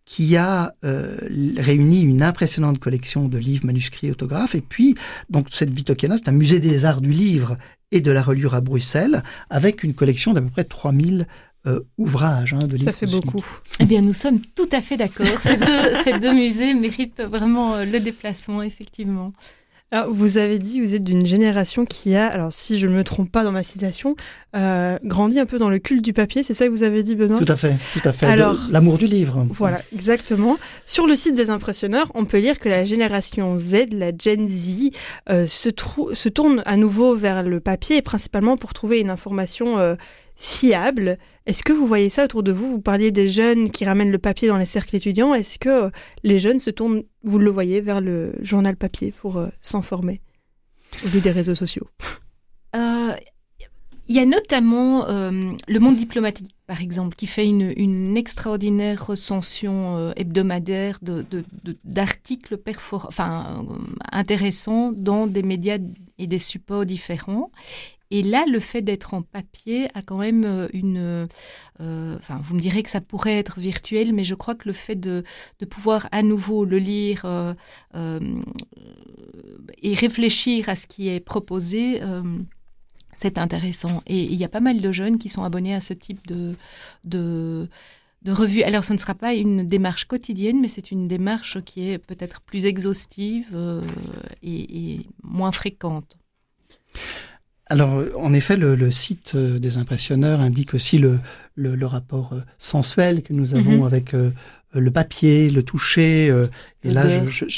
qui 0.05 0.35
a 0.35 0.73
réuni 0.81 2.01
une 2.01 2.23
impressionnante 2.23 2.79
collection 2.79 3.29
de 3.29 3.37
livres, 3.37 3.65
manuscrits, 3.65 4.11
autographes. 4.11 4.55
Et 4.55 4.61
puis, 4.61 4.95
donc, 5.29 5.47
cette 5.49 5.69
Vittokiana, 5.69 6.17
c'est 6.17 6.27
un 6.27 6.33
musée 6.33 6.59
des 6.59 6.83
arts 6.83 6.99
du 6.99 7.11
livre 7.11 7.57
et 7.93 8.01
de 8.01 8.11
la 8.11 8.21
reliure 8.21 8.55
à 8.55 8.61
Bruxelles, 8.61 9.23
avec 9.49 9.83
une 9.83 9.93
collection 9.93 10.33
d'à 10.33 10.41
peu 10.41 10.49
près 10.49 10.63
3000 10.63 11.27
euh, 11.65 11.79
ouvrage 11.97 12.53
hein, 12.53 12.59
de 12.59 12.75
livres. 12.75 12.91
Ça 12.91 12.97
fait 12.97 13.05
beaucoup. 13.05 13.45
Eh 13.79 13.85
bien, 13.85 14.01
nous 14.01 14.11
sommes 14.11 14.41
tout 14.41 14.67
à 14.73 14.81
fait 14.81 14.97
d'accord. 14.97 15.25
Ces 15.39 15.55
deux, 15.55 15.93
ces 16.03 16.19
deux 16.19 16.33
musées 16.33 16.73
méritent 16.73 17.21
vraiment 17.21 17.75
euh, 17.75 17.85
le 17.85 18.01
déplacement, 18.01 18.63
effectivement. 18.63 19.31
Alors, 19.93 20.11
vous 20.11 20.39
avez 20.39 20.57
dit, 20.57 20.81
vous 20.81 20.95
êtes 20.95 21.03
d'une 21.03 21.23
génération 21.23 21.85
qui 21.85 22.15
a, 22.15 22.25
alors 22.25 22.51
si 22.51 22.79
je 22.79 22.87
ne 22.87 22.95
me 22.95 23.03
trompe 23.03 23.31
pas 23.31 23.43
dans 23.43 23.51
ma 23.51 23.61
citation, 23.61 24.15
euh, 24.55 24.97
grandi 25.03 25.39
un 25.39 25.45
peu 25.45 25.59
dans 25.59 25.69
le 25.69 25.77
culte 25.77 26.03
du 26.03 26.13
papier, 26.13 26.41
c'est 26.41 26.55
ça 26.55 26.65
que 26.65 26.71
vous 26.71 26.81
avez 26.81 27.03
dit, 27.03 27.13
Benoît? 27.13 27.37
Tout 27.37 27.51
à 27.51 27.55
fait, 27.55 27.75
tout 27.93 28.01
à 28.03 28.11
fait. 28.11 28.25
Alors, 28.25 28.57
l'amour 28.71 28.97
du 28.97 29.05
livre. 29.05 29.45
Voilà, 29.51 29.79
exactement. 29.93 30.57
Sur 30.87 31.05
le 31.05 31.15
site 31.15 31.35
des 31.35 31.51
impressionneurs, 31.51 32.07
on 32.15 32.25
peut 32.25 32.39
lire 32.39 32.57
que 32.57 32.69
la 32.69 32.85
génération 32.85 33.59
Z, 33.59 33.89
la 33.91 34.09
Gen 34.17 34.49
Z, 34.49 34.89
se, 35.29 35.69
se, 36.13 36.29
tourne 36.29 36.63
à 36.65 36.75
nouveau 36.75 37.15
vers 37.15 37.43
le 37.43 37.59
papier, 37.59 38.01
principalement 38.01 38.57
pour 38.57 38.73
trouver 38.73 38.99
une 38.99 39.11
information 39.11 39.95
fiable. 40.35 41.17
Est-ce 41.45 41.63
que 41.63 41.73
vous 41.73 41.87
voyez 41.87 42.09
ça 42.09 42.25
autour 42.25 42.43
de 42.43 42.51
vous? 42.51 42.71
Vous 42.71 42.81
parliez 42.81 43.11
des 43.11 43.29
jeunes 43.29 43.69
qui 43.69 43.85
ramènent 43.85 44.11
le 44.11 44.19
papier 44.19 44.47
dans 44.47 44.57
les 44.57 44.65
cercles 44.65 44.95
étudiants. 44.95 45.33
Est-ce 45.33 45.59
que 45.59 45.91
les 46.23 46.39
jeunes 46.39 46.59
se 46.59 46.69
tournent, 46.69 47.03
vous 47.23 47.39
le 47.39 47.51
voyez, 47.51 47.81
vers 47.81 48.01
le 48.01 48.33
journal 48.41 48.75
papier 48.75 49.11
pour 49.11 49.37
euh, 49.37 49.49
s'informer 49.61 50.21
au 51.05 51.09
lieu 51.09 51.21
des 51.21 51.31
réseaux 51.31 51.55
sociaux? 51.55 51.87
Euh, 52.75 53.13
Il 54.07 54.15
y 54.15 54.19
a 54.19 54.25
notamment 54.25 55.07
euh, 55.07 55.53
le 55.67 55.79
monde 55.79 55.95
diplomatique, 55.95 56.55
par 56.67 56.81
exemple, 56.81 57.15
qui 57.15 57.27
fait 57.27 57.47
une, 57.47 58.17
extraordinaire 58.17 59.07
recension 59.07 60.11
hebdomadaire 60.15 60.99
d'articles 61.83 62.57
intéressants 64.11 64.91
dans 64.93 65.27
des 65.27 65.43
médias 65.43 65.77
et 66.17 66.27
des 66.27 66.39
supports 66.39 66.85
différents. 66.85 67.51
Et 68.13 68.21
là, 68.21 68.45
le 68.47 68.59
fait 68.59 68.83
d'être 68.83 69.15
en 69.15 69.23
papier 69.23 69.89
a 69.95 70.03
quand 70.03 70.17
même 70.17 70.43
euh, 70.45 70.67
une... 70.71 71.27
Euh, 71.81 72.15
enfin, 72.17 72.39
vous 72.43 72.53
me 72.53 72.59
direz 72.59 72.83
que 72.83 72.91
ça 72.91 73.01
pourrait 73.01 73.39
être 73.39 73.59
virtuel, 73.59 74.13
mais 74.13 74.23
je 74.23 74.35
crois 74.35 74.53
que 74.53 74.67
le 74.67 74.73
fait 74.73 74.95
de, 74.95 75.23
de 75.59 75.65
pouvoir 75.65 76.09
à 76.11 76.21
nouveau 76.21 76.63
le 76.63 76.77
lire 76.77 77.23
euh, 77.25 77.55
et 79.81 79.95
réfléchir 79.95 80.69
à 80.69 80.75
ce 80.75 80.85
qui 80.85 81.09
est 81.09 81.19
proposé, 81.19 82.01
c'est 83.13 83.39
intéressant. 83.39 84.03
Et 84.05 84.21
il 84.21 84.35
y 84.35 84.43
a 84.43 84.49
pas 84.49 84.59
mal 84.59 84.79
de 84.79 84.91
jeunes 84.91 85.17
qui 85.17 85.29
sont 85.29 85.43
abonnés 85.43 85.73
à 85.73 85.81
ce 85.81 85.93
type 85.93 86.27
de... 86.27 86.55
de 87.03 87.67
revue. 88.27 88.61
Alors, 88.61 88.83
ce 88.83 88.93
ne 88.93 88.99
sera 88.99 89.15
pas 89.15 89.33
une 89.33 89.67
démarche 89.67 90.05
quotidienne, 90.05 90.61
mais 90.61 90.67
c'est 90.67 90.91
une 90.91 91.07
démarche 91.07 91.61
qui 91.63 91.89
est 91.89 91.97
peut-être 91.97 92.41
plus 92.41 92.65
exhaustive 92.65 93.47
et, 94.43 94.99
moins 95.23 95.51
fréquente. 95.51 96.19
Alors, 97.73 98.03
en 98.15 98.35
effet, 98.35 98.55
le, 98.55 98.91
site 98.91 99.31
euh, 99.33 99.57
des 99.57 99.77
impressionneurs 99.77 100.39
indique 100.41 100.75
aussi 100.75 100.99
le, 100.99 101.17
le, 101.55 101.87
rapport 101.87 102.33
euh, 102.33 102.41
sensuel 102.59 103.23
que 103.23 103.33
nous 103.33 103.55
avons 103.55 103.77
mhm. 103.77 103.83
avec 103.83 104.13
euh, 104.13 104.29
le 104.75 104.91
papier, 104.91 105.49
le 105.49 105.63
toucher, 105.63 106.27
et 106.83 106.91
là, 106.91 107.03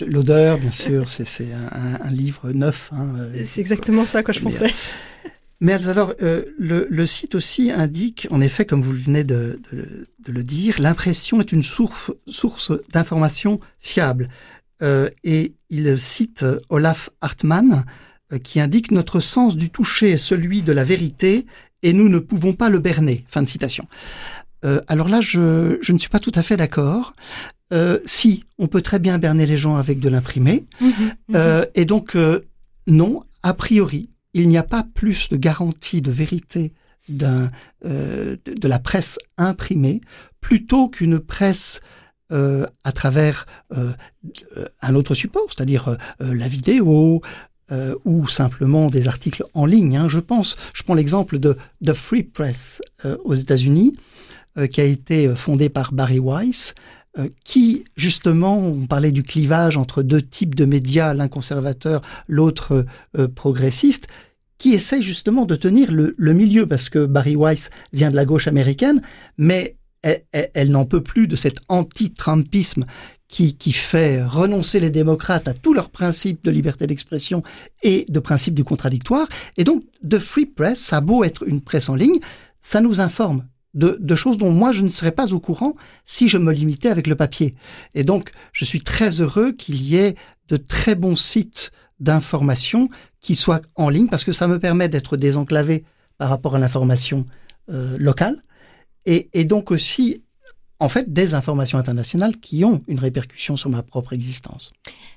l'odeur, 0.07 0.57
bien 0.57 0.71
sûr, 0.71 1.09
c'est 1.09 1.49
un, 1.51 2.09
livre 2.11 2.53
neuf. 2.53 2.91
Hein, 2.93 3.27
c'est 3.45 3.59
exactement 3.59 4.05
ça 4.05 4.23
que 4.23 4.31
je 4.31 4.39
pensais. 4.39 4.73
Mais 5.59 5.73
alors, 5.73 6.13
le, 6.21 6.87
le, 6.89 7.05
site 7.05 7.35
aussi 7.35 7.71
indique, 7.71 8.25
en 8.31 8.39
effet, 8.39 8.65
comme 8.65 8.81
vous 8.81 8.93
venez 8.93 9.25
de, 9.25 9.59
de, 9.73 10.07
de 10.25 10.31
le 10.31 10.43
dire, 10.43 10.79
l'impression 10.79 11.41
est 11.41 11.51
une 11.51 11.63
source, 11.63 12.11
source 12.27 12.71
d'information 12.93 13.59
fiable. 13.79 14.29
et 14.81 15.53
il 15.69 15.99
cite 15.99 16.45
Olaf 16.69 17.09
Hartmann, 17.19 17.83
qui 18.43 18.59
indique 18.59 18.91
notre 18.91 19.19
sens 19.19 19.57
du 19.57 19.69
toucher 19.69 20.11
est 20.11 20.17
celui 20.17 20.61
de 20.61 20.71
la 20.71 20.83
vérité 20.83 21.45
et 21.83 21.93
nous 21.93 22.09
ne 22.09 22.19
pouvons 22.19 22.53
pas 22.53 22.69
le 22.69 22.79
berner. 22.79 23.23
Fin 23.27 23.41
de 23.41 23.47
citation. 23.47 23.87
Euh, 24.65 24.81
alors 24.87 25.07
là, 25.07 25.21
je, 25.21 25.77
je, 25.81 25.93
ne 25.93 25.99
suis 25.99 26.09
pas 26.09 26.19
tout 26.19 26.31
à 26.35 26.41
fait 26.41 26.57
d'accord. 26.57 27.13
Euh, 27.73 27.99
si, 28.05 28.43
on 28.57 28.67
peut 28.67 28.81
très 28.81 28.99
bien 28.99 29.17
berner 29.19 29.45
les 29.45 29.57
gens 29.57 29.75
avec 29.75 29.99
de 29.99 30.09
l'imprimé. 30.09 30.65
Mhm, 30.81 30.89
mhm. 30.89 31.13
euh, 31.35 31.65
et 31.75 31.85
donc, 31.85 32.17
non, 32.87 33.21
a 33.43 33.53
priori, 33.53 34.09
il 34.33 34.47
n'y 34.49 34.57
a 34.57 34.63
pas 34.63 34.85
plus 34.93 35.29
de 35.29 35.37
garantie 35.37 36.01
de 36.01 36.11
vérité 36.11 36.73
d'un, 37.07 37.51
de, 37.83 38.39
de, 38.45 38.67
la 38.67 38.79
presse 38.79 39.19
imprimée 39.37 40.01
plutôt 40.41 40.89
qu'une 40.89 41.19
presse 41.19 41.81
à 42.31 42.91
travers 42.91 43.45
un 44.81 44.95
autre 44.95 45.13
support, 45.13 45.45
c'est-à-dire 45.47 45.95
la 46.19 46.47
vidéo, 46.47 47.21
euh, 47.71 47.95
ou 48.05 48.27
simplement 48.27 48.91
des 48.91 49.07
articles 49.07 49.43
en 49.55 49.65
ligne. 49.65 49.97
Hein. 49.97 50.07
Je 50.07 50.19
pense, 50.19 50.55
je 50.75 50.83
prends 50.83 50.93
l'exemple 50.93 51.39
de 51.39 51.57
The 51.83 51.93
Free 51.93 52.21
Press 52.21 52.79
euh, 53.05 53.17
aux 53.23 53.33
États-Unis, 53.33 53.93
euh, 54.59 54.67
qui 54.67 54.81
a 54.81 54.83
été 54.83 55.33
fondé 55.35 55.69
par 55.69 55.91
Barry 55.91 56.19
Weiss, 56.19 56.75
qui 57.43 57.85
justement, 57.95 58.59
on 58.59 58.85
parlait 58.87 59.11
du 59.11 59.23
clivage 59.23 59.77
entre 59.77 60.03
deux 60.03 60.21
types 60.21 60.53
de 60.53 60.65
médias, 60.65 61.13
l'un 61.13 61.29
conservateur, 61.29 62.01
l'autre 62.27 62.85
progressiste, 63.35 64.07
qui 64.57 64.73
essaie 64.73 65.01
justement 65.01 65.45
de 65.45 65.55
tenir 65.55 65.93
le, 65.93 66.13
le, 66.17 66.33
milieu, 66.33 66.67
parce 66.67 66.89
que 66.89 67.05
Barry 67.05 67.37
Weiss 67.37 67.69
vient 67.93 68.11
de 68.11 68.17
la 68.17 68.25
gauche 68.25 68.49
américaine, 68.49 69.01
mais 69.37 69.77
elle, 70.03 70.71
n'en 70.71 70.85
peut 70.85 71.01
plus 71.01 71.27
de 71.27 71.35
cet 71.35 71.57
anti-Trumpisme 71.69 72.85
qui, 73.27 73.55
qui, 73.55 73.71
fait 73.71 74.23
renoncer 74.23 74.79
les 74.79 74.91
démocrates 74.91 75.47
à 75.47 75.53
tous 75.53 75.73
leurs 75.73 75.89
principes 75.89 76.43
de 76.43 76.51
liberté 76.51 76.87
d'expression 76.87 77.43
et 77.81 78.05
de 78.07 78.19
principe 78.19 78.53
du 78.53 78.63
contradictoire. 78.63 79.27
Et 79.57 79.63
donc, 79.63 79.83
de 80.03 80.19
Free 80.19 80.45
Press, 80.45 80.79
ça 80.79 80.97
a 80.97 81.01
beau 81.01 81.23
être 81.23 81.47
une 81.47 81.61
presse 81.61 81.89
en 81.89 81.95
ligne, 81.95 82.19
ça 82.61 82.81
nous 82.81 83.01
informe 83.01 83.45
de, 83.73 83.97
de, 83.99 84.15
choses 84.15 84.37
dont 84.37 84.51
moi 84.51 84.71
je 84.71 84.83
ne 84.83 84.89
serais 84.89 85.11
pas 85.11 85.33
au 85.33 85.39
courant 85.39 85.75
si 86.05 86.29
je 86.29 86.37
me 86.37 86.53
limitais 86.53 86.89
avec 86.89 87.07
le 87.07 87.15
papier. 87.15 87.55
Et 87.93 88.03
donc, 88.03 88.31
je 88.53 88.63
suis 88.65 88.81
très 88.81 89.21
heureux 89.21 89.51
qu'il 89.51 89.83
y 89.83 89.97
ait 89.97 90.15
de 90.47 90.57
très 90.57 90.95
bons 90.95 91.15
sites 91.15 91.71
d'information 91.99 92.89
qui 93.19 93.35
soient 93.35 93.61
en 93.75 93.89
ligne 93.89 94.07
parce 94.07 94.23
que 94.23 94.31
ça 94.31 94.47
me 94.47 94.59
permet 94.59 94.89
d'être 94.89 95.17
désenclavé 95.17 95.83
par 96.17 96.29
rapport 96.29 96.55
à 96.55 96.59
l'information 96.59 97.25
euh, 97.69 97.97
locale 97.97 98.43
et, 99.05 99.29
et 99.33 99.43
donc 99.43 99.71
aussi 99.71 100.23
en 100.79 100.89
fait 100.89 101.13
des 101.13 101.35
informations 101.35 101.77
internationales 101.77 102.37
qui 102.37 102.65
ont 102.65 102.79
une 102.87 102.99
répercussion 102.99 103.55
sur 103.55 103.69
ma 103.69 103.83
propre 103.83 104.13
existence. 104.13 104.71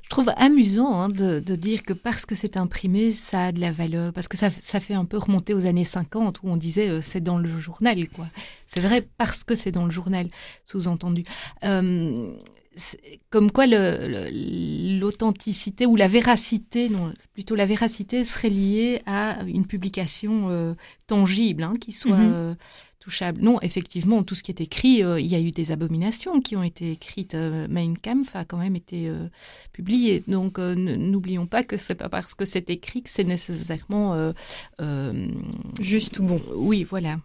Je 0.04 0.10
trouve 0.10 0.30
amusant 0.36 1.00
hein, 1.00 1.08
de, 1.08 1.40
de, 1.40 1.54
dire 1.54 1.82
que 1.82 1.92
parce 1.92 2.24
que 2.24 2.34
c'est 2.34 2.56
imprimé, 2.56 3.10
ça 3.10 3.46
a 3.46 3.52
de 3.52 3.60
la 3.60 3.72
valeur, 3.72 4.14
parce 4.14 4.26
que 4.26 4.38
ça, 4.38 4.48
ça 4.48 4.80
fait 4.80 4.94
un 4.94 5.04
peu 5.04 5.18
remonter 5.18 5.52
aux 5.52 5.66
années 5.66 5.84
50 5.84 6.42
où 6.42 6.48
on 6.48 6.56
disait 6.56 6.88
euh, 6.88 7.00
c'est 7.02 7.20
dans 7.20 7.38
le 7.38 7.48
journal, 7.58 8.08
quoi. 8.08 8.26
C'est 8.66 8.80
vrai 8.80 9.06
parce 9.18 9.44
que 9.44 9.54
c'est 9.54 9.70
dans 9.70 9.84
le 9.84 9.90
journal, 9.90 10.30
sous-entendu. 10.64 11.24
Euh, 11.64 12.32
comme 13.30 13.50
quoi 13.50 13.66
l'authenticité 13.66 15.84
ou 15.84 15.96
la 15.96 16.08
véracité, 16.08 16.88
non, 16.88 17.12
plutôt 17.34 17.54
la 17.54 17.66
véracité 17.66 18.24
serait 18.24 18.50
liée 18.50 19.02
à 19.04 19.42
une 19.46 19.66
publication 19.66 20.48
euh, 20.48 20.72
tangible, 21.06 21.64
hein, 21.64 21.74
qui 21.78 21.92
soit 21.92 22.16
mm-hmm. 22.16 22.56
Euh, 23.22 23.32
non, 23.40 23.60
effectivement, 23.62 24.22
tout 24.22 24.34
ce 24.34 24.42
qui 24.42 24.50
est 24.50 24.60
écrit, 24.60 25.02
euh, 25.02 25.20
il 25.20 25.26
y 25.26 25.34
a 25.34 25.40
eu 25.40 25.50
des 25.50 25.72
abominations 25.72 26.40
qui 26.40 26.56
ont 26.56 26.62
été 26.62 26.92
écrites. 26.92 27.34
Euh, 27.34 27.66
Mein 27.68 27.96
Kampf 27.96 28.34
a 28.34 28.44
quand 28.44 28.58
même 28.58 28.76
été 28.76 29.08
euh, 29.08 29.28
publié. 29.72 30.22
Donc, 30.26 30.58
n'oublions 30.58 31.46
pas 31.46 31.62
que 31.62 31.76
c'est 31.76 31.94
pas 31.94 32.08
parce 32.08 32.34
que 32.34 32.44
c'est 32.44 32.70
écrit 32.70 33.02
que 33.02 33.10
c'est 33.10 33.24
nécessairement 33.24 34.32
juste 35.80 36.18
ou 36.18 36.22
bon. 36.24 36.40
Oui, 36.54 36.84
voilà. 36.84 37.18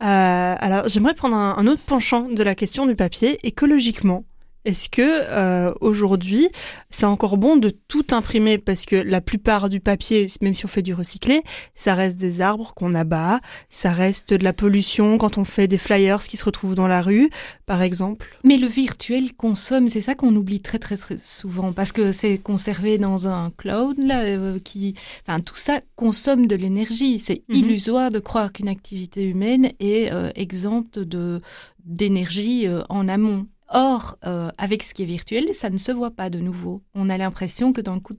alors, 0.00 0.88
j'aimerais 0.88 1.14
prendre 1.14 1.36
un, 1.36 1.66
autre 1.66 1.82
penchant 1.82 2.28
de 2.28 2.42
la 2.42 2.54
question 2.54 2.86
du 2.86 2.94
papier. 2.94 3.38
Écologiquement, 3.46 4.24
Est-ce 4.64 4.88
que 4.88 5.02
euh, 5.02 5.72
aujourd'hui, 5.80 6.48
c'est 6.88 7.04
encore 7.06 7.36
bon 7.36 7.56
de 7.56 7.70
tout 7.70 8.06
imprimer? 8.12 8.58
Parce 8.58 8.86
que 8.86 8.94
la 8.96 9.20
plupart 9.20 9.68
du 9.68 9.80
papier, 9.80 10.26
même 10.40 10.54
si 10.54 10.64
on 10.64 10.68
fait 10.68 10.82
du 10.82 10.94
recyclé, 10.94 11.42
ça 11.74 11.94
reste 11.94 12.16
des 12.16 12.40
arbres 12.40 12.72
qu'on 12.74 12.94
abat, 12.94 13.40
ça 13.70 13.90
reste 13.92 14.34
de 14.34 14.44
la 14.44 14.52
pollution 14.52 15.18
quand 15.18 15.36
on 15.38 15.44
fait 15.44 15.66
des 15.66 15.78
flyers 15.78 16.22
qui 16.22 16.36
se 16.36 16.44
retrouvent 16.44 16.74
dans 16.76 16.86
la 16.86 17.02
rue, 17.02 17.28
par 17.66 17.82
exemple. 17.82 18.26
Mais 18.44 18.56
le 18.56 18.68
virtuel 18.68 19.32
consomme, 19.34 19.88
c'est 19.88 20.00
ça 20.00 20.14
qu'on 20.14 20.34
oublie 20.36 20.60
très, 20.60 20.78
très 20.78 20.96
très 20.96 21.18
souvent 21.18 21.72
parce 21.72 21.90
que 21.92 22.12
c'est 22.12 22.38
conservé 22.38 22.98
dans 22.98 23.26
un 23.28 23.50
cloud 23.56 23.96
là, 23.98 24.20
euh, 24.22 24.58
qui, 24.62 24.94
enfin 25.26 25.40
tout 25.40 25.56
ça 25.56 25.80
consomme 25.96 26.46
de 26.46 26.54
l'énergie. 26.56 27.18
C'est 27.18 27.42
Mhm. 27.48 27.56
illusoire 27.56 28.10
de 28.10 28.20
croire 28.20 28.52
qu'une 28.52 28.68
activité 28.68 29.24
humaine 29.24 29.72
est 29.80 30.12
euh, 30.12 30.30
exempte 30.36 30.98
de 31.00 31.40
d'énergie 31.84 32.66
euh, 32.68 32.82
en 32.88 33.08
amont. 33.08 33.46
Or, 33.74 34.18
euh, 34.26 34.50
avec 34.58 34.82
ce 34.82 34.92
qui 34.92 35.02
est 35.02 35.06
virtuel, 35.06 35.54
ça 35.54 35.70
ne 35.70 35.78
se 35.78 35.92
voit 35.92 36.10
pas 36.10 36.28
de 36.28 36.38
nouveau. 36.38 36.82
On 36.94 37.08
a 37.08 37.16
l'impression 37.16 37.72
que 37.72 37.80
d'un 37.80 38.00
coup, 38.00 38.14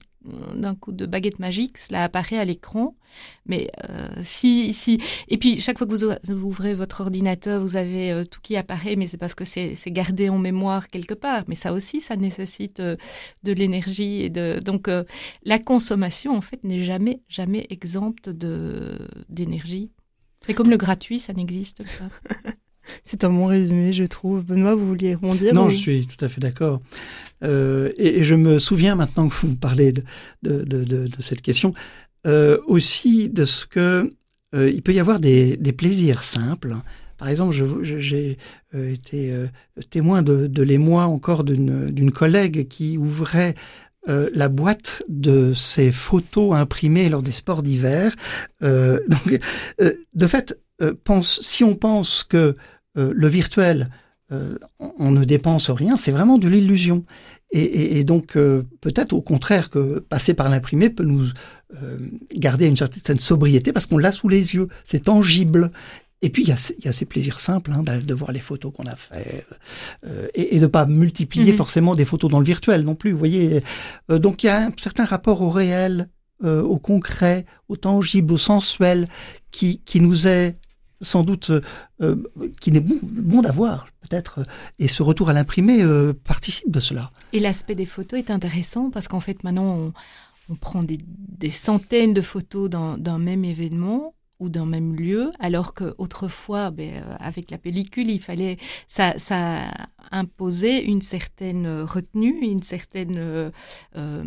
coup 0.80 0.92
de 0.92 1.06
baguette 1.06 1.38
magique, 1.38 1.78
cela 1.78 2.02
apparaît 2.04 2.38
à 2.38 2.44
l'écran. 2.44 2.96
Mais 3.46 3.70
euh, 3.88 4.08
si, 4.22 4.72
si, 4.74 5.00
et 5.28 5.36
puis 5.38 5.60
chaque 5.60 5.78
fois 5.78 5.86
que 5.86 5.92
vous, 5.94 6.04
ou- 6.06 6.14
vous 6.24 6.46
ouvrez 6.48 6.74
votre 6.74 7.02
ordinateur, 7.02 7.60
vous 7.62 7.76
avez 7.76 8.10
euh, 8.10 8.24
tout 8.24 8.40
qui 8.42 8.56
apparaît, 8.56 8.96
mais 8.96 9.06
c'est 9.06 9.16
parce 9.18 9.36
que 9.36 9.44
c'est 9.44 9.76
gardé 9.88 10.28
en 10.28 10.38
mémoire 10.38 10.88
quelque 10.88 11.14
part. 11.14 11.44
Mais 11.46 11.54
ça 11.54 11.72
aussi, 11.72 12.00
ça 12.00 12.16
nécessite 12.16 12.80
euh, 12.80 12.96
de 13.44 13.52
l'énergie 13.52 14.22
et 14.22 14.30
de 14.30 14.58
donc 14.58 14.88
euh, 14.88 15.04
la 15.44 15.60
consommation 15.60 16.36
en 16.36 16.40
fait 16.40 16.64
n'est 16.64 16.82
jamais 16.82 17.20
jamais 17.28 17.66
exempte 17.70 18.28
d'énergie. 19.28 19.92
C'est 20.44 20.54
comme 20.54 20.70
le 20.70 20.76
gratuit, 20.76 21.20
ça 21.20 21.32
n'existe 21.32 21.84
pas. 21.84 22.50
C'est 23.04 23.24
un 23.24 23.30
bon 23.30 23.46
résumé, 23.46 23.92
je 23.92 24.04
trouve. 24.04 24.42
Benoît, 24.42 24.74
vous 24.74 24.86
vouliez 24.86 25.14
rebondir 25.14 25.54
Non, 25.54 25.66
ou- 25.66 25.70
je 25.70 25.76
suis 25.76 26.06
tout 26.06 26.22
à 26.24 26.28
fait 26.28 26.40
d'accord. 26.40 26.80
Euh, 27.42 27.90
et, 27.96 28.18
et 28.18 28.22
je 28.22 28.34
me 28.34 28.58
souviens 28.58 28.94
maintenant 28.94 29.28
que 29.28 29.34
vous 29.36 29.48
me 29.48 29.56
parlez 29.56 29.92
de, 29.92 30.02
de, 30.42 30.64
de, 30.64 30.84
de- 30.84 31.06
de 31.08 31.22
cette 31.22 31.42
question, 31.42 31.74
euh, 32.26 32.58
aussi 32.66 33.28
de 33.28 33.44
ce 33.44 33.66
que 33.66 34.12
euh, 34.54 34.70
il 34.70 34.82
peut 34.82 34.92
y 34.94 35.00
avoir 35.00 35.20
des, 35.20 35.56
des 35.56 35.72
plaisirs 35.72 36.22
simples. 36.24 36.74
Par 37.18 37.28
exemple, 37.28 37.54
j'ai 37.82 38.38
été 38.72 39.32
témoin 39.90 40.22
de, 40.22 40.62
l'émoi 40.62 41.04
encore 41.04 41.44
d'une 41.44 42.10
collègue 42.10 42.66
qui 42.68 42.98
ouvrait 42.98 43.54
euh, 44.08 44.28
la 44.34 44.48
boîte 44.48 45.02
de 45.08 45.54
ses 45.54 45.90
photos 45.92 46.54
imprimées 46.54 47.08
lors 47.08 47.22
des 47.22 47.30
sports 47.32 47.62
d'hiver. 47.62 48.14
Euh, 48.62 49.00
donc, 49.08 49.38
euh, 49.80 49.92
de 50.14 50.26
fait, 50.26 50.58
pense, 51.04 51.40
si 51.40 51.62
on 51.64 51.76
pense 51.76 52.24
que 52.24 52.54
euh, 52.96 53.12
le 53.14 53.28
virtuel 53.28 53.90
euh, 54.32 54.56
on, 54.98 55.10
ne 55.10 55.22
dépense 55.24 55.68
rien, 55.68 55.96
c'est 55.98 56.10
vraiment 56.10 56.38
de 56.38 56.48
l'illusion. 56.48 57.02
Et, 57.52 57.60
et- 57.60 57.98
et 57.98 58.04
donc, 58.04 58.36
euh, 58.36 58.62
peut-être 58.80 59.12
au 59.12 59.20
contraire 59.20 59.68
que 59.68 59.98
passer 60.00 60.32
par 60.32 60.48
l'imprimé 60.48 60.88
peut 60.88 61.04
nous 61.04 61.26
euh, 61.82 61.98
garder 62.34 62.66
une 62.66 62.76
certaine 62.76 63.20
sobriété 63.20 63.72
parce 63.72 63.84
qu'on 63.86 63.98
l'a 63.98 64.12
sous 64.12 64.28
les 64.28 64.54
yeux, 64.54 64.68
c'est 64.82 65.04
tangible. 65.04 65.70
Et 66.22 66.30
puis, 66.30 66.42
il 66.42 66.48
y 66.48 66.52
y 66.84 66.88
a 66.88 66.92
ces 66.92 67.04
plaisirs 67.04 67.38
simples 67.38 67.70
hein, 67.72 67.82
de, 67.82 68.14
voir 68.14 68.32
les 68.32 68.40
photos 68.40 68.72
qu'on 68.72 68.86
a 68.86 68.96
fait 68.96 69.44
euh, 70.06 70.26
et, 70.34 70.56
et 70.56 70.58
de 70.58 70.66
pas 70.66 70.86
multiplier 70.86 71.52
Mhm. 71.52 71.58
forcément 71.58 71.94
des 71.94 72.06
photos 72.06 72.30
dans 72.30 72.38
le 72.40 72.46
virtuel 72.46 72.82
non 72.82 72.94
plus. 72.94 73.12
Vous 73.12 73.18
voyez, 73.18 73.60
Euh, 74.10 74.18
donc 74.18 74.42
il 74.42 74.46
y 74.46 74.48
a 74.48 74.66
un 74.68 74.72
certain 74.78 75.04
rapport 75.04 75.42
au 75.42 75.50
réel, 75.50 76.08
euh, 76.44 76.62
au 76.62 76.78
concret, 76.78 77.44
au 77.68 77.76
tangible, 77.76 78.32
au 78.32 78.38
sensuel, 78.38 79.06
qui, 79.50 79.80
qui 79.84 80.00
nous 80.00 80.26
est 80.26 80.56
sans 81.04 81.22
doute, 81.22 81.52
euh, 82.00 82.16
qui 82.60 82.72
n'est 82.72 82.80
bon, 82.80 83.42
d'avoir 83.42 83.86
peut-être. 84.02 84.40
Et 84.78 84.88
ce 84.88 85.02
retour 85.02 85.28
à 85.28 85.32
l'imprimé 85.32 85.82
euh, 85.82 86.12
participe 86.12 86.70
de 86.70 86.80
cela. 86.80 87.10
Et 87.32 87.40
l'aspect 87.40 87.74
des 87.74 87.86
photos 87.86 88.18
est 88.18 88.30
intéressant 88.30 88.90
parce 88.90 89.08
qu'en 89.08 89.20
fait, 89.20 89.44
maintenant, 89.44 89.92
on, 90.48 90.54
prend 90.56 90.82
des, 90.82 90.98
des 91.06 91.50
centaines 91.50 92.12
de 92.12 92.20
photos 92.20 92.68
d'un 92.68 93.18
même 93.18 93.44
événement 93.44 94.14
ou 94.40 94.48
d'un 94.48 94.66
même 94.66 94.94
lieu, 94.94 95.30
alors 95.38 95.74
qu'autrefois, 95.74 96.70
ben, 96.70 96.94
euh, 96.96 97.16
avec 97.18 97.50
la 97.50 97.58
pellicule, 97.58 98.10
il 98.10 98.20
fallait, 98.20 98.58
ça, 98.88 99.14
ça 99.18 99.70
imposait 100.10 100.84
une 100.84 101.02
certaine 101.02 101.82
retenue, 101.82 102.38
une 102.42 102.62
certaine, 102.62 103.14
euh, 103.16 103.50
euh, 103.96 104.24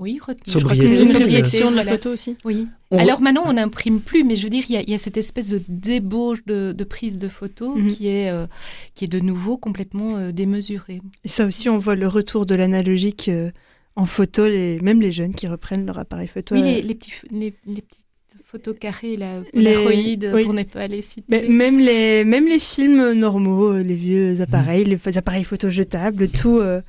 oui, 0.00 0.18
retenue. 0.20 0.42
je 0.46 0.58
crois 0.58 0.72
que 0.74 0.76
Sobriété. 0.78 0.96
c'est 0.96 1.02
Une 1.02 1.08
Sobriété, 1.08 1.60
de 1.70 1.76
la 1.76 1.84
photo 1.84 2.10
aussi. 2.10 2.36
Oui. 2.44 2.66
On- 2.90 2.98
Alors 2.98 3.20
maintenant, 3.20 3.42
on 3.46 3.52
n'imprime 3.52 4.00
plus, 4.00 4.24
mais 4.24 4.34
je 4.34 4.42
veux 4.44 4.50
dire, 4.50 4.64
il 4.68 4.72
y 4.74 4.76
a, 4.78 4.80
il 4.82 4.90
y 4.90 4.94
a 4.94 4.98
cette 4.98 5.16
espèce 5.16 5.50
de 5.50 5.62
débauche 5.68 6.44
de, 6.46 6.72
de 6.72 6.84
prise 6.84 7.18
de 7.18 7.28
photos 7.28 7.76
Mhm. 7.76 7.88
qui, 7.88 8.08
est, 8.08 8.30
euh, 8.30 8.46
qui 8.94 9.04
est 9.04 9.08
de 9.08 9.20
nouveau 9.20 9.56
complètement 9.58 10.16
euh, 10.16 10.32
démesurée. 10.32 11.00
Et 11.24 11.28
ça 11.28 11.44
aussi, 11.46 11.68
on 11.68 11.78
voit 11.78 11.94
le 11.94 12.08
retour 12.08 12.46
de 12.46 12.54
l'analogique 12.56 13.28
euh, 13.28 13.50
en 13.96 14.06
photo, 14.06 14.46
les, 14.46 14.80
même 14.80 15.00
les 15.00 15.12
jeunes 15.12 15.34
qui 15.34 15.46
reprennent 15.46 15.86
leur 15.86 15.98
appareil 15.98 16.28
photo. 16.28 16.54
Oui, 16.54 16.62
les, 16.62 16.82
les, 16.82 16.94
petits, 16.94 17.12
les, 17.30 17.54
les 17.66 17.82
petites 17.82 18.00
photos 18.44 18.74
carrées, 18.80 19.16
là, 19.16 19.42
Les- 19.52 19.72
polaroïdes, 19.74 20.30
oui. 20.34 20.44
pour 20.44 20.54
ne 20.54 20.62
pas 20.64 20.86
les 20.88 21.02
citer. 21.02 21.24
Mais 21.28 21.46
même 21.48 21.78
les, 21.78 22.24
même 22.24 22.46
les 22.46 22.58
films 22.58 23.12
normaux, 23.12 23.74
les 23.78 23.94
vieux 23.94 24.40
appareils, 24.40 24.84
les 24.84 25.18
appareils 25.18 25.44
photo 25.44 25.70
jetables, 25.70 26.28
tout, 26.28 26.58
euh, 26.58 26.80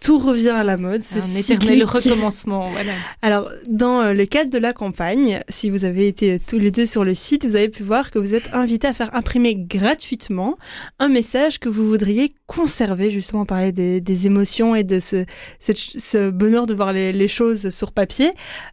tout 0.00 0.18
revient 0.18 0.48
à 0.48 0.64
la 0.64 0.76
mode. 0.78 1.02
C'est 1.02 1.20
un 1.20 1.22
éternel 1.56 1.84
recommencement, 1.84 2.68
voilà. 2.70 2.92
Alors, 3.22 3.50
dans 3.68 4.00
euh, 4.00 4.12
le 4.14 4.24
cadre 4.26 4.50
de 4.50 4.58
la 4.58 4.72
campagne, 4.72 5.40
si 5.48 5.68
vous 5.68 5.84
avez 5.84 6.08
été 6.08 6.40
tous 6.40 6.58
les 6.58 6.70
deux 6.70 6.86
sur 6.86 7.04
le 7.04 7.14
site, 7.14 7.44
vous 7.44 7.54
avez 7.54 7.68
pu 7.68 7.82
voir 7.82 8.10
que 8.10 8.18
vous 8.18 8.34
êtes 8.34 8.48
invités 8.54 8.88
à 8.88 8.94
faire 8.94 9.14
imprimer 9.14 9.54
gratuitement 9.54 10.56
un 10.98 11.08
message 11.08 11.58
que 11.58 11.68
vous 11.68 11.86
voudriez 11.86 12.32
conserver, 12.46 13.10
justement, 13.10 13.44
parler 13.44 13.72
des, 13.72 14.00
des 14.00 14.26
émotions 14.26 14.74
et 14.74 14.84
de 14.84 15.00
ce, 15.00 15.24
cette 15.58 15.76
ch- 15.78 15.96
ce 16.02 16.30
bonheur 16.30 16.66
de 16.66 16.74
voir 16.74 16.92
les, 16.92 17.12
les 17.12 17.28
choses 17.28 17.68
sur 17.70 17.92
papier. 17.92 18.30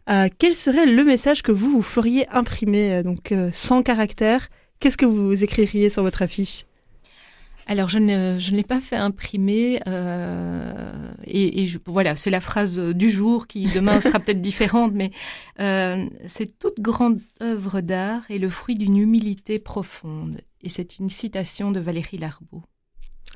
Euh, 0.08 0.28
quel 0.38 0.54
serait 0.54 0.86
le 0.86 1.04
message 1.04 1.42
que 1.42 1.52
vous, 1.52 1.70
vous 1.70 1.82
feriez 1.82 2.26
imprimer, 2.30 2.94
euh, 2.94 3.02
donc 3.02 3.32
euh, 3.32 3.50
sans 3.52 3.82
caractère? 3.82 4.48
Qu'est-ce 4.80 4.96
que 4.96 5.06
vous 5.06 5.42
écririez 5.44 5.90
sur 5.90 6.02
votre 6.04 6.22
affiche? 6.22 6.64
Alors, 7.70 7.90
je 7.90 7.98
ne, 7.98 8.38
l'ai 8.50 8.64
pas 8.64 8.80
fait 8.80 8.96
imprimer. 8.96 9.80
euh, 9.86 11.12
et 11.24 11.64
et 11.64 11.70
voilà, 11.84 12.16
c'est 12.16 12.30
la 12.30 12.40
phrase 12.40 12.78
du 12.78 13.10
jour 13.10 13.46
qui 13.46 13.64
demain 13.72 14.00
sera 14.00 14.18
peut-être 14.20 14.40
différente, 14.40 14.92
mais 14.94 15.10
euh, 15.60 16.08
c'est 16.26 16.58
toute 16.58 16.80
grande 16.80 17.20
œuvre 17.42 17.82
d'art 17.82 18.28
est 18.30 18.38
le 18.38 18.48
fruit 18.48 18.74
d'une 18.74 18.96
humilité 18.96 19.58
profonde. 19.58 20.40
Et 20.62 20.70
c'est 20.70 20.98
une 20.98 21.10
citation 21.10 21.70
de 21.70 21.78
Valérie 21.78 22.16
Larbeau. 22.16 22.62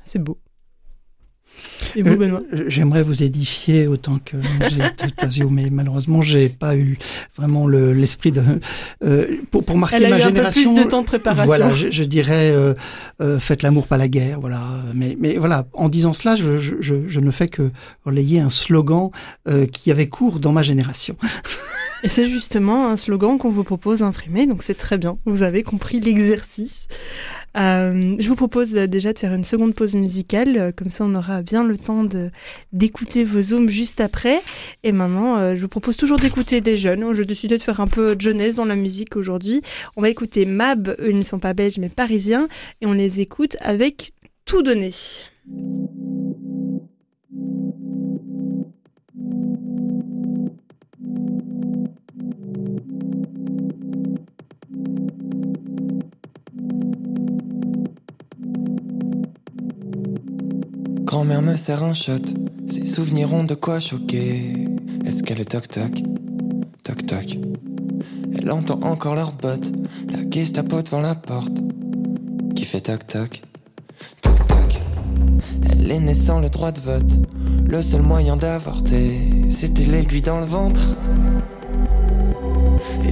C'est 0.03 0.19
beau. 0.19 0.39
Et 1.95 2.01
vous, 2.01 2.09
Euh, 2.11 2.15
Benoît 2.15 2.41
J'aimerais 2.67 3.03
vous 3.03 3.23
édifier 3.23 3.87
autant 3.87 4.19
que 4.23 4.37
j'ai 4.69 4.81
yeux, 5.39 5.47
mais 5.49 5.69
malheureusement, 5.69 6.21
j'ai 6.21 6.49
pas 6.49 6.75
eu 6.75 6.97
vraiment 7.37 7.67
le- 7.67 7.93
l'esprit 7.93 8.31
de 8.31 8.41
euh, 9.03 9.27
pour, 9.51 9.63
pour 9.63 9.77
marquer 9.77 9.97
Elle 9.97 10.05
a 10.05 10.09
ma 10.09 10.17
eu 10.19 10.21
un 10.21 10.25
peu 10.25 10.29
génération. 10.35 10.73
plus 10.73 10.83
de 10.83 10.89
temps 10.89 11.01
de 11.01 11.05
préparation. 11.07 11.45
Voilà, 11.45 11.73
je, 11.75 11.91
je 11.91 12.03
dirais 12.03 12.51
euh, 13.21 13.39
faites 13.39 13.61
l'amour, 13.63 13.87
pas 13.87 13.97
la 13.97 14.07
guerre. 14.07 14.39
Voilà, 14.39 14.61
mais 14.93 15.15
mais 15.19 15.35
voilà, 15.37 15.65
en 15.73 15.89
disant 15.89 16.13
cela, 16.13 16.35
je, 16.35 16.59
je, 16.59 17.19
ne 17.19 17.31
fais 17.31 17.47
que 17.47 17.71
relayer 18.05 18.39
un 18.39 18.49
slogan 18.49 19.09
qui 19.71 19.91
avait 19.91 20.07
cours 20.07 20.39
dans 20.39 20.51
ma 20.51 20.61
génération. 20.63 21.15
Et 22.03 22.09
c'est 22.09 22.27
justement 22.29 22.89
un 22.89 22.97
slogan 22.97 23.37
qu'on 23.37 23.49
vous 23.49 23.63
propose 23.63 23.99
d'imprimer, 23.99 24.45
donc 24.45 24.61
c'est 24.63 24.73
très 24.77 24.97
bien. 24.97 25.17
Vous 25.25 25.41
avez 25.41 25.63
compris 25.63 25.99
l'exercice. 26.01 26.87
Euh, 27.55 28.15
je 28.19 28.27
vous 28.27 28.35
propose 28.35 28.73
déjà 28.73 29.13
de 29.13 29.19
faire 29.19 29.33
une 29.33 29.43
seconde 29.43 29.75
pause 29.75 29.95
musicale, 29.95 30.57
euh, 30.57 30.71
comme 30.71 30.89
ça 30.89 31.05
on 31.05 31.13
aura 31.13 31.41
bien 31.41 31.63
le 31.63 31.77
temps 31.77 32.03
d'écouter 32.71 33.23
vos 33.23 33.41
zooms 33.41 33.69
juste 33.69 34.01
après. 34.01 34.39
Et 34.83 34.91
maintenant, 34.91 35.37
euh, 35.37 35.55
je 35.55 35.61
vous 35.61 35.67
propose 35.67 35.97
toujours 35.97 36.19
d'écouter 36.19 36.61
des 36.61 36.77
jeunes. 36.77 37.13
J'ai 37.13 37.25
décidé 37.25 37.57
de 37.57 37.63
faire 37.63 37.79
un 37.79 37.87
peu 37.87 38.15
de 38.15 38.21
jeunesse 38.21 38.55
dans 38.55 38.65
la 38.65 38.75
musique 38.75 39.15
aujourd'hui. 39.15 39.61
On 39.95 40.01
va 40.01 40.09
écouter 40.09 40.45
Mab, 40.45 40.95
eux 40.99 41.09
ils 41.09 41.17
ne 41.17 41.23
sont 41.23 41.39
pas 41.39 41.53
belges 41.53 41.77
mais 41.77 41.89
parisiens, 41.89 42.47
et 42.81 42.85
on 42.85 42.93
les 42.93 43.19
écoute 43.19 43.55
avec 43.61 44.13
tout 44.45 44.63
donné. 44.63 44.93
Grand-mère 61.23 61.41
me 61.41 61.55
sert 61.55 61.81
un 61.83 61.93
shot, 61.93 62.17
ses 62.67 62.83
souvenirs 62.83 63.33
ont 63.33 63.45
de 63.45 63.55
quoi 63.55 63.79
choquer. 63.79 64.67
Est-ce 65.05 65.23
qu'elle 65.23 65.39
est 65.39 65.51
toc-toc 65.51 66.03
Toc-toc. 66.83 67.37
Elle 68.37 68.51
entend 68.51 68.81
encore 68.81 69.15
leurs 69.15 69.31
bottes, 69.31 69.71
la 70.11 70.29
Gestapo 70.29 70.81
devant 70.81 70.99
la 70.99 71.15
porte. 71.15 71.53
Qui 72.57 72.65
fait 72.65 72.81
toc-toc 72.81 73.41
Toc-toc. 74.19 74.81
Elle 75.69 75.89
est 75.89 76.01
née 76.01 76.13
sans 76.13 76.41
le 76.41 76.49
droit 76.49 76.73
de 76.73 76.81
vote. 76.81 77.13
Le 77.65 77.81
seul 77.81 78.01
moyen 78.01 78.35
d'avorter, 78.35 79.21
c'était 79.49 79.85
l'aiguille 79.85 80.23
dans 80.23 80.41
le 80.41 80.45
ventre. 80.45 80.97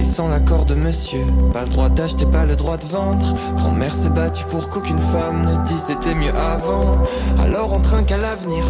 Sans 0.02 0.28
l'accord 0.28 0.66
de 0.66 0.74
monsieur, 0.74 1.24
pas 1.54 1.62
le 1.62 1.68
droit 1.68 1.88
d'acheter, 1.88 2.26
pas 2.26 2.44
le 2.44 2.54
droit 2.54 2.76
de 2.76 2.84
vendre. 2.84 3.34
Grand-mère 3.56 3.94
s'est 3.94 4.10
battue 4.10 4.44
pour 4.44 4.68
qu'aucune 4.68 5.00
femme 5.00 5.46
ne 5.46 5.64
dise 5.64 5.84
c'était 5.86 6.14
mieux 6.14 6.34
avant. 6.36 6.98
Alors 7.38 7.72
on 7.72 7.80
trinque 7.80 8.12
à 8.12 8.18
l'avenir, 8.18 8.62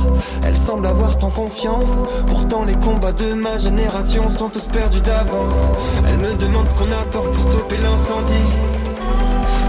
elle 0.45 0.57
semble 0.57 0.87
avoir 0.87 1.19
tant 1.19 1.31
confiance. 1.31 2.03
Pourtant 2.29 2.65
les 2.65 2.77
combats 2.77 3.13
de 3.13 3.35
ma 3.35 3.59
génération 3.59 4.29
sont 4.29 4.51
tous 4.51 4.69
perdus 4.69 5.01
d'avance. 5.01 5.73
Elle 6.07 6.19
me 6.19 6.35
demande 6.35 6.67
ce 6.67 6.75
qu'on 6.75 6.93
attend 6.93 7.23
pour 7.23 7.43
stopper 7.43 7.79
l'incendie. 7.79 8.33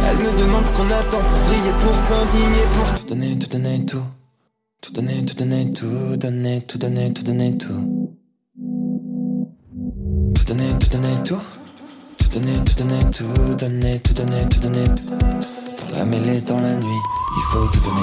Elle 0.10 0.18
me 0.18 0.40
demande 0.40 0.66
ce 0.66 0.74
qu'on 0.74 0.86
attend 0.86 1.22
pour 1.22 1.40
vriller, 1.40 1.74
pour 1.80 1.96
s'indigner, 1.96 2.66
pour 2.76 3.00
tout 3.00 3.06
donner, 3.08 3.40
tout 3.40 3.48
donner, 3.48 3.86
tout. 3.86 4.06
Tout 4.82 4.92
donner, 4.92 5.26
tout 5.26 5.36
donner, 5.36 5.74
tout 5.74 6.18
donner, 6.18 6.62
tout 6.62 6.78
donner, 6.78 7.14
tout 7.14 7.24
donner, 7.24 7.58
tout. 7.58 8.03
Tout 10.46 10.56
donner, 10.56 10.74
tout 10.78 10.90
donner, 10.90 11.24
tout. 11.24 11.40
Tout 12.18 12.28
donner, 12.28 12.60
tout 12.66 12.76
donner, 12.76 13.00
tout 13.12 13.56
donner, 13.56 14.00
tout 14.02 14.14
donner, 14.14 14.50
tout 14.50 14.60
donner. 14.60 14.88
Dans 14.88 15.98
la 15.98 16.04
mêlée, 16.04 16.42
dans 16.42 16.60
la 16.60 16.76
nuit, 16.76 17.02
il 17.38 17.44
faut 17.50 17.66
tout 17.68 17.80
donner. 17.80 18.02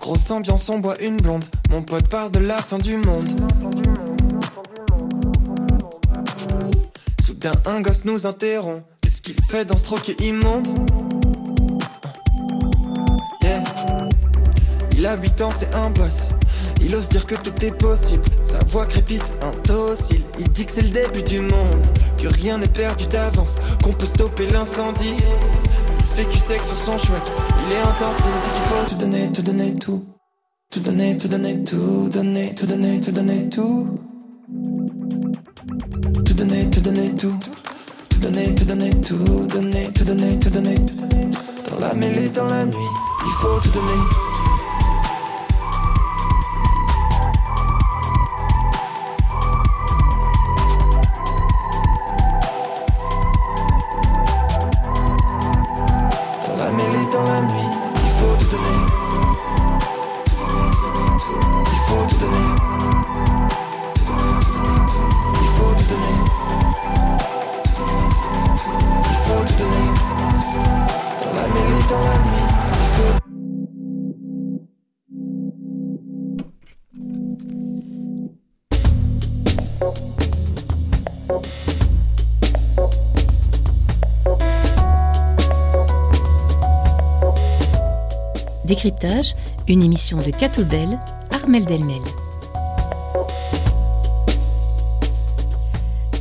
Grosse 0.00 0.30
ambiance, 0.30 0.68
on 0.68 0.78
boit 0.78 1.02
une 1.02 1.16
blonde. 1.16 1.44
Mon 1.70 1.82
pote 1.82 2.08
parle 2.08 2.30
de 2.30 2.38
la 2.38 2.58
fin 2.58 2.78
du 2.78 2.96
monde. 2.98 3.28
Un 7.64 7.80
gosse 7.80 8.04
nous 8.04 8.26
interrompt. 8.26 8.84
Qu'est-ce 9.00 9.22
qu'il 9.22 9.40
fait 9.48 9.64
dans 9.64 9.76
ce 9.76 9.84
troquet 9.84 10.16
immonde 10.20 10.66
Yeah. 13.42 13.62
Il 14.96 15.06
a 15.06 15.16
8 15.16 15.40
ans, 15.42 15.50
c'est 15.50 15.72
un 15.74 15.90
boss. 15.90 16.28
Il 16.80 16.94
ose 16.94 17.08
dire 17.08 17.26
que 17.26 17.34
tout 17.36 17.64
est 17.64 17.76
possible. 17.76 18.24
Sa 18.42 18.58
voix 18.66 18.86
crépite, 18.86 19.24
indocile. 19.42 20.22
Il 20.38 20.50
dit 20.50 20.66
que 20.66 20.72
c'est 20.72 20.82
le 20.82 20.88
début 20.88 21.22
du 21.22 21.40
monde. 21.40 21.86
Que 22.18 22.28
rien 22.28 22.58
n'est 22.58 22.68
perdu 22.68 23.06
d'avance. 23.06 23.58
Qu'on 23.82 23.92
peut 23.92 24.06
stopper 24.06 24.48
l'incendie. 24.48 25.14
Il 25.98 26.04
fait 26.16 26.24
cul 26.28 26.38
sec 26.38 26.62
sur 26.64 26.76
son 26.76 26.98
Schweppes. 26.98 27.30
Il 27.66 27.72
est 27.74 27.80
intense, 27.80 28.18
il 28.18 28.40
dit 28.40 28.50
qu'il 28.54 28.62
faut 28.64 28.88
tout 28.88 28.96
donner, 28.96 29.32
tout 29.32 29.42
donner, 29.42 29.74
tout. 29.74 30.04
Tout 30.70 30.80
donner, 30.80 31.16
tout 31.16 31.28
donner, 31.28 31.62
tout 31.62 32.08
donner, 32.08 32.54
tout 32.54 32.66
donner, 32.66 33.00
tout 33.00 33.12
donner. 33.12 33.48
Tout 33.48 34.00
donner, 36.86 37.16
tout. 37.16 37.34
Tout 38.08 38.18
donner, 38.20 38.54
tout 38.54 38.64
donner, 38.64 38.90
tout 38.90 39.46
donner, 39.48 39.92
tout 39.92 40.04
donner, 40.04 40.38
tout 40.38 40.50
donner. 40.50 40.76
Dans 41.70 41.78
la 41.80 41.94
mêlée, 41.94 42.28
dans 42.28 42.46
la 42.46 42.64
nuit, 42.64 42.76
il 43.24 43.32
faut 43.40 43.58
tout 43.60 43.70
donner. 43.70 44.25
Une 89.66 89.82
émission 89.82 90.18
de 90.18 90.30
Catobel, 90.30 90.98
Armel 91.32 91.64
Delmel. 91.64 92.02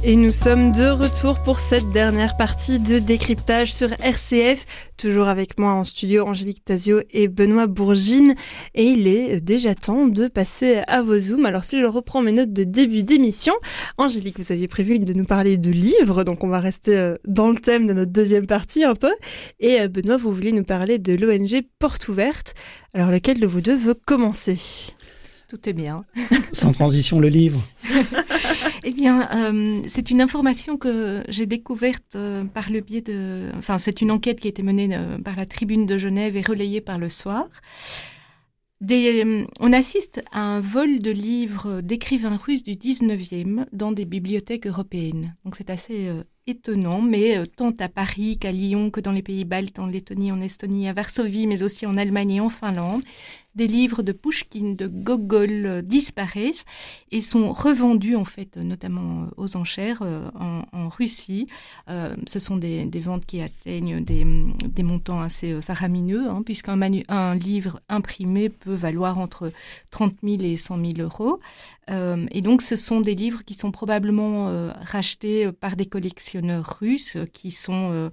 Et 0.08 0.16
nous 0.18 0.32
sommes 0.32 0.72
de 0.72 0.88
retour 0.88 1.42
pour 1.42 1.60
cette 1.60 1.90
dernière 1.90 2.38
partie 2.38 2.80
de 2.80 3.00
décryptage 3.00 3.74
sur 3.74 3.92
RCF. 4.04 4.64
Toujours 4.98 5.28
avec 5.28 5.58
moi 5.58 5.72
en 5.72 5.84
studio 5.84 6.28
Angélique 6.28 6.64
Tazio 6.64 7.02
et 7.10 7.28
Benoît 7.28 7.66
Bourgine. 7.66 8.36
Et 8.76 8.84
il 8.84 9.08
est 9.08 9.42
déjà 9.42 9.74
temps 9.74 10.06
de 10.06 10.28
passer 10.28 10.84
à 10.86 11.02
vos 11.02 11.20
zooms. 11.20 11.48
Alors 11.48 11.64
si 11.64 11.80
je 11.80 11.86
reprends 11.86 12.22
mes 12.22 12.34
notes 12.34 12.54
de 12.54 12.64
début 12.64 13.02
d'émission, 13.02 13.56
Angélique, 13.98 14.38
vous 14.38 14.52
aviez 14.52 14.68
prévu 14.68 15.00
de 15.00 15.12
nous 15.12 15.26
parler 15.26 15.58
de 15.58 15.72
livres, 15.72 16.24
donc 16.24 16.44
on 16.44 16.50
va 16.50 16.60
rester 16.60 16.96
euh, 16.96 17.16
dans 17.26 17.50
le 17.50 17.58
thème 17.58 17.88
de 17.88 17.94
notre 17.94 18.12
deuxième 18.12 18.46
partie 18.46 18.84
un 18.84 18.94
peu. 18.94 19.12
Et 19.60 19.82
euh, 19.82 19.88
Benoît, 19.88 20.18
vous 20.18 20.32
voulez 20.32 20.52
nous 20.52 20.64
parler 20.64 21.00
de 21.00 21.16
l'ONG 21.16 21.64
Porte 21.80 22.10
Ouverte. 22.10 22.54
Alors 22.94 23.10
lequel 23.10 23.40
de 23.40 23.48
vous 23.48 23.62
deux 23.62 23.76
veut 23.76 23.96
commencer? 23.96 24.60
Tout 25.56 25.70
est 25.70 25.74
bien. 25.74 26.04
Sans 26.52 26.74
transition, 26.74 27.22
le 27.22 27.30
livre. 27.30 27.66
Eh 28.84 28.92
bien, 28.92 29.30
euh, 29.32 29.82
c'est 29.88 30.12
une 30.12 30.22
information 30.22 30.78
que 30.78 31.24
j'ai 31.30 31.46
découverte 31.46 32.16
euh, 32.16 32.44
par 32.44 32.70
le 32.70 32.82
biais 32.82 33.02
de... 33.02 33.50
Enfin, 33.58 33.78
c'est 33.78 34.02
une 34.02 34.12
enquête 34.12 34.42
qui 34.42 34.48
a 34.48 34.50
été 34.50 34.64
menée 34.64 34.90
euh, 34.92 35.18
par 35.18 35.38
la 35.38 35.46
Tribune 35.46 35.86
de 35.86 35.98
Genève 35.98 36.36
et 36.36 36.42
relayée 36.42 36.82
par 36.82 36.98
le 36.98 37.08
soir. 37.08 37.48
Des, 38.82 39.46
on 39.62 39.72
assiste 39.72 40.22
à 40.34 40.42
un 40.42 40.60
vol 40.60 41.00
de 41.00 41.10
livres 41.10 41.80
d'écrivains 41.80 42.36
russes 42.36 42.64
du 42.64 42.74
19e 42.74 43.66
dans 43.72 43.94
des 43.94 44.04
bibliothèques 44.04 44.68
européennes. 44.68 45.36
Donc 45.46 45.56
c'est 45.56 45.70
assez 45.70 46.12
étonnant, 46.46 47.02
mais 47.02 47.42
tant 47.56 47.74
à 47.80 47.88
Paris 47.88 48.38
qu'à 48.38 48.52
Lyon, 48.52 48.92
que 48.92 49.00
dans 49.00 49.14
les 49.14 49.24
pays 49.24 49.46
baltes, 49.46 49.80
en 49.80 49.88
Lettonie, 49.88 50.34
en 50.34 50.42
Estonie, 50.42 50.90
à 50.90 50.94
Varsovie, 50.94 51.48
mais 51.48 51.64
aussi 51.64 51.86
en 51.86 51.96
Allemagne 51.96 52.32
et 52.32 52.42
en 52.42 52.50
Finlande, 52.50 53.02
des 53.56 53.68
livres 53.68 54.04
de 54.04 54.12
Pushkin, 54.12 54.74
de 54.74 54.88
Gogol 54.88 55.66
euh, 55.66 55.82
disparaissent 55.82 56.66
et 57.12 57.22
sont 57.22 57.52
revendus 57.52 58.16
en 58.16 58.26
fait, 58.26 58.58
notamment 58.58 59.24
euh, 59.24 59.26
aux 59.38 59.56
enchères 59.56 60.02
euh, 60.02 60.30
en, 60.36 60.64
Russie. 60.90 61.48
Ce 61.88 62.40
sont 62.40 62.58
des, 62.58 62.88
ventes 63.00 63.26
qui 63.26 63.42
atteignent 63.42 64.04
des, 64.04 64.84
montants 64.84 65.20
assez 65.20 65.60
faramineux, 65.62 66.30
hein, 66.30 66.44
puisqu'un 66.44 66.76
livre 67.36 67.80
imprimé 67.90 68.50
peut 68.50 68.74
valoir 68.74 69.18
entre 69.18 69.52
30 69.90 70.16
000 70.24 70.42
et 70.42 70.58
100 70.58 70.80
000 70.80 70.94
euros. 71.00 71.40
Et 71.88 72.42
donc, 72.42 72.62
ce 72.62 72.76
sont 72.76 73.02
des 73.02 73.16
livres 73.16 73.44
qui 73.44 73.56
sont 73.56 73.72
probablement 73.72 74.72
rachetés 74.82 75.52
par 75.52 75.76
des 75.76 75.88
collectionneurs 75.88 76.78
russes 76.80 77.18
qui 77.34 77.52
sont 77.52 78.10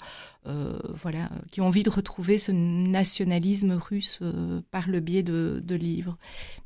euh, 0.47 0.79
voilà, 1.01 1.31
qui 1.51 1.61
ont 1.61 1.67
envie 1.67 1.83
de 1.83 1.91
retrouver 1.91 2.39
ce 2.39 2.53
nationalisme 2.53 3.73
russe 3.73 4.19
euh, 4.23 4.61
par 4.71 4.89
le 4.89 5.01
biais 5.01 5.23
de, 5.23 5.61
de 5.65 5.75
livres. 5.75 6.19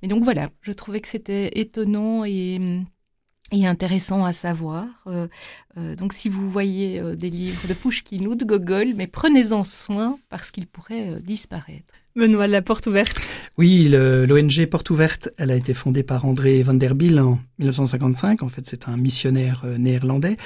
Mais 0.03 0.09
donc 0.09 0.25
voilà, 0.25 0.51
je 0.63 0.73
trouvais 0.73 1.01
que 1.01 1.09
c'était 1.09 1.59
étonnant 1.59 2.25
et, 2.25 2.83
et 3.53 3.67
intéressant 3.67 4.25
à 4.25 4.33
savoir. 4.33 4.87
Euh, 5.07 5.29
euh, 5.79 5.95
donc 5.95 6.13
si 6.13 6.29
vous 6.29 6.51
voyez 6.51 7.01
euh, 7.01 7.15
des 7.15 7.31
livres 7.31 7.69
de 7.69 7.75
Pushkin 7.75 8.25
ou 8.27 8.35
de 8.35 8.45
Gogol, 8.45 8.95
mais 8.97 9.07
prenez-en 9.07 9.63
soin 9.63 10.19
parce 10.29 10.51
qu'ils 10.51 10.67
pourraient 10.67 11.11
euh, 11.11 11.21
disparaître. 11.21 11.95
Benoît, 12.17 12.47
la 12.47 12.63
porte 12.63 12.87
ouverte. 12.87 13.15
Oui, 13.59 13.89
l'ONG 13.91 14.65
Porte 14.71 14.89
Ouverte, 14.89 15.29
elle 15.37 15.51
a 15.51 15.55
été 15.55 15.75
fondée 15.75 16.03
par 16.03 16.25
André 16.25 16.63
van 16.63 16.73
der 16.73 16.95
Biel 16.95 17.21
en 17.21 17.39
1955. 17.59 18.43
En 18.43 18.49
fait, 18.49 18.63
c'est 18.67 18.89
un 18.89 18.97
missionnaire 18.97 19.67
néerlandais. 19.79 20.39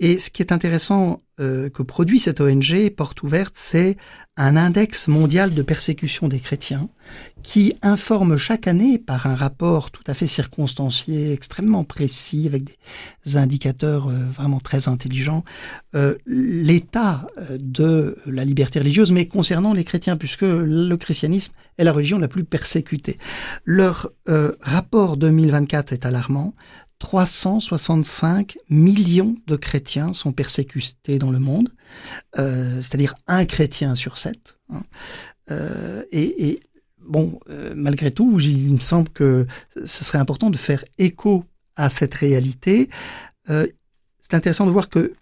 Et 0.00 0.18
ce 0.18 0.28
qui 0.28 0.42
est 0.42 0.52
intéressant 0.52 1.18
euh, 1.40 1.68
que 1.68 1.82
produit 1.82 2.20
cette 2.20 2.40
ONG 2.40 2.90
Porte 2.90 3.22
Ouverte, 3.22 3.54
c'est 3.56 3.96
un 4.36 4.56
index 4.56 5.06
mondial 5.06 5.54
de 5.54 5.62
persécution 5.62 6.26
des 6.26 6.40
chrétiens 6.40 6.88
qui 7.44 7.76
informe 7.82 8.36
chaque 8.36 8.66
année 8.66 8.98
par 8.98 9.26
un 9.26 9.36
rapport 9.36 9.90
tout 9.90 10.02
à 10.06 10.14
fait 10.14 10.26
circonstancié, 10.26 11.32
extrêmement 11.32 11.84
précis, 11.84 12.46
avec 12.46 12.64
des 13.24 13.36
indicateurs 13.36 14.08
euh, 14.08 14.14
vraiment 14.32 14.58
très 14.58 14.88
intelligents, 14.88 15.44
euh, 15.94 16.16
l'état 16.26 17.26
euh, 17.38 17.58
de 17.60 18.16
la 18.26 18.44
liberté 18.44 18.80
religieuse, 18.80 19.12
mais 19.12 19.28
concernant 19.28 19.72
les 19.72 19.84
chrétiens, 19.84 20.16
puisque 20.16 20.42
le 20.42 20.96
christianisme 20.96 21.52
est 21.78 21.84
la 21.84 21.92
religion 21.92 22.18
la 22.18 22.28
plus 22.28 22.44
persécutée. 22.44 23.18
Leur 23.64 24.10
rapport 24.60 25.16
2024 25.16 25.92
est 25.92 26.06
alarmant. 26.06 26.54
365 26.98 28.58
millions 28.68 29.36
de 29.46 29.56
chrétiens 29.56 30.12
sont 30.12 30.32
persécutés 30.32 31.18
dans 31.18 31.30
le 31.30 31.38
monde, 31.38 31.68
euh, 32.38 32.80
c'est-à-dire 32.82 33.14
un 33.26 33.44
chrétien 33.44 33.94
sur 33.94 34.16
sept. 34.18 34.56
hein. 34.72 34.82
Euh, 35.50 36.04
et, 36.12 36.60
bon, 37.00 37.38
euh, 37.50 37.74
malgré 37.76 38.10
tout, 38.10 38.40
il 38.40 38.74
me 38.74 38.80
semble 38.80 39.10
que 39.10 39.46
ce 39.76 40.04
serait 40.04 40.18
important 40.18 40.50
de 40.50 40.56
faire 40.56 40.84
écho 40.98 41.44
à 41.76 41.90
cette 41.90 42.14
réalité. 42.14 42.88
C'est 43.46 44.32
intéressant 44.32 44.64
de 44.66 44.70
voir 44.70 44.88
que 44.88 45.14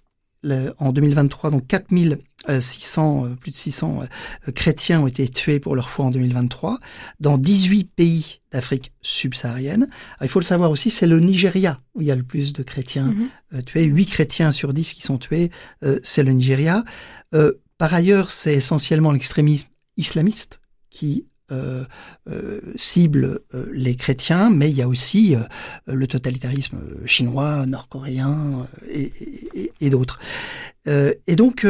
en 0.78 0.92
2023, 0.92 1.50
donc 1.50 1.66
4600, 2.46 3.36
plus 3.40 3.50
de 3.50 3.56
600 3.56 4.02
chrétiens 4.54 5.00
ont 5.00 5.06
été 5.06 5.28
tués 5.28 5.60
pour 5.60 5.76
leur 5.76 5.90
foi 5.90 6.06
en 6.06 6.10
2023 6.10 6.78
dans 7.20 7.38
18 7.38 7.84
pays 7.84 8.40
d'Afrique 8.50 8.92
subsaharienne. 9.00 9.88
il 10.20 10.28
faut 10.28 10.40
le 10.40 10.44
savoir 10.44 10.70
aussi, 10.70 10.90
c'est 10.90 11.06
le 11.06 11.20
Nigeria 11.20 11.80
où 11.94 12.00
il 12.00 12.06
y 12.06 12.10
a 12.10 12.16
le 12.16 12.22
plus 12.22 12.52
de 12.52 12.62
chrétiens 12.62 13.14
mhm. 13.52 13.62
tués. 13.62 13.84
8 13.84 14.06
chrétiens 14.06 14.52
sur 14.52 14.72
10 14.72 14.94
qui 14.94 15.02
sont 15.02 15.18
tués, 15.18 15.50
c'est 16.02 16.22
le 16.22 16.32
Nigeria. 16.32 16.84
par 17.78 17.94
ailleurs, 17.94 18.30
c'est 18.30 18.54
essentiellement 18.54 19.12
l'extrémisme 19.12 19.68
islamiste 19.96 20.60
qui 20.90 21.26
euh, 21.52 21.84
euh, 22.30 22.60
cible 22.76 23.40
euh, 23.52 23.66
les 23.72 23.94
chrétiens, 23.94 24.48
mais 24.48 24.70
il 24.70 24.76
y 24.76 24.80
a 24.80 24.88
aussi 24.88 25.36
le 25.86 26.06
totalitarisme 26.06 26.78
chinois, 27.04 27.66
nord-coréen 27.66 28.66
et, 28.88 29.90
d'autres. 29.90 30.18
Et 30.86 31.36
donc, 31.36 31.66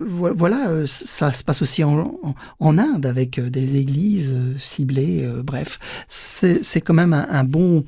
voilà, 0.00 0.86
ça 0.86 1.32
se 1.32 1.44
passe 1.44 1.62
aussi 1.62 1.84
en, 1.84 2.20
Inde 2.60 3.06
avec 3.06 3.38
des 3.40 3.76
églises 3.76 4.34
ciblées. 4.56 5.28
bref, 5.42 5.78
c'est 6.08 6.80
quand 6.80 6.94
même 6.94 7.12
un, 7.12 7.44
bon 7.44 7.84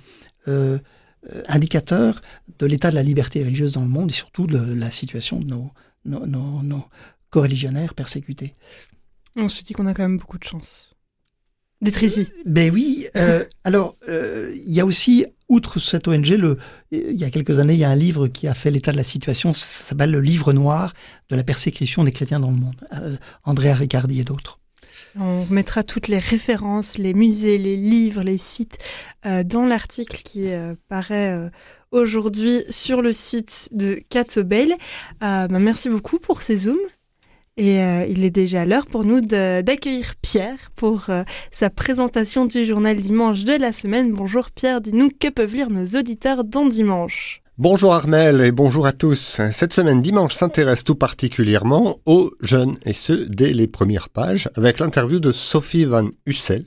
indicateur 1.49 2.21
de 2.59 2.67
l'état 2.67 2.91
de 2.91 2.95
la 2.95 3.03
liberté 3.03 3.43
religieuse 3.43 3.73
dans 3.73 3.83
le 3.83 3.89
monde 3.89 4.11
et 4.11 4.15
surtout 4.15 4.47
de 4.47 4.59
la 4.59 4.91
situation 4.91 5.41
de 5.41 5.47
nos, 5.47 5.71
nos, 6.05 6.63
nos, 6.63 6.85
persécutés. 7.95 8.55
On 9.35 9.49
se 9.49 9.63
dit 9.65 9.75
qu'on 9.75 9.87
a 9.87 9.95
quand 9.95 10.03
même 10.05 10.19
beaucoup 10.19 10.39
de 10.39 10.45
chance 10.45 10.96
d'être 11.81 12.03
ici. 12.03 12.29
Ben 12.45 12.71
oui. 12.73 13.07
Euh, 13.17 13.45
alors, 13.65 13.95
euh, 14.09 14.53
il 14.55 14.73
y 14.73 14.81
a 14.81 14.87
aussi, 14.87 15.27
outre 15.49 15.79
cette 15.79 16.09
ONG, 16.09 16.29
le, 16.29 16.59
il 16.91 17.17
y 17.17 17.25
a 17.25 17.31
quelques 17.31 17.59
années, 17.59 17.75
il 17.75 17.81
y 17.81 17.85
a 17.85 17.91
un 17.91 17.97
livre 17.97 18.29
qui 18.29 18.49
a 18.49 18.55
fait 18.55 18.71
l'état 18.71 18.93
de 18.93 18.97
la 18.97 19.05
situation. 19.05 19.53
Ça 19.53 19.85
s'appelle 19.85 20.11
le 20.11 20.21
Livre 20.21 20.53
noir 20.53 20.95
de 21.31 21.37
la 21.37 21.45
persécution 21.45 22.05
des 22.05 22.13
chrétiens 22.13 22.41
dans 22.41 22.51
le 22.51 22.57
monde. 22.57 22.77
Euh, 22.95 23.17
Andrea 23.45 23.75
Riccardi 23.75 24.21
et 24.21 24.25
d'autres. 24.25 24.59
On 25.19 25.47
mettra 25.51 25.83
toutes 25.83 26.09
les 26.09 26.19
références, 26.19 26.99
les 26.99 27.15
musées, 27.15 27.59
les 27.59 27.77
livres, 27.77 28.23
les 28.23 28.39
sites 28.39 28.79
dans 29.25 29.65
l'article 29.65 30.21
qui 30.23 30.49
paraît 30.89 31.51
aujourd'hui 31.91 32.63
sur 32.69 33.01
le 33.01 33.13
site 33.13 33.71
de 33.73 33.99
Catobel. 34.11 34.75
Ben, 35.21 35.49
merci 35.59 35.89
beaucoup 35.89 36.19
pour 36.19 36.43
ces 36.43 36.57
zooms. 36.57 36.77
Et 37.59 37.81
euh, 37.81 38.05
il 38.07 38.23
est 38.23 38.31
déjà 38.31 38.67
l'heure 38.67 38.87
pour 38.87 39.05
nous 39.05 39.23
d'accueillir 39.23 40.15
Pierre 40.21 40.71
pour 40.77 41.09
euh, 41.09 41.23
sa 41.51 41.71
présentation 41.71 42.45
du 42.45 42.67
journal 42.67 42.97
dimanche 42.97 43.45
de 43.45 43.55
la 43.55 43.73
semaine. 43.73 44.13
Bonjour 44.13 44.51
Pierre, 44.51 44.83
dis-nous 44.83 45.09
que 45.19 45.31
peuvent 45.31 45.55
lire 45.55 45.71
nos 45.71 45.87
auditeurs 45.99 46.45
dans 46.45 46.67
dimanche. 46.67 47.41
Bonjour 47.57 47.95
Armel 47.95 48.43
et 48.43 48.53
bonjour 48.53 48.87
à 48.87 48.93
tous. 48.93 49.41
Cette 49.53 49.73
semaine 49.73 50.03
dimanche 50.03 50.35
s'intéresse 50.35 50.85
tout 50.85 50.97
particulièrement 50.97 51.99
aux 52.05 52.31
jeunes 52.43 52.77
et 52.85 52.93
ce 52.93 53.15
dès 53.15 53.55
les 53.55 53.67
premières 53.67 54.11
pages 54.11 54.51
avec 54.55 54.79
l'interview 54.79 55.19
de 55.19 55.33
Sophie 55.33 55.87
Van 55.87 56.11
Hussel, 56.27 56.67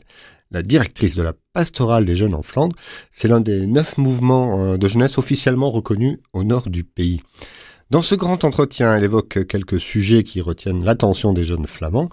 la 0.50 0.64
directrice 0.64 1.16
de 1.16 1.22
la 1.22 1.34
pastorale 1.54 2.06
des 2.06 2.16
jeunes 2.16 2.34
en 2.34 2.42
Flandre. 2.42 2.76
C'est 3.12 3.28
l'un 3.28 3.42
des 3.42 3.68
neuf 3.68 4.00
mouvements 4.00 4.60
euh, 4.64 4.78
de 4.78 4.88
jeunesse 4.88 5.20
officiellement 5.20 5.70
reconnus 5.70 6.18
au 6.34 6.44
nord 6.44 6.72
du 6.72 6.84
pays. 6.84 7.22
Dans 7.90 8.04
ce 8.04 8.14
grand 8.14 8.44
entretien, 8.44 8.96
elle 8.96 9.04
évoque 9.04 9.48
quelques 9.48 9.80
sujets 9.80 10.22
qui 10.22 10.42
retiennent 10.42 10.86
l'attention 10.86 11.34
des 11.34 11.44
jeunes 11.44 11.66
flamands. 11.66 12.10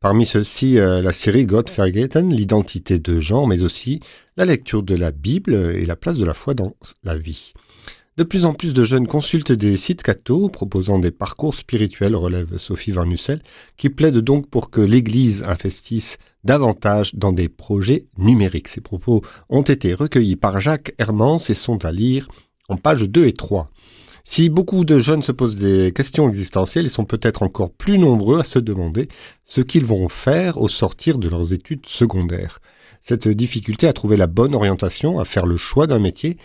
Parmi 0.00 0.26
ceux-ci, 0.26 0.80
euh, 0.80 1.00
la 1.00 1.12
série 1.12 1.46
God 1.46 1.70
Forgotten, 1.70 2.34
l'identité 2.34 2.98
de 2.98 3.20
genre, 3.20 3.46
mais 3.46 3.62
aussi 3.62 4.00
la 4.36 4.46
lecture 4.46 4.82
de 4.82 4.96
la 4.96 5.12
Bible 5.12 5.54
et 5.54 5.86
la 5.86 5.94
place 5.94 6.18
de 6.18 6.24
la 6.24 6.34
foi 6.34 6.54
dans 6.54 6.74
la 7.04 7.16
vie. 7.16 7.52
De 8.16 8.24
plus 8.24 8.44
en 8.44 8.52
plus 8.52 8.74
de 8.74 8.82
jeunes 8.82 9.06
consultent 9.06 9.52
des 9.52 9.76
sites 9.76 10.02
cathos 10.02 10.48
proposant 10.48 10.98
des 10.98 11.12
parcours 11.12 11.54
spirituels, 11.54 12.16
relève 12.16 12.58
Sophie 12.58 12.90
Van 12.90 13.06
Nussel, 13.06 13.44
qui 13.76 13.90
plaide 13.90 14.18
donc 14.18 14.50
pour 14.50 14.70
que 14.70 14.80
l'Église 14.80 15.44
investisse 15.44 16.18
davantage 16.42 17.14
dans 17.14 17.32
des 17.32 17.48
projets 17.48 18.06
numériques. 18.18 18.66
Ces 18.66 18.80
propos 18.80 19.22
ont 19.48 19.62
été 19.62 19.94
recueillis 19.94 20.34
par 20.34 20.58
Jacques 20.58 20.94
Hermans 20.98 21.38
et 21.48 21.54
sont 21.54 21.84
à 21.84 21.92
lire 21.92 22.26
en 22.68 22.76
pages 22.76 23.04
2 23.04 23.28
et 23.28 23.34
3. 23.34 23.70
Si 24.24 24.48
beaucoup 24.48 24.84
de 24.84 24.98
jeunes 24.98 25.22
se 25.22 25.32
posent 25.32 25.56
des 25.56 25.92
questions 25.92 26.28
existentielles, 26.28 26.86
ils 26.86 26.90
sont 26.90 27.04
peut-être 27.04 27.42
encore 27.42 27.70
plus 27.70 27.98
nombreux 27.98 28.40
à 28.40 28.44
se 28.44 28.58
demander 28.58 29.08
ce 29.44 29.60
qu'ils 29.60 29.84
vont 29.84 30.08
faire 30.08 30.60
au 30.60 30.68
sortir 30.68 31.18
de 31.18 31.28
leurs 31.28 31.52
études 31.52 31.86
secondaires. 31.86 32.60
Cette 33.02 33.26
difficulté 33.26 33.88
à 33.88 33.92
trouver 33.92 34.16
la 34.16 34.28
bonne 34.28 34.54
orientation, 34.54 35.18
à 35.18 35.24
faire 35.24 35.46
le 35.46 35.56
choix 35.56 35.88
d'un 35.88 35.98
métier, 35.98 36.36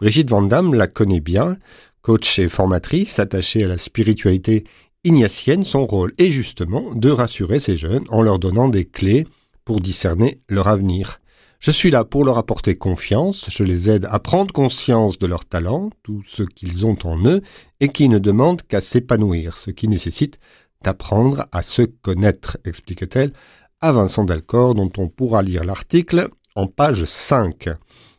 Brigitte 0.00 0.30
Van 0.30 0.48
la 0.72 0.86
connaît 0.86 1.20
bien. 1.20 1.56
Coach 2.00 2.38
et 2.38 2.48
formatrice 2.48 3.18
attachée 3.18 3.64
à 3.64 3.68
la 3.68 3.78
spiritualité 3.78 4.64
ignatienne, 5.04 5.64
son 5.64 5.86
rôle 5.86 6.12
est 6.18 6.30
justement 6.30 6.94
de 6.94 7.10
rassurer 7.10 7.60
ces 7.60 7.76
jeunes 7.76 8.04
en 8.08 8.22
leur 8.22 8.38
donnant 8.38 8.68
des 8.68 8.84
clés 8.84 9.26
pour 9.64 9.80
discerner 9.80 10.40
leur 10.48 10.68
avenir. 10.68 11.20
Je 11.58 11.70
suis 11.70 11.90
là 11.90 12.04
pour 12.04 12.24
leur 12.24 12.38
apporter 12.38 12.76
confiance, 12.76 13.46
je 13.50 13.64
les 13.64 13.88
aide 13.88 14.06
à 14.10 14.18
prendre 14.18 14.52
conscience 14.52 15.18
de 15.18 15.26
leurs 15.26 15.46
talents, 15.46 15.90
tout 16.02 16.22
ce 16.28 16.42
qu'ils 16.42 16.84
ont 16.84 16.98
en 17.04 17.24
eux, 17.24 17.40
et 17.80 17.88
qui 17.88 18.08
ne 18.08 18.18
demandent 18.18 18.62
qu'à 18.62 18.80
s'épanouir, 18.80 19.56
ce 19.56 19.70
qui 19.70 19.88
nécessite 19.88 20.38
d'apprendre 20.84 21.46
à 21.52 21.62
se 21.62 21.82
connaître, 21.82 22.58
explique-t-elle 22.64 23.32
à 23.80 23.92
Vincent 23.92 24.24
Delcor, 24.24 24.74
dont 24.74 24.90
on 24.98 25.08
pourra 25.08 25.42
lire 25.42 25.64
l'article 25.64 26.28
en 26.54 26.66
page 26.66 27.04
5. 27.04 27.68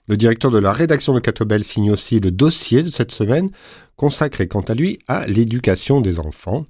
Le 0.08 0.18
directeur 0.18 0.52
de 0.52 0.60
la 0.60 0.72
rédaction 0.72 1.14
de 1.14 1.20
Catobel 1.20 1.64
signe 1.64 1.92
aussi 1.92 2.20
le 2.20 2.32
dossier 2.32 2.82
de 2.82 2.90
cette 2.90 3.12
semaine, 3.12 3.52
consacré 3.96 4.48
quant 4.48 4.62
à 4.62 4.74
lui 4.74 5.00
à 5.08 5.26
l'éducation 5.26 6.02
des 6.02 6.20
enfants. 6.20 6.66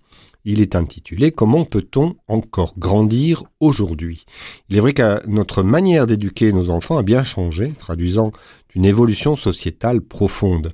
Il 0.49 0.61
est 0.61 0.77
intitulé 0.77 1.33
Comment 1.33 1.65
peut-on 1.65 2.15
encore 2.29 2.73
grandir 2.79 3.43
aujourd'hui? 3.59 4.23
Il 4.69 4.77
est 4.77 4.79
vrai 4.79 4.93
que 4.93 5.19
notre 5.27 5.61
manière 5.61 6.07
d'éduquer 6.07 6.53
nos 6.53 6.69
enfants 6.69 6.97
a 6.97 7.03
bien 7.03 7.21
changé, 7.21 7.73
traduisant 7.77 8.31
une 8.73 8.85
évolution 8.85 9.35
sociétale 9.35 9.99
profonde. 9.99 10.71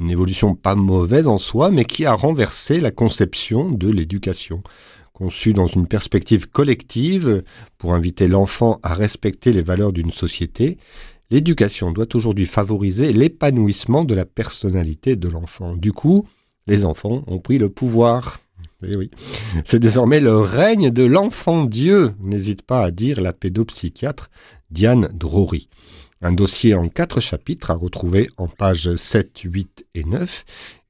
Une 0.00 0.10
évolution 0.10 0.56
pas 0.56 0.74
mauvaise 0.74 1.28
en 1.28 1.38
soi, 1.38 1.70
mais 1.70 1.84
qui 1.84 2.06
a 2.06 2.12
renversé 2.12 2.80
la 2.80 2.90
conception 2.90 3.70
de 3.70 3.88
l'éducation. 3.88 4.64
Conçue 5.12 5.52
dans 5.52 5.68
une 5.68 5.86
perspective 5.86 6.48
collective 6.48 7.44
pour 7.78 7.94
inviter 7.94 8.26
l'enfant 8.26 8.80
à 8.82 8.94
respecter 8.94 9.52
les 9.52 9.62
valeurs 9.62 9.92
d'une 9.92 10.10
société, 10.10 10.76
l'éducation 11.30 11.92
doit 11.92 12.08
aujourd'hui 12.14 12.46
favoriser 12.46 13.12
l'épanouissement 13.12 14.04
de 14.04 14.16
la 14.16 14.24
personnalité 14.24 15.14
de 15.14 15.28
l'enfant. 15.28 15.76
Du 15.76 15.92
coup, 15.92 16.26
les 16.66 16.84
enfants 16.84 17.22
ont 17.28 17.38
pris 17.38 17.58
le 17.58 17.68
pouvoir. 17.68 18.40
Eh. 18.88 19.10
C'est 19.64 19.78
désormais 19.78 20.20
le 20.20 20.38
règne 20.38 20.90
de 20.90 21.04
l'enfant 21.04 21.64
Dieu, 21.64 22.12
n'hésite 22.20 22.62
pas 22.62 22.84
à 22.84 22.90
dire 22.90 23.20
la 23.20 23.32
pédopsychiatre 23.32 24.30
Diane 24.70 25.08
Drory. 25.12 25.68
Un 26.22 26.32
dossier 26.32 26.74
en 26.74 26.88
quatre 26.88 27.20
chapitres 27.20 27.70
à 27.70 27.74
retrouver 27.74 28.28
en 28.36 28.48
pages 28.48 28.94
7, 28.94 29.40
8 29.44 29.86
et 29.94 30.04
9, 30.04 30.44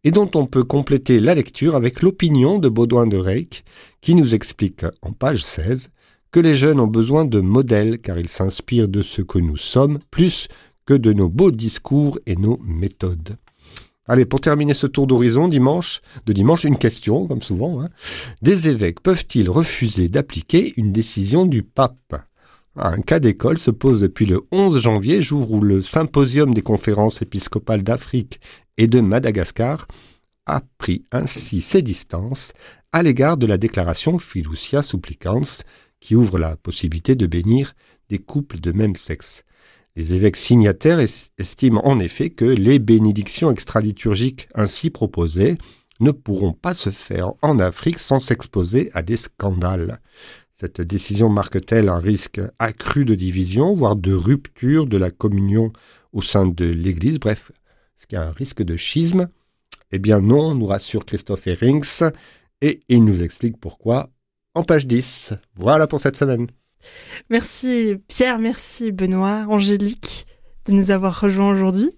et 0.04 0.10
dont 0.10 0.30
on 0.34 0.46
peut 0.46 0.64
compléter 0.64 1.18
la 1.18 1.34
lecture 1.34 1.74
avec 1.74 2.02
l'opinion 2.02 2.58
de 2.58 2.68
Baudouin 2.68 3.06
de 3.06 3.16
Reyck, 3.16 3.64
qui 4.00 4.14
nous 4.14 4.34
explique 4.34 4.84
en 5.02 5.12
page 5.12 5.44
16 5.44 5.90
que 6.30 6.40
les 6.40 6.54
jeunes 6.54 6.80
ont 6.80 6.86
besoin 6.86 7.24
de 7.24 7.40
modèles 7.40 7.98
car 7.98 8.18
ils 8.18 8.28
s'inspirent 8.28 8.88
de 8.88 9.02
ce 9.02 9.22
que 9.22 9.38
nous 9.38 9.56
sommes 9.56 9.98
plus 10.10 10.48
que 10.84 10.94
de 10.94 11.12
nos 11.12 11.28
beaux 11.28 11.50
discours 11.50 12.18
et 12.26 12.36
nos 12.36 12.58
méthodes. 12.64 13.36
Allez, 14.06 14.26
pour 14.26 14.40
terminer 14.40 14.74
ce 14.74 14.86
tour 14.86 15.06
d'horizon 15.06 15.48
dimanche, 15.48 16.02
de 16.26 16.34
dimanche, 16.34 16.64
une 16.64 16.76
question, 16.76 17.26
comme 17.26 17.40
souvent. 17.40 17.80
Hein. 17.80 17.88
Des 18.42 18.68
évêques 18.68 19.00
peuvent-ils 19.00 19.48
refuser 19.48 20.08
d'appliquer 20.08 20.74
une 20.76 20.92
décision 20.92 21.46
du 21.46 21.62
pape? 21.62 22.14
Un 22.76 23.00
cas 23.00 23.18
d'école 23.18 23.58
se 23.58 23.70
pose 23.70 24.00
depuis 24.00 24.26
le 24.26 24.42
11 24.52 24.80
janvier, 24.80 25.22
jour 25.22 25.50
où 25.52 25.60
le 25.60 25.80
symposium 25.80 26.52
des 26.52 26.60
conférences 26.60 27.22
épiscopales 27.22 27.82
d'Afrique 27.82 28.40
et 28.76 28.88
de 28.88 29.00
Madagascar 29.00 29.86
a 30.44 30.60
pris 30.76 31.04
ainsi 31.10 31.62
ses 31.62 31.80
distances 31.80 32.52
à 32.92 33.02
l'égard 33.02 33.36
de 33.38 33.46
la 33.46 33.56
déclaration 33.56 34.18
Fiducia 34.18 34.82
Supplicans, 34.82 35.62
qui 36.00 36.14
ouvre 36.14 36.38
la 36.38 36.56
possibilité 36.56 37.14
de 37.14 37.26
bénir 37.26 37.72
des 38.10 38.18
couples 38.18 38.60
de 38.60 38.72
même 38.72 38.96
sexe. 38.96 39.44
Les 39.96 40.12
évêques 40.12 40.36
signataires 40.36 40.98
estiment 41.38 41.86
en 41.86 42.00
effet 42.00 42.30
que 42.30 42.44
les 42.44 42.80
bénédictions 42.80 43.52
extraliturgiques 43.52 44.48
ainsi 44.54 44.90
proposées 44.90 45.56
ne 46.00 46.10
pourront 46.10 46.52
pas 46.52 46.74
se 46.74 46.90
faire 46.90 47.32
en 47.42 47.60
Afrique 47.60 48.00
sans 48.00 48.18
s'exposer 48.18 48.90
à 48.94 49.02
des 49.02 49.16
scandales. 49.16 50.00
Cette 50.56 50.80
décision 50.80 51.28
marque-t-elle 51.28 51.88
un 51.88 51.98
risque 51.98 52.40
accru 52.58 53.04
de 53.04 53.14
division, 53.14 53.74
voire 53.76 53.94
de 53.94 54.12
rupture 54.12 54.86
de 54.86 54.96
la 54.96 55.10
communion 55.12 55.72
au 56.12 56.22
sein 56.22 56.46
de 56.46 56.64
l'Église? 56.64 57.20
Bref, 57.20 57.52
est-ce 57.96 58.06
qu'il 58.06 58.18
y 58.18 58.20
un 58.20 58.32
risque 58.32 58.62
de 58.62 58.76
schisme? 58.76 59.28
Eh 59.92 60.00
bien 60.00 60.20
non, 60.20 60.56
nous 60.56 60.66
rassure 60.66 61.04
Christophe 61.04 61.46
Herings, 61.46 62.10
et 62.60 62.80
il 62.88 63.04
nous 63.04 63.22
explique 63.22 63.58
pourquoi 63.58 64.10
en 64.54 64.64
page 64.64 64.86
10. 64.86 65.34
Voilà 65.56 65.86
pour 65.86 66.00
cette 66.00 66.16
semaine. 66.16 66.48
Merci 67.30 67.96
Pierre, 68.08 68.38
merci 68.38 68.92
Benoît, 68.92 69.46
Angélique 69.48 70.26
de 70.66 70.72
nous 70.72 70.90
avoir 70.90 71.20
rejoints 71.20 71.50
aujourd'hui. 71.52 71.90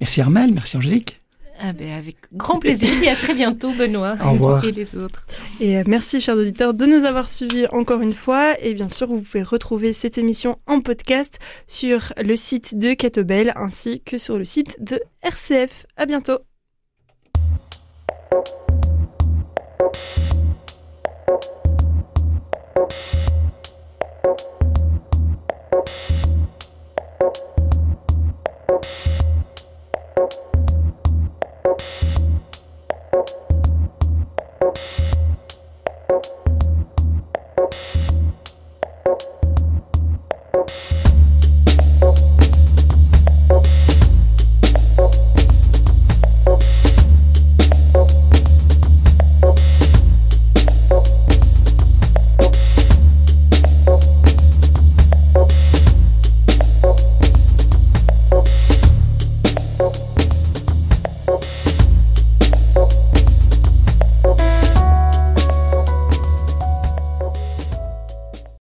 Merci 0.00 0.20
Armel, 0.20 0.52
merci 0.52 0.76
Angélique. 0.76 1.20
Ah 1.60 1.72
ben, 1.72 1.90
avec 1.90 2.16
grand 2.32 2.60
plaisir 2.60 2.88
et 3.02 3.08
à 3.08 3.16
très 3.16 3.34
bientôt 3.34 3.72
Benoît 3.72 4.16
Au 4.24 4.32
revoir. 4.32 4.64
et 4.64 4.70
les 4.70 4.94
autres. 4.94 5.26
Et 5.58 5.76
euh, 5.76 5.82
merci, 5.88 6.20
chers 6.20 6.36
auditeurs, 6.36 6.72
de 6.72 6.86
nous 6.86 7.04
avoir 7.04 7.28
suivis 7.28 7.66
encore 7.72 8.00
une 8.00 8.12
fois. 8.12 8.54
Et 8.62 8.74
bien 8.74 8.88
sûr, 8.88 9.08
vous 9.08 9.20
pouvez 9.20 9.42
retrouver 9.42 9.92
cette 9.92 10.18
émission 10.18 10.58
en 10.68 10.80
podcast 10.80 11.40
sur 11.66 12.12
le 12.22 12.36
site 12.36 12.78
de 12.78 12.94
Catobel 12.94 13.52
ainsi 13.56 14.02
que 14.02 14.18
sur 14.18 14.38
le 14.38 14.44
site 14.44 14.76
de 14.80 15.00
RCF. 15.22 15.86
À 15.96 16.06
bientôt. 16.06 16.38
Thank 22.90 23.28
Thank 24.24 24.40
you. 32.02 32.07